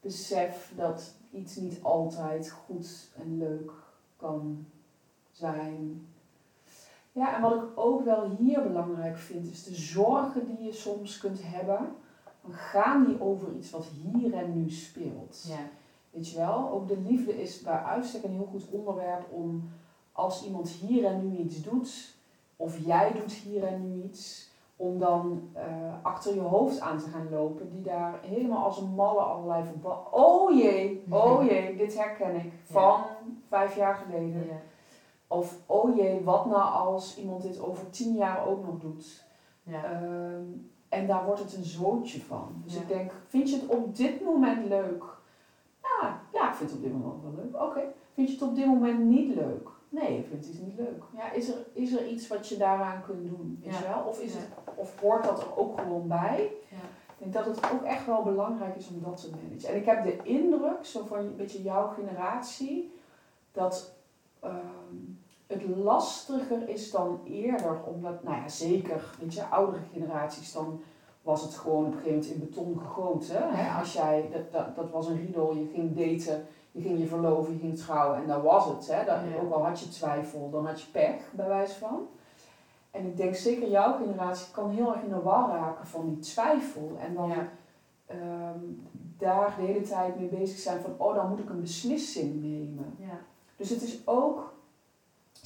Besef 0.00 0.72
dat 0.76 1.14
iets 1.30 1.56
niet 1.56 1.82
altijd 1.82 2.50
goed 2.50 3.08
en 3.20 3.38
leuk 3.38 3.72
kan 4.16 4.66
zijn. 5.30 6.06
Ja, 7.12 7.36
en 7.36 7.42
wat 7.42 7.54
ik 7.54 7.68
ook 7.74 8.04
wel 8.04 8.30
hier 8.38 8.62
belangrijk 8.62 9.16
vind, 9.16 9.50
is 9.50 9.64
de 9.64 9.74
zorgen 9.74 10.46
die 10.46 10.66
je 10.66 10.72
soms 10.72 11.18
kunt 11.18 11.40
hebben. 11.42 11.78
Dan 12.42 12.52
gaan 12.52 13.04
die 13.04 13.22
over 13.22 13.52
iets 13.56 13.70
wat 13.70 13.84
hier 13.84 14.34
en 14.34 14.62
nu 14.62 14.70
speelt. 14.70 15.44
ja. 15.48 15.58
Weet 16.10 16.30
je 16.30 16.36
wel, 16.36 16.70
ook 16.70 16.88
de 16.88 16.98
liefde 16.98 17.42
is 17.42 17.60
bij 17.60 17.82
uitstek 17.82 18.22
een 18.22 18.32
heel 18.32 18.48
goed 18.50 18.70
onderwerp 18.70 19.26
om 19.32 19.70
als 20.12 20.44
iemand 20.44 20.68
hier 20.68 21.04
en 21.04 21.28
nu 21.28 21.36
iets 21.36 21.62
doet, 21.62 22.14
of 22.56 22.78
jij 22.86 23.12
doet 23.12 23.32
hier 23.32 23.64
en 23.64 23.82
nu 23.82 24.02
iets, 24.02 24.50
om 24.76 24.98
dan 24.98 25.48
eh, 25.52 25.64
achter 26.02 26.34
je 26.34 26.40
hoofd 26.40 26.80
aan 26.80 26.98
te 26.98 27.08
gaan 27.08 27.30
lopen, 27.30 27.70
die 27.70 27.82
daar 27.82 28.20
helemaal 28.22 28.64
als 28.64 28.80
een 28.80 28.94
malle 28.94 29.20
allerlei 29.20 29.64
verband. 29.64 30.06
Oh 30.10 30.56
jee, 30.58 31.04
oh 31.10 31.44
jee, 31.48 31.76
dit 31.76 31.98
herken 31.98 32.34
ik 32.34 32.52
van 32.64 33.00
vijf 33.48 33.76
jaar 33.76 33.94
geleden. 33.94 34.46
Ja. 34.46 34.60
Of 35.28 35.56
oh 35.66 35.96
jee, 35.96 36.24
wat 36.24 36.46
nou 36.46 36.72
als 36.72 37.16
iemand 37.18 37.42
dit 37.42 37.60
over 37.60 37.90
tien 37.90 38.14
jaar 38.14 38.46
ook 38.46 38.66
nog 38.66 38.78
doet. 38.78 39.24
Ja. 39.62 39.84
Ehm, 39.84 40.42
en 40.88 41.06
daar 41.06 41.24
wordt 41.24 41.40
het 41.40 41.54
een 41.56 41.64
zootje 41.64 42.20
van. 42.20 42.62
Dus 42.64 42.74
Ja. 42.74 42.80
ik 42.80 42.88
denk, 42.88 43.12
vind 43.26 43.50
je 43.50 43.56
het 43.56 43.66
op 43.66 43.96
dit 43.96 44.24
moment 44.24 44.68
leuk? 44.68 45.04
Ja, 45.82 46.20
ja, 46.32 46.48
ik 46.50 46.54
vind 46.54 46.70
het 46.70 46.78
op 46.78 46.84
dit 46.84 46.92
moment 46.92 47.22
wel 47.22 47.32
leuk. 47.44 47.62
Oké. 47.62 47.80
Vind 48.14 48.28
je 48.28 48.34
het 48.34 48.42
op 48.42 48.54
dit 48.54 48.66
moment 48.66 48.98
niet 48.98 49.34
leuk? 49.34 49.68
Nee, 49.88 50.18
ik 50.18 50.26
vind 50.30 50.46
het 50.46 50.62
niet 50.66 50.76
leuk. 50.76 51.02
Ja, 51.16 51.30
is 51.32 51.48
er, 51.48 51.66
is 51.72 51.92
er 51.92 52.08
iets 52.08 52.28
wat 52.28 52.48
je 52.48 52.56
daaraan 52.56 53.02
kunt 53.02 53.28
doen? 53.28 53.58
Ja. 53.62 53.72
je 53.78 53.88
wel? 53.88 54.02
Of, 54.08 54.20
is 54.20 54.32
Ja. 54.32 54.38
het, 54.38 54.48
of 54.74 55.00
hoort 55.00 55.24
dat 55.24 55.40
er 55.40 55.56
ook 55.58 55.80
gewoon 55.80 56.08
bij? 56.08 56.52
Ja. 56.68 56.76
Ik 57.18 57.32
denk 57.32 57.32
dat 57.32 57.56
het 57.56 57.72
ook 57.72 57.82
echt 57.82 58.06
wel 58.06 58.22
belangrijk 58.22 58.76
is 58.76 58.88
om 58.88 59.02
dat 59.02 59.20
te 59.20 59.30
managen. 59.30 59.68
En 59.68 59.76
ik 59.76 59.84
heb 59.84 60.02
de 60.04 60.16
indruk, 60.22 60.84
zo 60.84 61.04
van 61.04 61.18
een 61.18 61.36
beetje 61.36 61.62
jouw 61.62 61.88
generatie, 61.88 62.92
dat 63.52 63.94
ehm, 64.40 64.56
het 65.48 65.62
lastiger 65.76 66.68
is 66.68 66.90
dan 66.90 67.20
eerder. 67.24 67.82
Omdat, 67.84 68.22
nou 68.22 68.36
ja, 68.36 68.48
zeker, 68.48 69.04
weet 69.20 69.34
je, 69.34 69.44
oudere 69.44 69.82
generaties, 69.92 70.52
dan 70.52 70.80
was 71.22 71.42
het 71.42 71.54
gewoon 71.54 71.86
op 71.86 71.92
een 71.92 71.98
gegeven 71.98 72.12
moment 72.14 72.30
in 72.30 72.40
beton 72.40 72.78
gegoten. 72.80 73.36
Hè? 73.54 73.78
Als 73.78 73.92
jij, 73.92 74.28
dat, 74.32 74.52
dat, 74.52 74.76
dat 74.76 74.90
was 74.90 75.06
een 75.08 75.16
riedel, 75.16 75.54
je 75.56 75.66
ging 75.74 75.96
daten, 75.96 76.46
je 76.72 76.80
ging 76.80 76.98
je 76.98 77.06
verloven, 77.06 77.52
je 77.52 77.58
ging 77.58 77.78
trouwen 77.78 78.18
en 78.18 78.26
dat 78.26 78.42
was 78.42 78.66
het. 78.66 78.86
Hè? 78.86 79.04
Dat, 79.04 79.16
Ja. 79.34 79.40
Ook 79.42 79.52
al 79.52 79.64
had 79.66 79.80
je 79.80 79.88
twijfel, 79.88 80.50
dan 80.50 80.66
had 80.66 80.80
je 80.80 80.90
pech, 80.90 81.32
bij 81.32 81.48
wijze 81.48 81.74
van. 81.78 82.06
En 82.90 83.06
ik 83.06 83.16
denk 83.16 83.34
zeker 83.34 83.68
jouw 83.70 83.96
generatie 83.96 84.52
kan 84.52 84.70
heel 84.70 84.92
erg 84.94 85.02
in 85.02 85.08
de 85.08 85.20
war 85.20 85.50
raken 85.50 85.86
van 85.86 86.08
die 86.08 86.18
twijfel. 86.18 86.96
En 87.00 87.14
dan 87.14 87.28
Ja. 87.28 87.48
ehm, 88.06 88.58
daar 89.18 89.54
de 89.58 89.64
hele 89.66 89.80
tijd 89.80 90.18
mee 90.18 90.28
bezig 90.28 90.58
zijn 90.58 90.80
van, 90.80 90.94
oh 90.96 91.14
dan 91.14 91.28
moet 91.28 91.38
ik 91.38 91.48
een 91.50 91.60
beslissing 91.60 92.42
nemen. 92.42 92.94
Ja. 92.98 93.18
Dus 93.56 93.70
het 93.70 93.82
is 93.82 94.00
ook, 94.04 94.54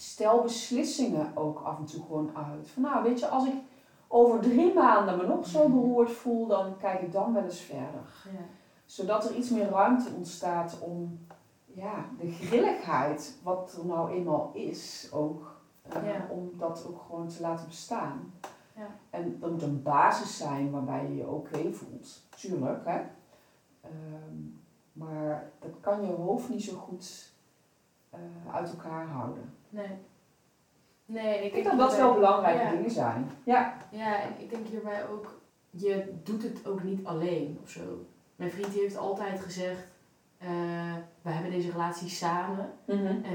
stel 0.03 0.43
beslissingen 0.43 1.33
ook 1.37 1.61
af 1.65 1.79
en 1.79 1.85
toe 1.85 2.03
gewoon 2.03 2.31
uit. 2.37 2.69
Van 2.71 2.83
nou, 2.83 3.03
weet 3.03 3.21
je, 3.21 3.29
als 3.29 3.47
ik 3.47 3.55
over 4.09 4.41
drie 4.41 4.75
maanden 4.75 5.17
me 5.17 5.27
nog 5.27 5.47
zo 5.47 5.69
beroerd 5.69 6.13
voel, 6.13 6.47
dan 6.47 6.77
kijk 6.77 7.01
ik 7.01 7.13
dan 7.13 7.33
wel 7.33 7.43
eens 7.43 7.61
verder. 7.61 8.03
Ja. 8.25 8.45
Zodat 8.85 9.25
er 9.29 9.35
iets 9.37 9.51
meer 9.51 9.69
ruimte 9.69 10.09
ontstaat 10.17 10.79
om 10.81 11.27
ja, 11.65 12.07
de 12.19 12.31
grilligheid, 12.33 13.39
wat 13.43 13.77
er 13.79 13.87
nou 13.87 14.11
eenmaal 14.11 14.51
is, 14.55 15.09
ook, 15.13 15.61
eh, 15.83 16.07
Ja. 16.07 16.27
om 16.31 16.51
dat 16.59 16.87
ook 16.89 17.01
gewoon 17.07 17.29
te 17.29 17.41
laten 17.41 17.67
bestaan. 17.67 18.33
Ja. 18.77 18.87
En 19.11 19.39
er 19.43 19.51
moet 19.51 19.63
een 19.63 19.83
basis 19.83 20.37
zijn 20.37 20.71
waarbij 20.71 21.03
je 21.09 21.17
je 21.17 21.29
oké 21.29 21.73
voelt. 21.73 22.21
Tuurlijk, 22.37 22.85
hè. 22.85 23.01
Ehm, 23.81 24.37
maar 24.93 25.51
dat 25.59 25.81
kan 25.81 26.07
je 26.07 26.13
hoofd 26.13 26.49
niet 26.49 26.63
zo 26.63 26.77
goed 26.77 27.31
eh, 28.11 28.21
uit 28.55 28.71
elkaar 28.71 29.07
houden. 29.07 29.55
Nee. 29.73 29.91
Nee, 31.07 31.45
Ik 31.45 31.53
denk 31.53 31.65
dat 31.65 31.79
dat 31.79 31.97
wel 31.97 32.15
belangrijke 32.15 32.63
ja. 32.63 32.71
dingen 32.71 32.91
zijn. 32.91 33.31
Ja. 33.45 33.77
Ja, 33.91 34.21
en 34.21 34.33
ik 34.39 34.51
denk 34.51 34.67
hierbij 34.67 35.09
ook, 35.09 35.41
je 35.71 36.13
doet 36.23 36.43
het 36.43 36.67
ook 36.67 36.83
niet 36.83 37.07
alleen 37.07 37.59
of 37.63 37.71
zo. 37.71 38.07
Mijn 38.37 38.51
vriend 38.51 38.75
heeft 38.75 38.97
altijd 38.97 39.41
gezegd, 39.41 39.87
eh, 40.39 40.49
we 41.23 41.31
hebben 41.31 41.51
deze 41.51 41.71
relatie 41.71 42.09
samen. 42.09 42.73
En 42.87 43.25
eh, 43.25 43.31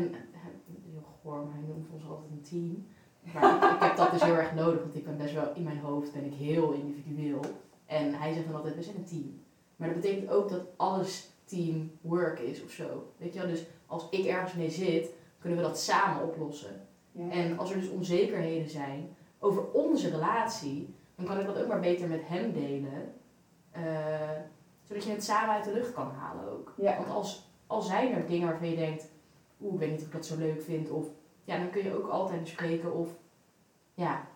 heel 0.91 1.05
goor, 1.21 1.37
maar 1.37 1.53
hij 1.53 1.63
noemt 1.67 1.89
ons 1.93 2.07
altijd 2.07 2.31
een 2.31 2.41
team. 2.41 2.87
Maar 3.33 3.55
ik, 3.55 3.73
ik 3.73 3.81
heb 3.81 3.97
dat 3.97 4.11
dus 4.11 4.23
heel 4.23 4.35
erg 4.35 4.53
nodig, 4.53 4.81
want 4.81 4.95
ik 4.95 5.05
ben 5.05 5.17
best 5.17 5.33
wel 5.33 5.53
in 5.53 5.63
mijn 5.63 5.79
hoofd 5.79 6.13
ben 6.13 6.25
ik 6.25 6.33
heel 6.33 6.71
individueel. 6.71 7.41
En 7.85 8.13
hij 8.13 8.33
zegt 8.33 8.45
dan 8.45 8.55
altijd, 8.55 8.75
we 8.75 8.83
zijn 8.83 8.95
een 8.95 9.05
team. 9.05 9.41
Maar 9.75 9.87
dat 9.87 10.01
betekent 10.01 10.29
ook 10.29 10.49
dat 10.49 10.61
alles 10.75 11.29
teamwork 11.45 12.39
is 12.39 12.63
of 12.63 12.71
zo. 12.71 13.13
Weet 13.17 13.33
je 13.33 13.39
wel, 13.39 13.49
dus 13.49 13.65
als 13.85 14.07
ik 14.09 14.25
ergens 14.25 14.53
mee 14.53 14.69
zit, 14.69 15.09
kunnen 15.47 15.63
we 15.63 15.69
dat 15.69 15.79
samen 15.79 16.23
oplossen. 16.23 16.87
Ja. 17.11 17.29
En 17.31 17.57
als 17.59 17.71
er 17.71 17.79
dus 17.79 17.89
onzekerheden 17.89 18.69
zijn 18.69 19.15
over 19.39 19.71
onze 19.71 20.09
relatie, 20.09 20.95
dan 21.15 21.25
kan 21.25 21.39
ik 21.39 21.45
dat 21.45 21.57
ook 21.61 21.67
maar 21.67 21.79
beter 21.79 22.07
met 22.07 22.21
hem 22.27 22.51
delen. 22.53 23.13
eh, 23.71 23.83
zodat 24.83 25.03
je 25.03 25.11
het 25.11 25.23
samen 25.23 25.55
uit 25.55 25.63
de 25.63 25.73
lucht 25.73 25.93
kan 25.93 26.11
halen 26.11 26.51
ook. 26.51 26.73
Ja. 26.77 26.95
Want 26.97 27.09
als, 27.09 27.49
als 27.67 27.87
zijn 27.87 28.11
er 28.13 28.27
dingen 28.27 28.47
waarvan 28.47 28.69
je 28.69 28.75
denkt, 28.75 29.05
oeh, 29.61 29.73
ik 29.73 29.79
weet 29.79 29.89
niet 29.91 29.99
of 29.99 30.05
ik 30.05 30.11
dat 30.11 30.25
zo 30.25 30.37
leuk 30.37 30.61
vind. 30.61 30.89
Of 30.89 31.05
ja, 31.43 31.57
dan 31.57 31.69
kun 31.69 31.83
je 31.83 31.97
ook 31.97 32.09
altijd 32.09 32.41
bespreken 32.41 32.93
of 32.93 33.07
ja, 33.93 34.27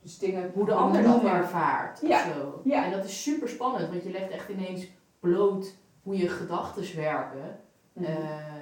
Dus 0.00 0.18
dingen 0.18 0.50
hoe 0.54 0.64
de 0.64 0.72
ander 0.72 1.02
dat 1.02 1.24
ervaart. 1.24 2.00
Ja. 2.00 2.32
Zo. 2.32 2.60
Ja. 2.64 2.84
En 2.84 2.90
dat 2.90 3.04
is 3.04 3.22
super 3.22 3.48
spannend, 3.48 3.90
want 3.90 4.02
je 4.02 4.10
legt 4.10 4.30
echt 4.30 4.48
ineens 4.48 4.88
bloot 5.20 5.74
hoe 6.02 6.16
je 6.16 6.28
gedachten 6.28 6.96
werken. 6.96 7.60
Mhm. 7.92 8.04
Eh, 8.04 8.57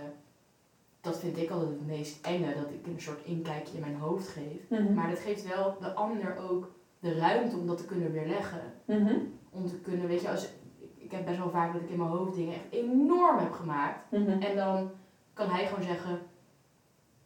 dat 1.06 1.18
vind 1.18 1.36
ik 1.36 1.50
altijd 1.50 1.70
het 1.70 1.86
meest 1.86 2.26
enge, 2.26 2.54
dat 2.54 2.70
ik 2.70 2.86
een 2.86 3.00
soort 3.00 3.24
inkijkje 3.24 3.74
in 3.74 3.80
mijn 3.80 3.96
hoofd 3.96 4.28
geef. 4.28 4.68
Mhm. 4.68 4.94
Maar 4.94 5.08
dat 5.08 5.18
geeft 5.18 5.48
wel 5.48 5.76
de 5.80 5.92
ander 5.92 6.36
ook 6.50 6.70
de 6.98 7.18
ruimte 7.18 7.56
om 7.56 7.66
dat 7.66 7.76
te 7.76 7.84
kunnen 7.84 8.12
weerleggen. 8.12 8.60
Mhm. 8.84 9.14
Om 9.50 9.66
te 9.66 9.80
kunnen, 9.80 10.06
weet 10.06 10.20
je, 10.20 10.30
als, 10.30 10.48
ik, 10.96 11.10
heb 11.10 11.24
best 11.24 11.38
wel 11.38 11.50
vaak 11.50 11.72
dat 11.72 11.82
ik 11.82 11.90
in 11.90 11.98
mijn 11.98 12.10
hoofd 12.10 12.34
dingen 12.34 12.54
echt 12.54 12.70
enorm 12.70 13.38
heb 13.38 13.52
gemaakt. 13.52 14.10
Mhm. 14.10 14.30
En 14.42 14.56
dan 14.56 14.90
kan 15.32 15.48
hij 15.48 15.66
gewoon 15.66 15.84
zeggen, 15.84 16.20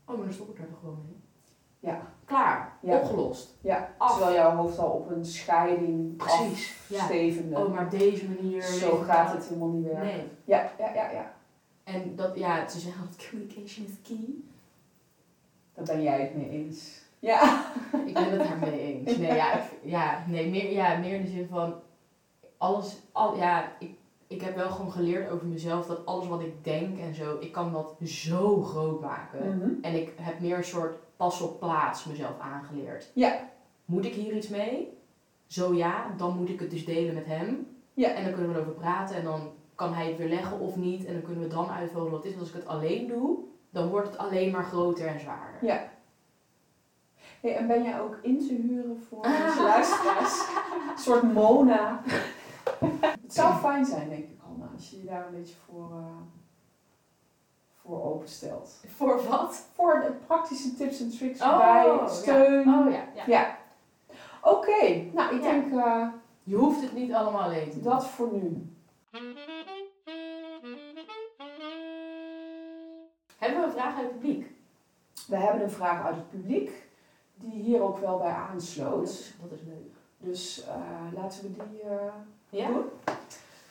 oh, 0.04 0.16
maar 0.16 0.24
dan 0.24 0.32
stop 0.34 0.50
ik 0.50 0.58
er 0.58 0.68
toch 0.68 0.78
gewoon 0.78 1.02
mee. 1.06 1.18
Ja. 1.78 2.00
Klaar, 2.24 2.78
Ja. 2.80 2.96
opgelost. 2.96 3.56
Ja, 3.60 3.94
Af. 3.98 4.12
terwijl 4.16 4.36
jouw 4.36 4.56
hoofd 4.56 4.78
al 4.78 4.90
op 4.90 5.10
een 5.10 5.24
scheiding 5.24 6.16
Precies, 6.16 6.86
ja. 6.88 7.08
Oh, 7.52 7.72
maar 7.72 7.84
op 7.84 7.90
deze 7.90 8.28
manier... 8.28 8.62
Zo 8.62 8.96
gaat 8.96 9.32
het 9.32 9.46
helemaal 9.48 9.68
niet 9.68 9.84
werken. 9.84 10.04
Nee. 10.04 10.24
Ja, 10.44 10.70
ja, 10.78 10.94
ja, 10.94 11.10
ja. 11.10 11.32
En 11.94 12.16
dat, 12.16 12.37
ja, 12.37 12.68
ze 12.68 12.79
zeggen 12.81 13.00
altijd, 13.03 13.29
communication 13.31 13.87
is 13.87 13.92
key. 14.09 14.35
Daar 15.74 15.85
ben 15.85 16.03
jij 16.03 16.20
het 16.20 16.35
mee 16.37 16.48
eens. 16.48 17.00
Ja. 17.18 17.64
Ik 18.07 18.14
ben 18.14 18.31
het 18.38 18.48
daarmee 18.48 18.81
eens. 18.81 19.16
Nee, 19.16 19.35
ja, 19.35 19.53
ik- 19.53 19.70
ja, 19.83 20.24
nee 20.29 20.50
meer, 20.50 20.72
ja, 20.72 20.96
meer 20.98 21.14
in 21.14 21.22
de 21.24 21.31
zin 21.31 21.46
van 21.50 21.74
alles, 22.59 22.96
al, 23.12 23.37
ja, 23.37 23.72
ik, 23.79 23.90
ik 24.26 24.40
heb 24.40 24.57
wel 24.57 24.70
gewoon 24.70 24.92
geleerd 24.92 25.31
over 25.31 25.46
mezelf 25.46 25.87
dat 25.87 26.07
alles 26.07 26.26
wat 26.26 26.40
ik 26.40 26.64
denk 26.64 26.98
en 26.98 27.14
zo, 27.14 27.37
ik 27.40 27.53
kan 27.53 27.72
dat 27.72 27.94
zo 28.05 28.62
groot 28.62 29.00
maken. 29.00 29.57
Mhm. 29.57 29.70
En 29.83 29.94
ik 29.94 30.12
heb 30.16 30.40
meer 30.40 30.57
een 30.57 30.64
soort 30.64 30.96
pas 31.16 31.40
op 31.40 31.59
plaats 31.61 32.05
mezelf 32.05 32.38
aangeleerd. 32.40 33.11
Ja. 33.14 33.48
Moet 33.85 34.05
ik 34.05 34.14
hier 34.14 34.37
iets 34.37 34.48
mee? 34.48 34.88
Zo 35.46 35.74
ja, 35.74 36.14
dan 36.16 36.37
moet 36.37 36.48
ik 36.48 36.61
het 36.61 36.70
dus 36.70 36.85
delen 36.85 37.14
met 37.14 37.26
hem. 37.26 37.66
Ja. 37.94 38.09
En 38.09 38.24
dan 38.24 38.33
kunnen 38.33 38.50
we 38.50 38.57
erover 38.57 38.74
praten 38.81 39.16
en 39.16 39.24
dan 39.24 39.50
kan 39.80 39.94
hij 39.94 40.06
het 40.08 40.16
weer 40.16 40.28
leggen 40.28 40.58
of 40.60 40.76
niet. 40.76 41.04
En 41.04 41.12
dan 41.12 41.22
kunnen 41.22 41.42
we 41.42 41.48
dan 41.54 41.68
uitvogelen 41.70 42.11
wat 42.11 42.22
het 42.22 42.32
is. 42.32 42.38
Want 42.38 42.46
als 42.46 42.57
ik 42.57 42.62
het 42.62 42.72
alleen 42.72 43.07
doe, 43.07 43.38
dan 43.70 43.88
wordt 43.88 44.09
het 44.09 44.18
alleen 44.18 44.50
maar 44.50 44.64
groter 44.64 45.07
en 45.07 45.20
zwaarder. 45.20 45.64
Ja. 45.68 45.88
Hey, 47.40 47.57
en 47.57 47.66
ben 47.66 47.82
jij 47.82 48.00
ook 48.00 48.18
in 48.22 48.38
te 48.38 48.55
huren 48.55 49.02
voor 49.09 49.18
onze 49.48 49.62
luisteraars? 49.62 50.40
Een 50.92 50.98
soort 50.98 51.22
Mona. 51.32 52.00
het 53.00 53.34
zou 53.34 53.55
fijn 53.55 53.84
zijn, 53.84 54.09
denk 54.09 54.24
ik, 54.24 54.38
Anna, 54.52 54.70
als 54.74 54.90
je 54.90 54.98
je 54.98 55.05
daar 55.05 55.26
een 55.26 55.34
beetje 55.34 55.55
voor, 55.66 55.90
eh, 55.90 56.22
voor 57.82 58.05
openstelt. 58.05 58.80
Voor 58.96 59.20
wat? 59.28 59.66
Voor 59.74 60.00
de 60.07 60.12
praktische 60.26 60.74
tips 60.74 61.00
en 61.00 61.11
tricks 61.11 61.40
Oh, 61.40 61.59
bij 61.59 61.86
ja. 61.86 62.07
steun. 62.09 62.74
Oh 62.74 62.92
ja, 62.92 63.05
ja. 63.14 63.22
Ja. 63.26 63.57
Oké, 64.42 65.02
nou 65.12 65.34
ik 65.36 65.42
Ja. 65.42 65.50
denk 65.50 65.72
eh, 65.72 66.07
Je 66.42 66.57
hoeft 66.57 66.80
het 66.82 66.92
niet 66.94 67.12
allemaal 67.12 67.42
alleen 67.42 67.70
te 67.70 67.74
doen. 67.80 67.92
dat 67.92 68.07
voor 68.07 68.28
nu. 68.32 68.74
Vraag 73.81 73.97
uit 73.97 74.07
het 74.07 74.20
publiek? 74.20 74.51
we 75.26 75.37
hebben 75.37 75.62
een 75.62 75.70
vraag 75.70 76.05
uit 76.05 76.16
het 76.16 76.31
publiek 76.31 76.89
die 77.35 77.62
hier 77.62 77.83
ook 77.83 77.99
wel 77.99 78.18
bij 78.18 78.33
aansloot. 78.33 79.35
dat 79.41 79.53
is 79.53 79.61
leuk. 79.66 79.95
Dus 80.18 80.64
eh, 80.64 81.12
laten 81.14 81.43
we 81.43 81.53
die 81.53 81.81
eh, 81.83 82.12
Ja? 82.49 82.66
doen. 82.68 82.85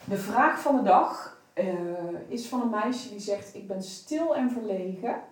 De 0.03 0.17
vraag 0.17 0.61
van 0.61 0.75
de 0.75 0.83
dag 0.83 1.41
eh, 1.53 2.21
is 2.27 2.47
van 2.47 2.61
een 2.61 2.69
meisje 2.69 3.09
die 3.09 3.19
zegt: 3.19 3.55
Ik 3.55 3.67
ben 3.67 3.83
stil 3.83 4.35
en 4.35 4.51
verlegen. 4.51 5.23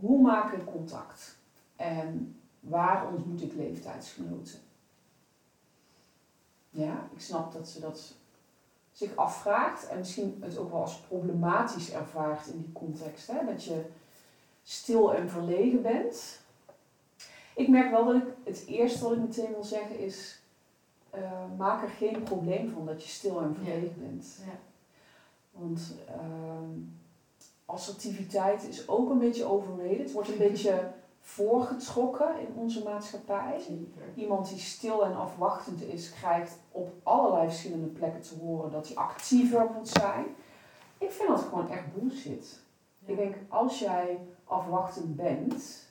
Hoe 0.00 0.22
maak 0.22 0.52
ik 0.52 0.64
contact? 0.64 1.36
En 1.76 2.40
waar 2.60 3.06
ontmoet 3.06 3.42
ik 3.42 3.54
leeftijdsgenoten? 3.54 4.58
Ja, 6.70 7.08
ik 7.14 7.20
snap 7.20 7.52
dat 7.52 7.68
ze 7.68 7.80
dat 7.80 8.14
zich 8.94 9.16
afvraagt 9.16 9.88
en 9.88 9.98
misschien 9.98 10.38
het 10.40 10.58
ook 10.58 10.70
wel 10.70 10.80
als 10.80 11.00
problematisch 11.00 11.92
ervaart 11.92 12.46
in 12.46 12.58
die 12.58 12.72
context. 12.72 13.26
Hè? 13.26 13.44
Dat 13.46 13.64
je 13.64 13.84
stil 14.62 15.14
en 15.14 15.30
verlegen 15.30 15.82
bent. 15.82 16.40
Ik 17.54 17.68
merk 17.68 17.90
wel 17.90 18.04
dat 18.04 18.14
ik 18.14 18.28
het 18.44 18.64
eerste 18.66 19.02
wat 19.02 19.12
ik 19.12 19.18
meteen 19.18 19.52
wil 19.52 19.64
zeggen 19.64 19.98
is: 19.98 20.40
eh, 21.10 21.44
maak 21.56 21.82
er 21.82 21.88
geen 21.88 22.22
probleem 22.22 22.70
van 22.70 22.86
dat 22.86 23.02
je 23.02 23.08
stil 23.08 23.40
en 23.40 23.54
verlegen 23.54 24.00
bent. 24.00 24.38
Ja. 24.46 24.58
Want 25.50 25.94
ehm, 26.06 26.80
assertiviteit 27.64 28.68
is 28.68 28.88
ook 28.88 29.10
een 29.10 29.18
beetje 29.18 29.44
overrated. 29.44 29.98
Het 29.98 30.12
wordt 30.12 30.28
een 30.28 30.38
beetje 30.48 30.92
voorgetrokken 31.26 32.40
in 32.40 32.54
onze 32.54 32.82
maatschappij. 32.82 33.58
Zeker. 33.58 34.02
Iemand 34.14 34.48
die 34.48 34.58
stil 34.58 35.04
en 35.04 35.16
afwachtend 35.16 35.82
is, 35.82 36.12
krijgt 36.12 36.58
op 36.70 36.92
allerlei 37.02 37.48
verschillende 37.48 37.86
plekken 37.86 38.22
te 38.22 38.34
horen 38.40 38.70
dat 38.70 38.86
hij 38.86 38.96
actiever 38.96 39.70
moet 39.74 39.88
zijn. 39.88 40.24
Ik 40.98 41.10
vind 41.10 41.28
dat 41.28 41.40
gewoon 41.40 41.70
echt 41.70 41.94
bullshit. 41.94 42.60
Ik 43.04 43.16
denk, 43.16 43.36
als 43.48 43.78
jij 43.78 44.20
afwachtend 44.44 45.16
bent, 45.16 45.86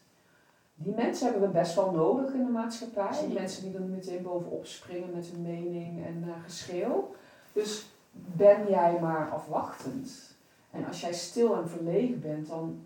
die 0.75 0.93
mensen 0.93 1.31
hebben 1.31 1.47
we 1.47 1.59
best 1.59 1.75
wel 1.75 1.91
nodig 1.91 2.33
in 2.33 2.45
de 2.45 2.51
maatschappij. 2.51 3.13
Zeker. 3.13 3.33
Mensen 3.33 3.63
die 3.63 3.73
er 3.73 3.81
meteen 3.81 4.23
bovenop 4.23 4.65
springen 4.65 5.15
met 5.15 5.25
hun 5.25 5.41
mening 5.41 6.05
en 6.05 6.23
eh, 6.27 6.43
geschreeuw. 6.43 7.15
Dus 7.53 7.85
ben 8.11 8.69
jij 8.69 8.99
maar 9.01 9.31
afwachtend. 9.31 10.35
En 10.71 10.85
als 10.85 11.01
jij 11.01 11.13
stil 11.13 11.55
en 11.55 11.69
verlegen 11.69 12.21
bent, 12.21 12.47
dan 12.47 12.81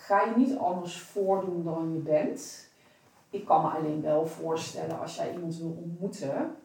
ga 0.00 0.22
je 0.24 0.36
niet 0.36 0.56
anders 0.56 1.00
voordoen 1.00 1.64
dan 1.64 1.92
je 1.92 1.98
bent. 1.98 2.68
Ik 3.30 3.44
kan 3.44 3.62
me 3.62 3.68
alleen 3.68 4.02
wel 4.02 4.26
voorstellen 4.26 5.00
als 5.00 5.16
jij 5.16 5.32
iemand 5.32 5.56
wil 5.56 5.76
ontmoeten, 5.82 6.56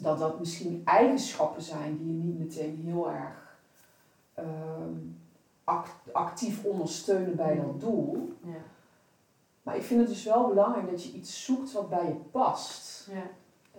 dat 0.00 0.18
dat 0.18 0.38
misschien 0.38 0.82
eigenschappen 0.84 1.62
zijn 1.62 1.96
die 1.98 2.06
je 2.06 2.22
niet 2.22 2.38
meteen 2.38 2.80
heel 2.84 3.10
erg 3.10 3.58
ehm, 4.34 4.92
act- 5.64 6.12
actief 6.12 6.64
ondersteunen 6.64 7.36
bij 7.36 7.56
dat 7.56 7.72
Mm. 7.72 7.78
doel. 7.78 8.32
Ja. 8.42 8.50
Maar 9.62 9.76
ik 9.76 9.82
vind 9.82 10.00
het 10.00 10.08
dus 10.08 10.24
wel 10.24 10.46
belangrijk 10.48 10.90
dat 10.90 11.04
je 11.04 11.12
iets 11.12 11.44
zoekt 11.44 11.72
wat 11.72 11.88
bij 11.88 12.06
je 12.06 12.14
past. 12.30 13.08
Ja. 13.12 13.22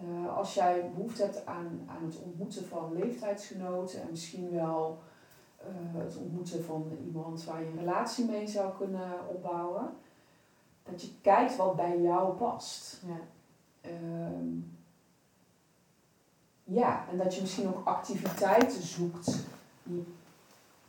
Eh, 0.01 0.38
als 0.38 0.53
jij 0.53 0.91
behoefte 0.95 1.22
hebt 1.24 1.45
aan, 1.45 1.82
aan 1.88 2.05
het 2.05 2.22
ontmoeten 2.24 2.68
van 2.68 2.93
leeftijdsgenoten 2.93 4.01
en 4.01 4.07
misschien 4.09 4.51
wel 4.51 4.99
eh, 5.68 6.01
het 6.01 6.18
ontmoeten 6.18 6.64
van 6.64 6.91
iemand 7.05 7.43
waar 7.43 7.62
je 7.62 7.68
een 7.68 7.78
relatie 7.78 8.26
mee 8.26 8.47
zou 8.47 8.78
kunnen 8.78 9.28
opbouwen, 9.28 9.93
dat 10.84 11.01
je 11.01 11.09
kijkt 11.22 11.55
wat 11.55 11.76
bij 11.76 12.01
jou 12.01 12.34
past. 12.34 13.01
Ja. 13.05 13.20
Ehm, 13.82 14.47
ja, 16.64 17.05
en 17.09 17.18
dat 17.18 17.36
je 17.36 17.41
misschien 17.41 17.68
ook 17.68 17.88
activiteiten 17.88 18.82
zoekt 18.82 19.45
die, 19.84 20.07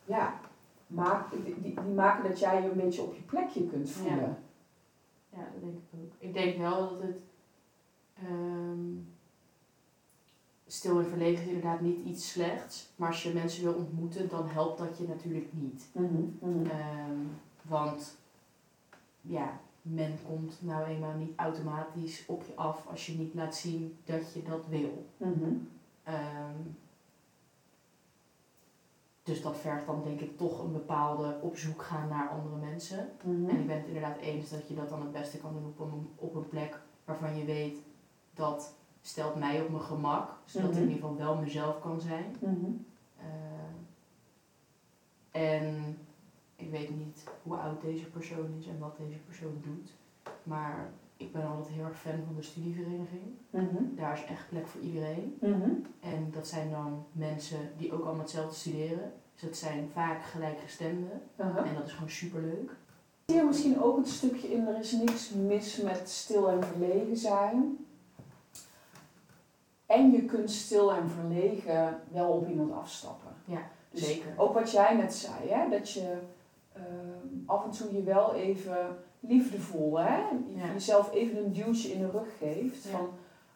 ja, 0.04 0.40
maak, 0.86 1.30
die, 1.30 1.60
die, 1.60 1.80
maken 1.80 2.28
dat 2.28 2.38
jij 2.38 2.62
je 2.62 2.70
een 2.70 2.76
beetje 2.76 3.02
op 3.02 3.14
je 3.14 3.22
plekje 3.22 3.66
kunt 3.66 3.90
voelen. 3.90 4.38
Ja, 5.28 5.38
dat 5.52 5.60
denk 5.60 5.74
ik 5.74 5.82
ook. 5.94 6.12
Ik 6.18 6.32
denk 6.32 6.58
wel 6.58 6.88
dat 6.88 7.02
het 7.02 7.20
ehm, 8.14 8.80
stil 10.72 10.98
en 10.98 11.06
verlegen 11.06 11.42
is 11.42 11.48
inderdaad 11.48 11.80
niet 11.80 12.06
iets 12.06 12.30
slechts. 12.30 12.88
Maar 12.96 13.08
als 13.08 13.22
je 13.22 13.32
mensen 13.32 13.62
wil 13.62 13.74
ontmoeten, 13.74 14.28
dan 14.28 14.48
helpt 14.48 14.78
dat 14.78 14.98
je 14.98 15.08
natuurlijk 15.08 15.48
niet. 15.52 15.88
Mhm, 15.92 16.22
mhm. 16.38 16.66
Ehm, 16.66 17.18
want 17.62 18.16
ja, 19.20 19.60
men 19.82 20.18
komt 20.26 20.58
nou 20.60 20.84
eenmaal 20.84 21.16
niet 21.16 21.32
automatisch 21.36 22.24
op 22.26 22.42
je 22.46 22.56
af 22.56 22.86
als 22.86 23.06
je 23.06 23.18
niet 23.18 23.34
laat 23.34 23.54
zien 23.54 23.96
dat 24.04 24.32
je 24.32 24.42
dat 24.42 24.66
wil. 24.66 25.06
Mhm. 25.16 25.54
Ehm, 26.02 26.60
dus 29.22 29.42
dat 29.42 29.58
vergt 29.58 29.86
dan 29.86 30.02
denk 30.02 30.20
ik 30.20 30.36
toch 30.36 30.62
een 30.64 30.72
bepaalde 30.72 31.38
op 31.42 31.56
zoek 31.56 31.82
gaan 31.82 32.08
naar 32.08 32.28
andere 32.28 32.56
mensen. 32.56 33.10
En 33.24 33.58
ik 33.58 33.66
ben 33.66 33.76
het 33.76 33.86
inderdaad 33.86 34.18
eens 34.18 34.50
dat 34.50 34.68
je 34.68 34.74
dat 34.74 34.88
dan 34.88 35.00
het 35.00 35.12
beste 35.12 35.38
kan 35.38 35.52
doen 35.52 35.66
op 35.66 35.80
een, 35.80 36.08
op 36.16 36.34
een 36.34 36.48
plek 36.48 36.80
waarvan 37.04 37.36
je 37.36 37.44
weet 37.44 37.78
dat 38.34 38.74
stelt 39.02 39.34
mij 39.38 39.60
op 39.62 39.68
mijn 39.70 39.82
gemak. 39.82 40.30
Zodat 40.44 40.68
ik 40.70 40.74
Mhm. 40.74 40.82
in 40.82 40.88
ieder 40.94 41.08
geval 41.08 41.24
wel 41.24 41.36
mezelf 41.36 41.80
kan 41.80 42.00
zijn. 42.00 42.36
Mhm. 42.40 42.70
Eh, 43.16 43.24
en 45.30 45.98
ik 46.56 46.70
weet 46.70 46.90
niet 46.96 47.24
hoe 47.42 47.56
oud 47.56 47.80
deze 47.82 48.04
persoon 48.10 48.54
is 48.58 48.66
en 48.66 48.78
wat 48.78 48.96
deze 48.96 49.18
persoon 49.18 49.60
doet. 49.62 49.90
Maar 50.42 50.90
ik 51.16 51.32
ben 51.32 51.46
altijd 51.46 51.74
heel 51.74 51.84
erg 51.84 51.98
fan 51.98 52.22
van 52.26 52.34
de 52.36 52.42
studievereniging. 52.42 53.22
Mhm. 53.50 53.94
Daar 53.96 54.12
is 54.12 54.24
echt 54.24 54.48
plek 54.48 54.66
voor 54.66 54.80
iedereen. 54.80 55.36
En 56.00 56.28
dat 56.30 56.46
zijn 56.48 56.70
dan 56.70 57.04
mensen 57.12 57.58
die 57.78 57.92
ook 57.92 58.02
allemaal 58.04 58.20
hetzelfde 58.20 58.54
studeren. 58.56 59.12
Dus 59.32 59.42
dat 59.42 59.56
zijn 59.56 59.88
vaak 59.92 60.22
gelijkgestemden. 60.24 61.22
En 61.36 61.74
dat 61.74 61.86
is 61.86 61.92
gewoon 61.92 62.10
superleuk. 62.10 62.76
Zie 63.26 63.36
je 63.36 63.44
misschien 63.44 63.82
ook 63.82 63.96
een 63.96 64.06
stukje 64.06 64.52
in, 64.52 64.66
er 64.66 64.78
is 64.78 64.92
niks 64.92 65.30
mis 65.30 65.76
met 65.82 66.08
stil 66.08 66.48
en 66.50 66.62
verlegen 66.64 67.16
zijn. 67.16 67.76
En 69.92 70.10
je 70.10 70.24
kunt 70.24 70.50
stil 70.50 70.92
en 70.92 71.08
verlegen 71.10 72.00
wel 72.12 72.28
op 72.32 72.48
iemand 72.48 72.72
afstappen. 72.72 73.30
Ja, 73.44 73.60
Dus 73.90 74.06
zeker. 74.06 74.32
Ook 74.36 74.54
wat 74.54 74.70
jij 74.70 74.96
net 74.96 75.14
zei, 75.14 75.48
hè? 75.48 75.68
dat 75.70 75.90
je 75.90 76.16
ehm, 76.72 77.36
af 77.46 77.64
en 77.64 77.70
toe 77.70 77.92
je 77.94 78.02
wel 78.02 78.34
even 78.34 78.96
liefdevol, 79.20 79.98
hè? 79.98 80.16
Je- 80.16 80.56
Ja. 80.56 80.72
jezelf 80.72 81.12
even 81.12 81.36
een 81.44 81.52
duwtje 81.52 81.88
in 81.92 82.00
de 82.00 82.10
rug 82.10 82.38
geeft. 82.38 82.84
Ja. 82.84 82.90
Van, 82.90 83.08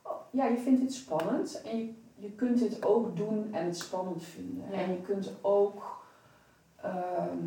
oh, 0.03 0.13
ja, 0.31 0.47
je 0.47 0.57
vindt 0.59 0.81
dit 0.81 0.95
spannend 0.95 1.63
en 1.63 1.79
je, 1.79 1.93
je 2.15 2.31
kunt 2.31 2.59
dit 2.59 2.85
ook 2.85 3.17
doen 3.17 3.49
en 3.55 3.65
het 3.65 3.77
spannend 3.79 4.23
vinden. 4.25 4.65
Ja. 4.71 4.77
En 4.79 4.91
je 4.91 5.01
kunt 5.01 5.33
ook 5.41 6.05
ehm, 6.83 7.39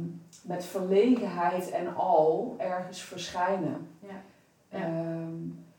met 0.43 0.65
verlegenheid 0.65 1.69
en 1.69 1.95
al 1.95 2.55
ergens 2.57 3.01
verschijnen. 3.01 3.87
Ja. 3.99 4.21
Ja. 4.69 4.85
Ehm, 4.85 5.33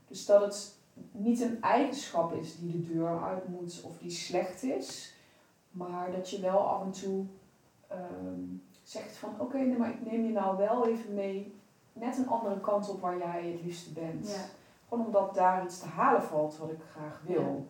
dus 0.09 0.27
dat 0.27 0.41
het 0.41 0.79
niet 1.13 1.41
een 1.41 1.63
eigenschap 1.63 2.33
is 2.33 2.59
die 2.59 2.73
de 2.73 2.93
deur 2.93 3.23
uit 3.23 3.49
moet 3.49 3.83
of 3.85 3.99
die 3.99 4.11
slecht 4.11 4.63
is, 4.63 5.15
maar 5.71 6.13
dat 6.13 6.31
je 6.31 6.41
wel 6.41 6.59
af 6.59 6.83
en 6.83 6.91
toe 6.91 7.25
ehm, 7.89 8.41
zegt 8.83 9.17
van 9.17 9.35
oké, 9.39 9.59
nee, 9.59 9.79
maar 9.79 9.91
ik 9.91 10.11
neem 10.11 10.25
je 10.25 10.33
nou 10.33 10.57
wel 10.57 10.87
even 10.89 11.15
mee 11.15 11.55
net 11.93 12.19
een 12.19 12.29
andere 12.29 12.61
kant 12.61 12.89
op 12.89 13.01
waar 13.01 13.19
jij 13.19 13.51
het 13.53 13.63
liefste 13.65 13.93
bent. 13.93 14.29
Ja. 14.29 14.45
Gewoon 14.89 15.07
omdat 15.07 15.35
daar 15.35 15.65
iets 15.65 15.79
te 15.81 15.87
halen 15.87 16.23
valt 16.23 16.59
wat 16.59 16.71
ik 16.71 16.81
graag 16.91 17.21
wil. 17.27 17.67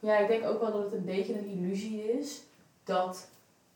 Ja, 0.00 0.18
ik 0.18 0.28
denk 0.28 0.44
ook 0.44 0.60
wel 0.60 0.72
dat 0.72 0.82
het 0.82 0.92
een 0.92 1.04
beetje 1.04 1.38
een 1.38 1.46
illusie 1.46 2.02
is 2.18 2.42
dat 2.84 3.28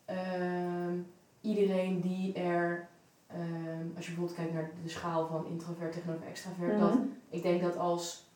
ehm, 0.04 0.98
iedereen 1.40 2.00
die 2.00 2.32
er, 2.32 2.88
ehm, 3.26 3.86
als 3.96 4.06
je 4.06 4.12
bijvoorbeeld 4.12 4.34
kijkt 4.34 4.52
naar 4.52 4.70
de 4.82 4.88
schaal 4.88 5.26
van 5.26 5.46
introvert 5.46 5.92
tegenover 5.92 6.26
extravert, 6.26 6.78
dat 6.78 6.94
Mhm. 6.94 7.02
ik 7.28 7.42
denk 7.42 7.60
dat 7.62 7.76
als 7.76 8.27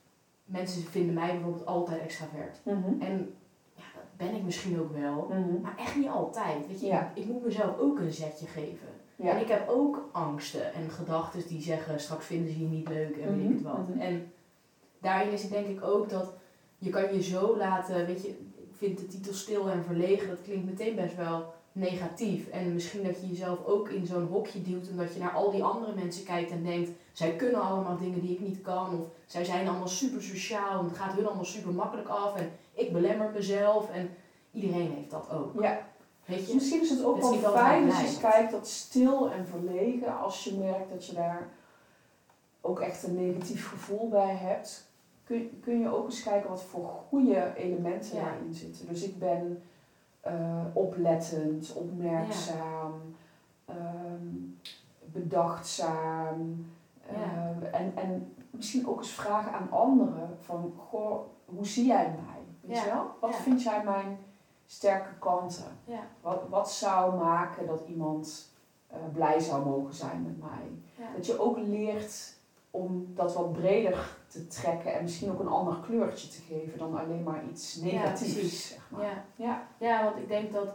mensen 0.45 0.83
vinden 0.83 1.15
mij 1.15 1.33
bijvoorbeeld 1.33 1.67
altijd 1.67 2.01
extravert. 2.03 2.61
Mhm. 2.65 3.01
En 3.01 3.35
ja, 3.75 3.83
dat 3.95 4.05
ben 4.17 4.35
ik 4.35 4.43
misschien 4.43 4.81
ook 4.81 4.93
wel, 4.93 5.27
Mhm. 5.31 5.61
maar 5.63 5.77
echt 5.79 5.97
niet 5.97 6.09
altijd. 6.09 6.67
Weet 6.69 6.81
je, 6.81 6.87
Ja. 6.87 7.13
ik 7.15 7.27
moet 7.27 7.45
mezelf 7.45 7.79
ook 7.79 7.99
een 7.99 8.13
zetje 8.13 8.47
geven. 8.47 8.89
Ja. 9.17 9.31
En 9.31 9.41
ik 9.41 9.49
heb 9.49 9.69
ook 9.69 10.09
angsten 10.13 10.75
en 10.75 10.91
gedachten 10.91 11.47
die 11.49 11.63
zeggen 11.63 12.01
straks 12.01 12.27
vinden 12.27 12.53
ze 12.53 12.61
je 12.61 12.67
niet 12.67 12.89
leuk 12.89 13.17
en 13.17 13.37
weet 13.37 13.49
ik 13.49 13.55
het 13.55 13.63
wat. 13.63 13.89
Mhm. 13.89 13.99
En 14.01 14.33
daarin 15.01 15.33
is 15.33 15.43
het 15.43 15.51
denk 15.51 15.67
ik 15.67 15.85
ook 15.85 16.09
dat 16.09 16.33
je 16.79 16.91
kan 16.91 17.15
je 17.15 17.23
zo 17.23 17.57
laten, 17.57 18.07
weet 18.07 18.23
je, 18.23 18.29
ik 18.29 18.73
vind 18.77 18.99
de 18.99 19.07
titel 19.07 19.33
stil 19.33 19.71
en 19.71 19.85
verlegen, 19.85 20.29
dat 20.29 20.43
klinkt 20.43 20.65
meteen 20.67 20.95
best 20.95 21.17
wel 21.17 21.55
negatief. 21.73 22.49
En 22.49 22.73
misschien 22.75 23.03
dat 23.05 23.21
je 23.21 23.29
jezelf 23.29 23.65
ook 23.65 23.89
in 23.89 24.07
zo'n 24.07 24.27
hokje 24.27 24.63
duwt 24.63 24.89
omdat 24.91 25.15
je 25.15 25.21
naar 25.21 25.33
al 25.33 25.51
die 25.51 25.65
andere 25.65 25.95
mensen 25.95 26.25
kijkt 26.25 26.51
en 26.51 26.63
denkt, 26.65 26.91
zij 27.13 27.37
kunnen 27.37 27.61
allemaal 27.63 27.97
dingen 27.99 28.21
die 28.21 28.33
ik 28.33 28.41
niet 28.41 28.61
kan. 28.61 28.99
Of 29.01 29.07
zij 29.27 29.45
zijn 29.45 29.69
allemaal 29.69 29.89
super 29.89 30.23
sociaal 30.23 30.79
en 30.81 30.85
het 30.85 30.97
gaat 30.97 31.15
hun 31.15 31.27
allemaal 31.27 31.45
super 31.45 31.73
makkelijk 31.73 32.09
af 32.09 32.37
en 32.37 32.51
ik 32.73 32.93
belemmer 32.93 33.31
mezelf 33.35 33.91
en 33.91 34.11
iedereen 34.53 34.93
heeft 34.93 35.11
dat 35.11 35.31
ook. 35.31 35.63
ja. 35.63 35.91
Weet 36.25 36.39
Dus 36.39 36.49
je? 36.49 36.55
misschien 36.55 36.81
is 36.83 36.91
het 36.91 37.05
ook 37.05 37.21
wel 37.21 37.53
fijn 37.53 37.93
als 37.93 38.11
je 38.15 38.21
kijkt 38.21 38.51
dat 38.53 38.69
stil 38.69 39.31
en 39.31 39.47
verlegen, 39.47 40.19
als 40.21 40.45
je 40.45 40.55
merkt 40.55 40.91
dat 40.91 41.07
je 41.07 41.15
daar 41.15 41.49
ook 42.61 42.81
echt 42.81 43.03
een 43.03 43.15
negatief 43.27 43.69
gevoel 43.69 44.09
bij 44.09 44.35
hebt, 44.35 44.87
kun, 45.25 45.61
kun 45.65 45.81
je 45.81 45.95
ook 45.95 46.05
eens 46.05 46.23
kijken 46.23 46.51
wat 46.51 46.63
voor 46.63 46.91
goede 47.09 47.53
elementen 47.57 48.17
Ja. 48.17 48.25
daarin 48.25 48.55
zitten. 48.55 48.87
Dus 48.89 49.03
ik 49.03 49.19
ben 49.19 49.63
eh, 50.23 50.65
oplettend, 50.73 51.73
opmerkzaam, 51.75 52.93
ehm, 53.65 54.27
bedachtzaam. 55.05 56.67
Ja. 57.07 57.13
eh, 57.63 57.81
en, 57.81 57.93
en 57.97 58.35
misschien 58.51 58.89
ook 58.89 58.99
eens 58.99 59.11
vragen 59.13 59.53
aan 59.53 59.71
anderen 59.71 60.37
van, 60.41 60.73
goh, 60.77 61.21
hoe 61.45 61.67
zie 61.67 61.87
jij 61.87 62.05
mij? 62.27 62.41
Weet 62.61 62.79
je 62.85 62.91
wel? 62.91 63.11
Wat 63.21 63.37
vind 63.37 63.63
jij 63.63 63.85
mijn 63.85 64.19
sterke 64.67 65.19
kanten? 65.19 65.79
Wat, 66.21 66.43
wat 66.49 66.71
zou 66.71 67.15
maken 67.17 67.67
dat 67.67 67.83
iemand 67.89 68.51
eh, 68.87 68.97
blij 69.13 69.41
zou 69.41 69.65
mogen 69.65 69.95
zijn 69.95 70.23
met 70.23 70.39
mij? 70.41 70.71
Dat 71.17 71.27
je 71.27 71.41
ook 71.41 71.59
leert 71.59 72.32
om 72.75 73.07
dat 73.15 73.35
wat 73.35 73.53
breder 73.53 74.17
te 74.27 74.47
trekken 74.47 74.95
en 74.95 75.03
misschien 75.03 75.31
ook 75.31 75.41
een 75.41 75.47
ander 75.49 75.77
kleurtje 75.87 76.29
te 76.29 76.41
geven 76.49 76.79
dan 76.79 76.99
alleen 76.99 77.23
maar 77.23 77.45
iets 77.51 77.77
negatiefs. 77.77 78.33
precies. 78.33 78.69
zeg 78.69 78.87
maar. 78.91 79.03
Ja. 79.05 79.25
Ja. 79.37 79.67
ja, 79.79 80.05
want 80.05 80.17
ik 80.17 80.29
denk 80.29 80.53
dat 80.53 80.69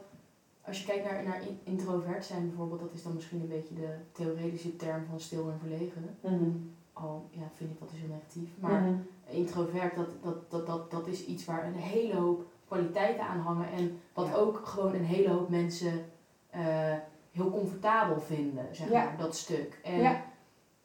als 0.65 0.79
je 0.79 0.85
kijkt 0.85 1.11
naar, 1.11 1.23
naar 1.23 1.41
in- 1.41 1.59
introvert 1.63 2.25
zijn 2.25 2.47
bijvoorbeeld, 2.47 2.79
dat 2.79 2.93
is 2.93 3.03
dan 3.03 3.13
misschien 3.13 3.41
een 3.41 3.47
beetje 3.47 3.75
de 3.75 3.95
theoretische 4.11 4.75
term 4.75 5.05
van 5.09 5.19
stil 5.19 5.49
en 5.49 5.59
verlegen. 5.59 6.17
Mhm. 6.21 6.49
Al 6.93 7.27
ja, 7.31 7.41
vind 7.55 7.71
ik 7.71 7.79
dat 7.79 7.89
dus 7.89 7.99
heel 7.99 8.09
negatief. 8.09 8.49
Maar 8.59 8.81
Mhm. 8.81 8.93
introvert, 9.27 9.95
dat, 9.95 10.09
dat, 10.21 10.51
dat, 10.51 10.67
dat, 10.67 10.91
dat 10.91 11.07
is 11.07 11.25
iets 11.25 11.45
waar 11.45 11.65
een 11.67 11.73
hele 11.75 12.15
hoop 12.15 12.45
kwaliteiten 12.67 13.23
aan 13.27 13.39
hangen. 13.39 13.71
En 13.71 13.99
wat 14.13 14.27
Ja. 14.27 14.33
ook 14.33 14.65
gewoon 14.65 14.93
een 14.93 15.03
hele 15.05 15.29
hoop 15.29 15.49
mensen 15.49 16.05
eh, 16.49 16.93
heel 17.31 17.49
comfortabel 17.51 18.19
vinden, 18.21 18.75
zeg 18.75 18.89
Ja. 18.89 19.03
maar, 19.03 19.17
dat 19.17 19.35
stuk. 19.35 19.79
En 19.83 19.99
Ja. 19.99 20.23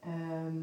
ehm, 0.00 0.56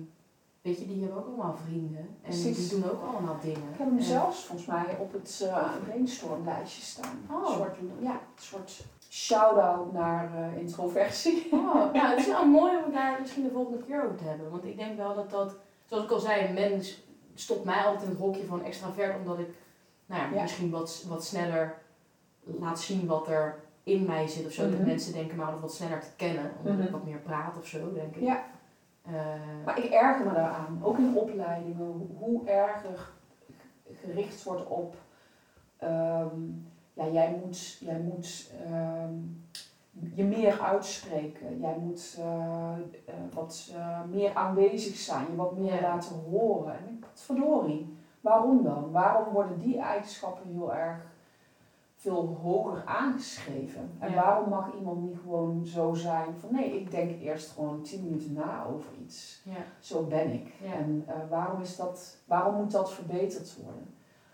weet 0.62 0.80
je, 0.80 0.88
die 0.88 1.02
hebben 1.04 1.18
ook 1.18 1.28
allemaal 1.28 1.56
vrienden. 1.66 2.00
En 2.00 2.08
Precies. 2.22 2.70
die 2.70 2.80
doen 2.80 2.90
ook 2.92 3.02
allemaal 3.14 3.38
dingen. 3.42 3.58
Ik 3.72 3.78
heb 3.78 3.88
hem 3.88 3.98
En- 3.98 4.04
zelfs 4.04 4.46
volgens 4.46 4.68
mij 4.68 4.98
op 5.00 5.14
het 5.14 5.40
uh, 5.44 5.68
brainstormlijstje 5.84 6.82
staan. 6.82 7.20
Oh. 7.32 7.50
Een 7.50 7.54
soort, 7.56 7.76
ja, 8.00 8.12
een 8.12 8.20
soort 8.42 8.84
shout-out 9.10 9.92
naar 9.94 10.36
eh, 10.36 10.58
introversie. 10.62 11.48
Oh, 11.52 11.74
nou, 11.94 12.08
het 12.08 12.20
is 12.20 12.28
wel 12.28 12.46
mooi 12.46 12.78
om 12.78 12.84
het 12.84 12.94
daar 12.94 13.18
misschien 13.22 13.44
de 13.44 13.52
volgende 13.52 13.84
keer 13.86 14.04
over 14.04 14.16
te 14.18 14.24
hebben. 14.24 14.50
Want 14.52 14.66
ik 14.66 14.78
denk 14.78 14.98
wel 14.98 15.16
dat 15.16 15.30
dat, 15.30 15.56
zoals 15.86 16.04
ik 16.04 16.12
al 16.12 16.20
zei, 16.20 16.48
een 16.48 16.54
mens 16.54 17.02
stopt 17.34 17.64
mij 17.66 17.84
altijd 17.84 18.04
in 18.04 18.10
het 18.10 18.20
hokje 18.20 18.46
van 18.46 18.64
extravert, 18.64 19.18
omdat 19.18 19.40
ik 19.40 19.48
nou 20.06 20.22
ja, 20.22 20.36
Ja. 20.36 20.42
misschien 20.42 20.70
wat, 20.70 21.06
wat 21.08 21.26
sneller 21.26 21.78
laat 22.44 22.80
zien 22.80 23.06
wat 23.08 23.28
er 23.28 23.60
in 23.84 24.06
mij 24.06 24.28
zit 24.28 24.46
of 24.46 24.52
zo. 24.52 24.62
Dat 24.70 24.72
Mhm. 24.80 24.86
mensen 24.88 25.14
denken 25.14 25.38
me 25.38 25.44
altijd 25.44 25.62
wat 25.62 25.74
sneller 25.74 26.00
te 26.00 26.08
kennen, 26.16 26.52
omdat 26.58 26.74
Mhm. 26.74 26.84
ik 26.86 26.92
wat 26.92 27.04
meer 27.06 27.18
praat 27.20 27.58
of 27.58 27.68
zo, 27.68 27.94
denk 27.94 28.16
ik. 28.16 28.22
Ja. 28.22 28.44
Eh, 29.14 29.66
Maar 29.66 29.78
ik 29.78 29.92
erger 29.92 30.26
me 30.26 30.34
daaraan, 30.34 30.80
ook 30.84 30.98
in 30.98 31.16
opleidingen, 31.16 32.10
hoe, 32.18 32.46
erger 32.46 33.10
gericht 33.92 34.44
wordt 34.44 34.68
op, 34.68 34.96
ehm, 35.78 36.36
ja, 36.94 37.08
jij 37.08 37.40
moet, 37.44 37.78
jij 37.80 38.00
moet 38.00 38.52
ehm, 38.66 39.14
je 40.14 40.24
meer 40.24 40.60
uitspreken, 40.62 41.60
jij 41.60 41.78
moet 41.82 42.16
eh, 42.20 42.72
eh, 43.06 43.14
wat 43.34 43.74
meer 44.10 44.34
aanwezig 44.34 44.96
zijn, 44.96 45.26
je 45.30 45.36
wat 45.36 45.58
meer 45.58 45.74
Ja. 45.74 45.82
laten 45.82 46.16
horen. 46.16 46.74
En 46.74 46.88
ik, 46.88 47.06
verdorie, 47.14 47.98
waarom 48.22 48.64
dan? 48.64 48.92
Waarom 48.92 49.34
worden 49.34 49.60
die 49.60 49.80
eigenschappen 49.80 50.50
heel 50.52 50.74
erg 50.74 51.06
veel 52.02 52.40
hoger 52.44 52.84
aangeschreven? 52.86 53.92
En 54.00 54.10
Ja. 54.10 54.16
waarom 54.16 54.50
mag 54.50 54.74
iemand 54.74 55.02
niet 55.02 55.18
gewoon 55.22 55.66
zo 55.66 55.94
zijn 55.94 56.36
van 56.40 56.50
nee, 56.54 56.80
ik 56.80 56.92
denk 56.92 57.22
eerst 57.22 57.52
gewoon 57.52 57.82
tien 57.82 58.04
minuten 58.04 58.34
na 58.34 58.66
over 58.66 58.90
iets. 59.02 59.42
ja. 59.44 59.58
Zo 59.80 60.04
ben 60.04 60.32
ik. 60.34 60.54
Ja. 60.64 60.74
En 60.74 61.04
eh, 61.08 61.16
waarom, 61.30 61.62
is 61.62 61.76
dat, 61.76 62.18
waarom 62.26 62.56
moet 62.56 62.72
dat 62.72 62.92
verbeterd 62.94 63.58
worden? 63.64 63.94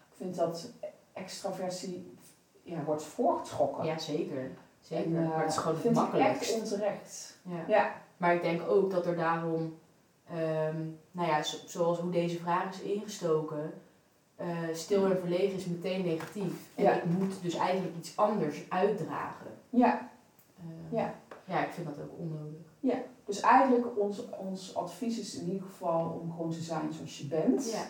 Ik 0.10 0.16
vind 0.16 0.36
dat 0.36 0.72
extraversie 1.14 2.18
ja, 2.64 2.84
wordt 2.84 3.04
voorgetrokken. 3.04 3.86
ja, 3.86 3.98
zeker. 3.98 4.52
Zeker. 4.80 5.16
En, 5.18 5.24
eh, 5.24 5.30
maar 5.30 5.40
het 5.42 5.50
is 5.50 5.58
gewoon 5.58 5.74
het 5.78 5.82
vind 5.84 5.98
ik 5.98 6.14
echt 6.14 6.54
onterecht. 6.62 7.38
Ja. 7.68 7.94
Maar 8.18 8.34
ik 8.36 8.42
denk 8.42 8.62
ook 8.70 8.92
dat 8.92 9.06
er 9.06 9.16
daarom, 9.16 9.78
ehm, 10.28 10.78
nou 11.12 11.28
ja, 11.30 11.44
zo- 11.44 11.58
zoals 11.66 12.00
hoe 12.00 12.12
deze 12.12 12.40
vraag 12.40 12.70
is 12.74 12.82
ingestoken, 12.82 13.74
eh, 14.36 14.48
stil 14.74 15.06
en 15.06 15.18
verlegen 15.20 15.58
is 15.58 15.66
meteen 15.66 16.06
negatief. 16.06 16.70
En 16.76 16.84
Ja. 16.84 16.92
ik 16.94 17.06
moet 17.06 17.42
dus 17.42 17.56
eigenlijk 17.56 17.98
iets 17.98 18.18
anders 18.18 18.66
uitdragen. 18.70 19.48
ja, 19.70 20.10
Eh, 20.58 20.98
Ja. 20.98 21.14
ja, 21.46 21.66
ik 21.66 21.72
vind 21.72 21.88
dat 21.88 22.00
ook 22.04 22.20
onnodig. 22.20 22.64
dus 23.26 23.40
eigenlijk 23.40 23.98
ons, 24.00 24.26
ons 24.30 24.76
advies 24.76 25.20
is 25.20 25.36
in 25.40 25.48
ieder 25.52 25.68
geval 25.68 26.20
om 26.22 26.32
gewoon 26.32 26.50
te 26.52 26.62
zijn 26.62 26.94
zoals 26.94 27.18
je 27.18 27.26
bent. 27.28 27.72
Ja. 27.72 27.84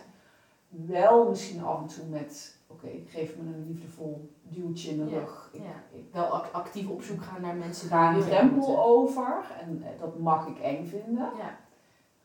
Wel 0.69 1.29
misschien 1.29 1.63
af 1.63 1.79
en 1.81 1.87
toe 1.87 2.05
met, 2.05 2.57
oké, 2.67 2.87
geef 3.07 3.35
me 3.37 3.43
een 3.53 3.65
liefdevol 3.67 4.29
duwtje 4.41 4.91
in 4.91 5.05
de 5.05 5.09
Ja. 5.11 5.19
rug. 5.19 5.49
Ik, 5.53 5.61
ja. 5.61 5.99
Wel 6.11 6.25
ac- 6.25 6.51
actief 6.53 6.89
op 6.89 7.01
zoek 7.01 7.21
gaan 7.23 7.41
naar 7.41 7.55
mensen 7.55 7.91
een 7.91 8.13
die 8.13 8.23
willen 8.23 8.37
drempel 8.37 8.83
over 8.83 9.45
en 9.61 9.83
eh, 9.83 9.99
dat 9.99 10.19
mag 10.19 10.47
ik 10.47 10.59
eng 10.59 10.85
vinden. 10.85 11.29
Ja. 11.37 11.57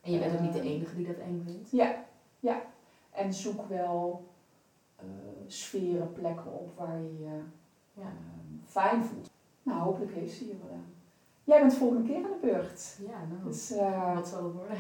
En 0.00 0.12
je 0.12 0.18
bent 0.18 0.32
ook 0.34 0.40
niet 0.40 0.52
de 0.52 0.58
Eh, 0.60 0.70
enige 0.70 0.96
die 0.96 1.06
dat 1.06 1.16
eng 1.18 1.42
vindt. 1.44 1.68
En 3.20 3.34
zoek 3.34 3.68
wel 3.68 4.28
eh, 4.96 5.04
sferen, 5.46 6.12
plekken 6.12 6.52
op 6.52 6.70
waar 6.76 6.98
je 6.98 7.18
je 7.18 7.40
Ja. 8.00 8.12
fijn 8.66 9.04
voelt. 9.04 9.30
Nou, 9.62 9.80
hopelijk 9.80 10.14
heeft 10.14 10.34
ze 10.36 10.46
je 10.46 10.56
wel 10.62 10.72
aan. 10.76 10.84
Jij 11.44 11.60
bent 11.60 11.74
volgende 11.74 12.08
keer 12.08 12.16
aan 12.16 12.22
de 12.40 12.46
beurt. 12.46 12.98
Ja, 13.08 13.18
nou. 13.30 13.44
Dus 13.44 13.70
eh, 13.70 14.14
Wat 14.14 14.28
zal 14.28 14.44
het 14.44 14.52
worden? 14.54 14.76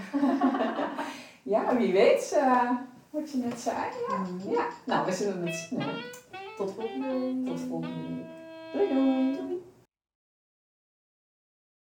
ja, 1.54 1.76
wie 1.76 1.92
weet 1.92 2.32
eh, 2.32 2.70
wat 3.10 3.30
je 3.30 3.38
net 3.38 3.60
zei. 3.60 3.76
Mhm. 4.08 4.50
Ja, 4.50 4.66
nou, 4.86 5.06
we 5.06 5.12
zullen 5.12 5.46
het 5.46 5.54
snel. 5.56 5.88
Tot 6.56 6.72
volgende 6.72 7.08
week. 7.08 7.46
Tot 7.46 7.60
volgende 7.60 7.96
week. 8.08 8.26
Doei. 8.72 9.36
Doei. 9.36 9.49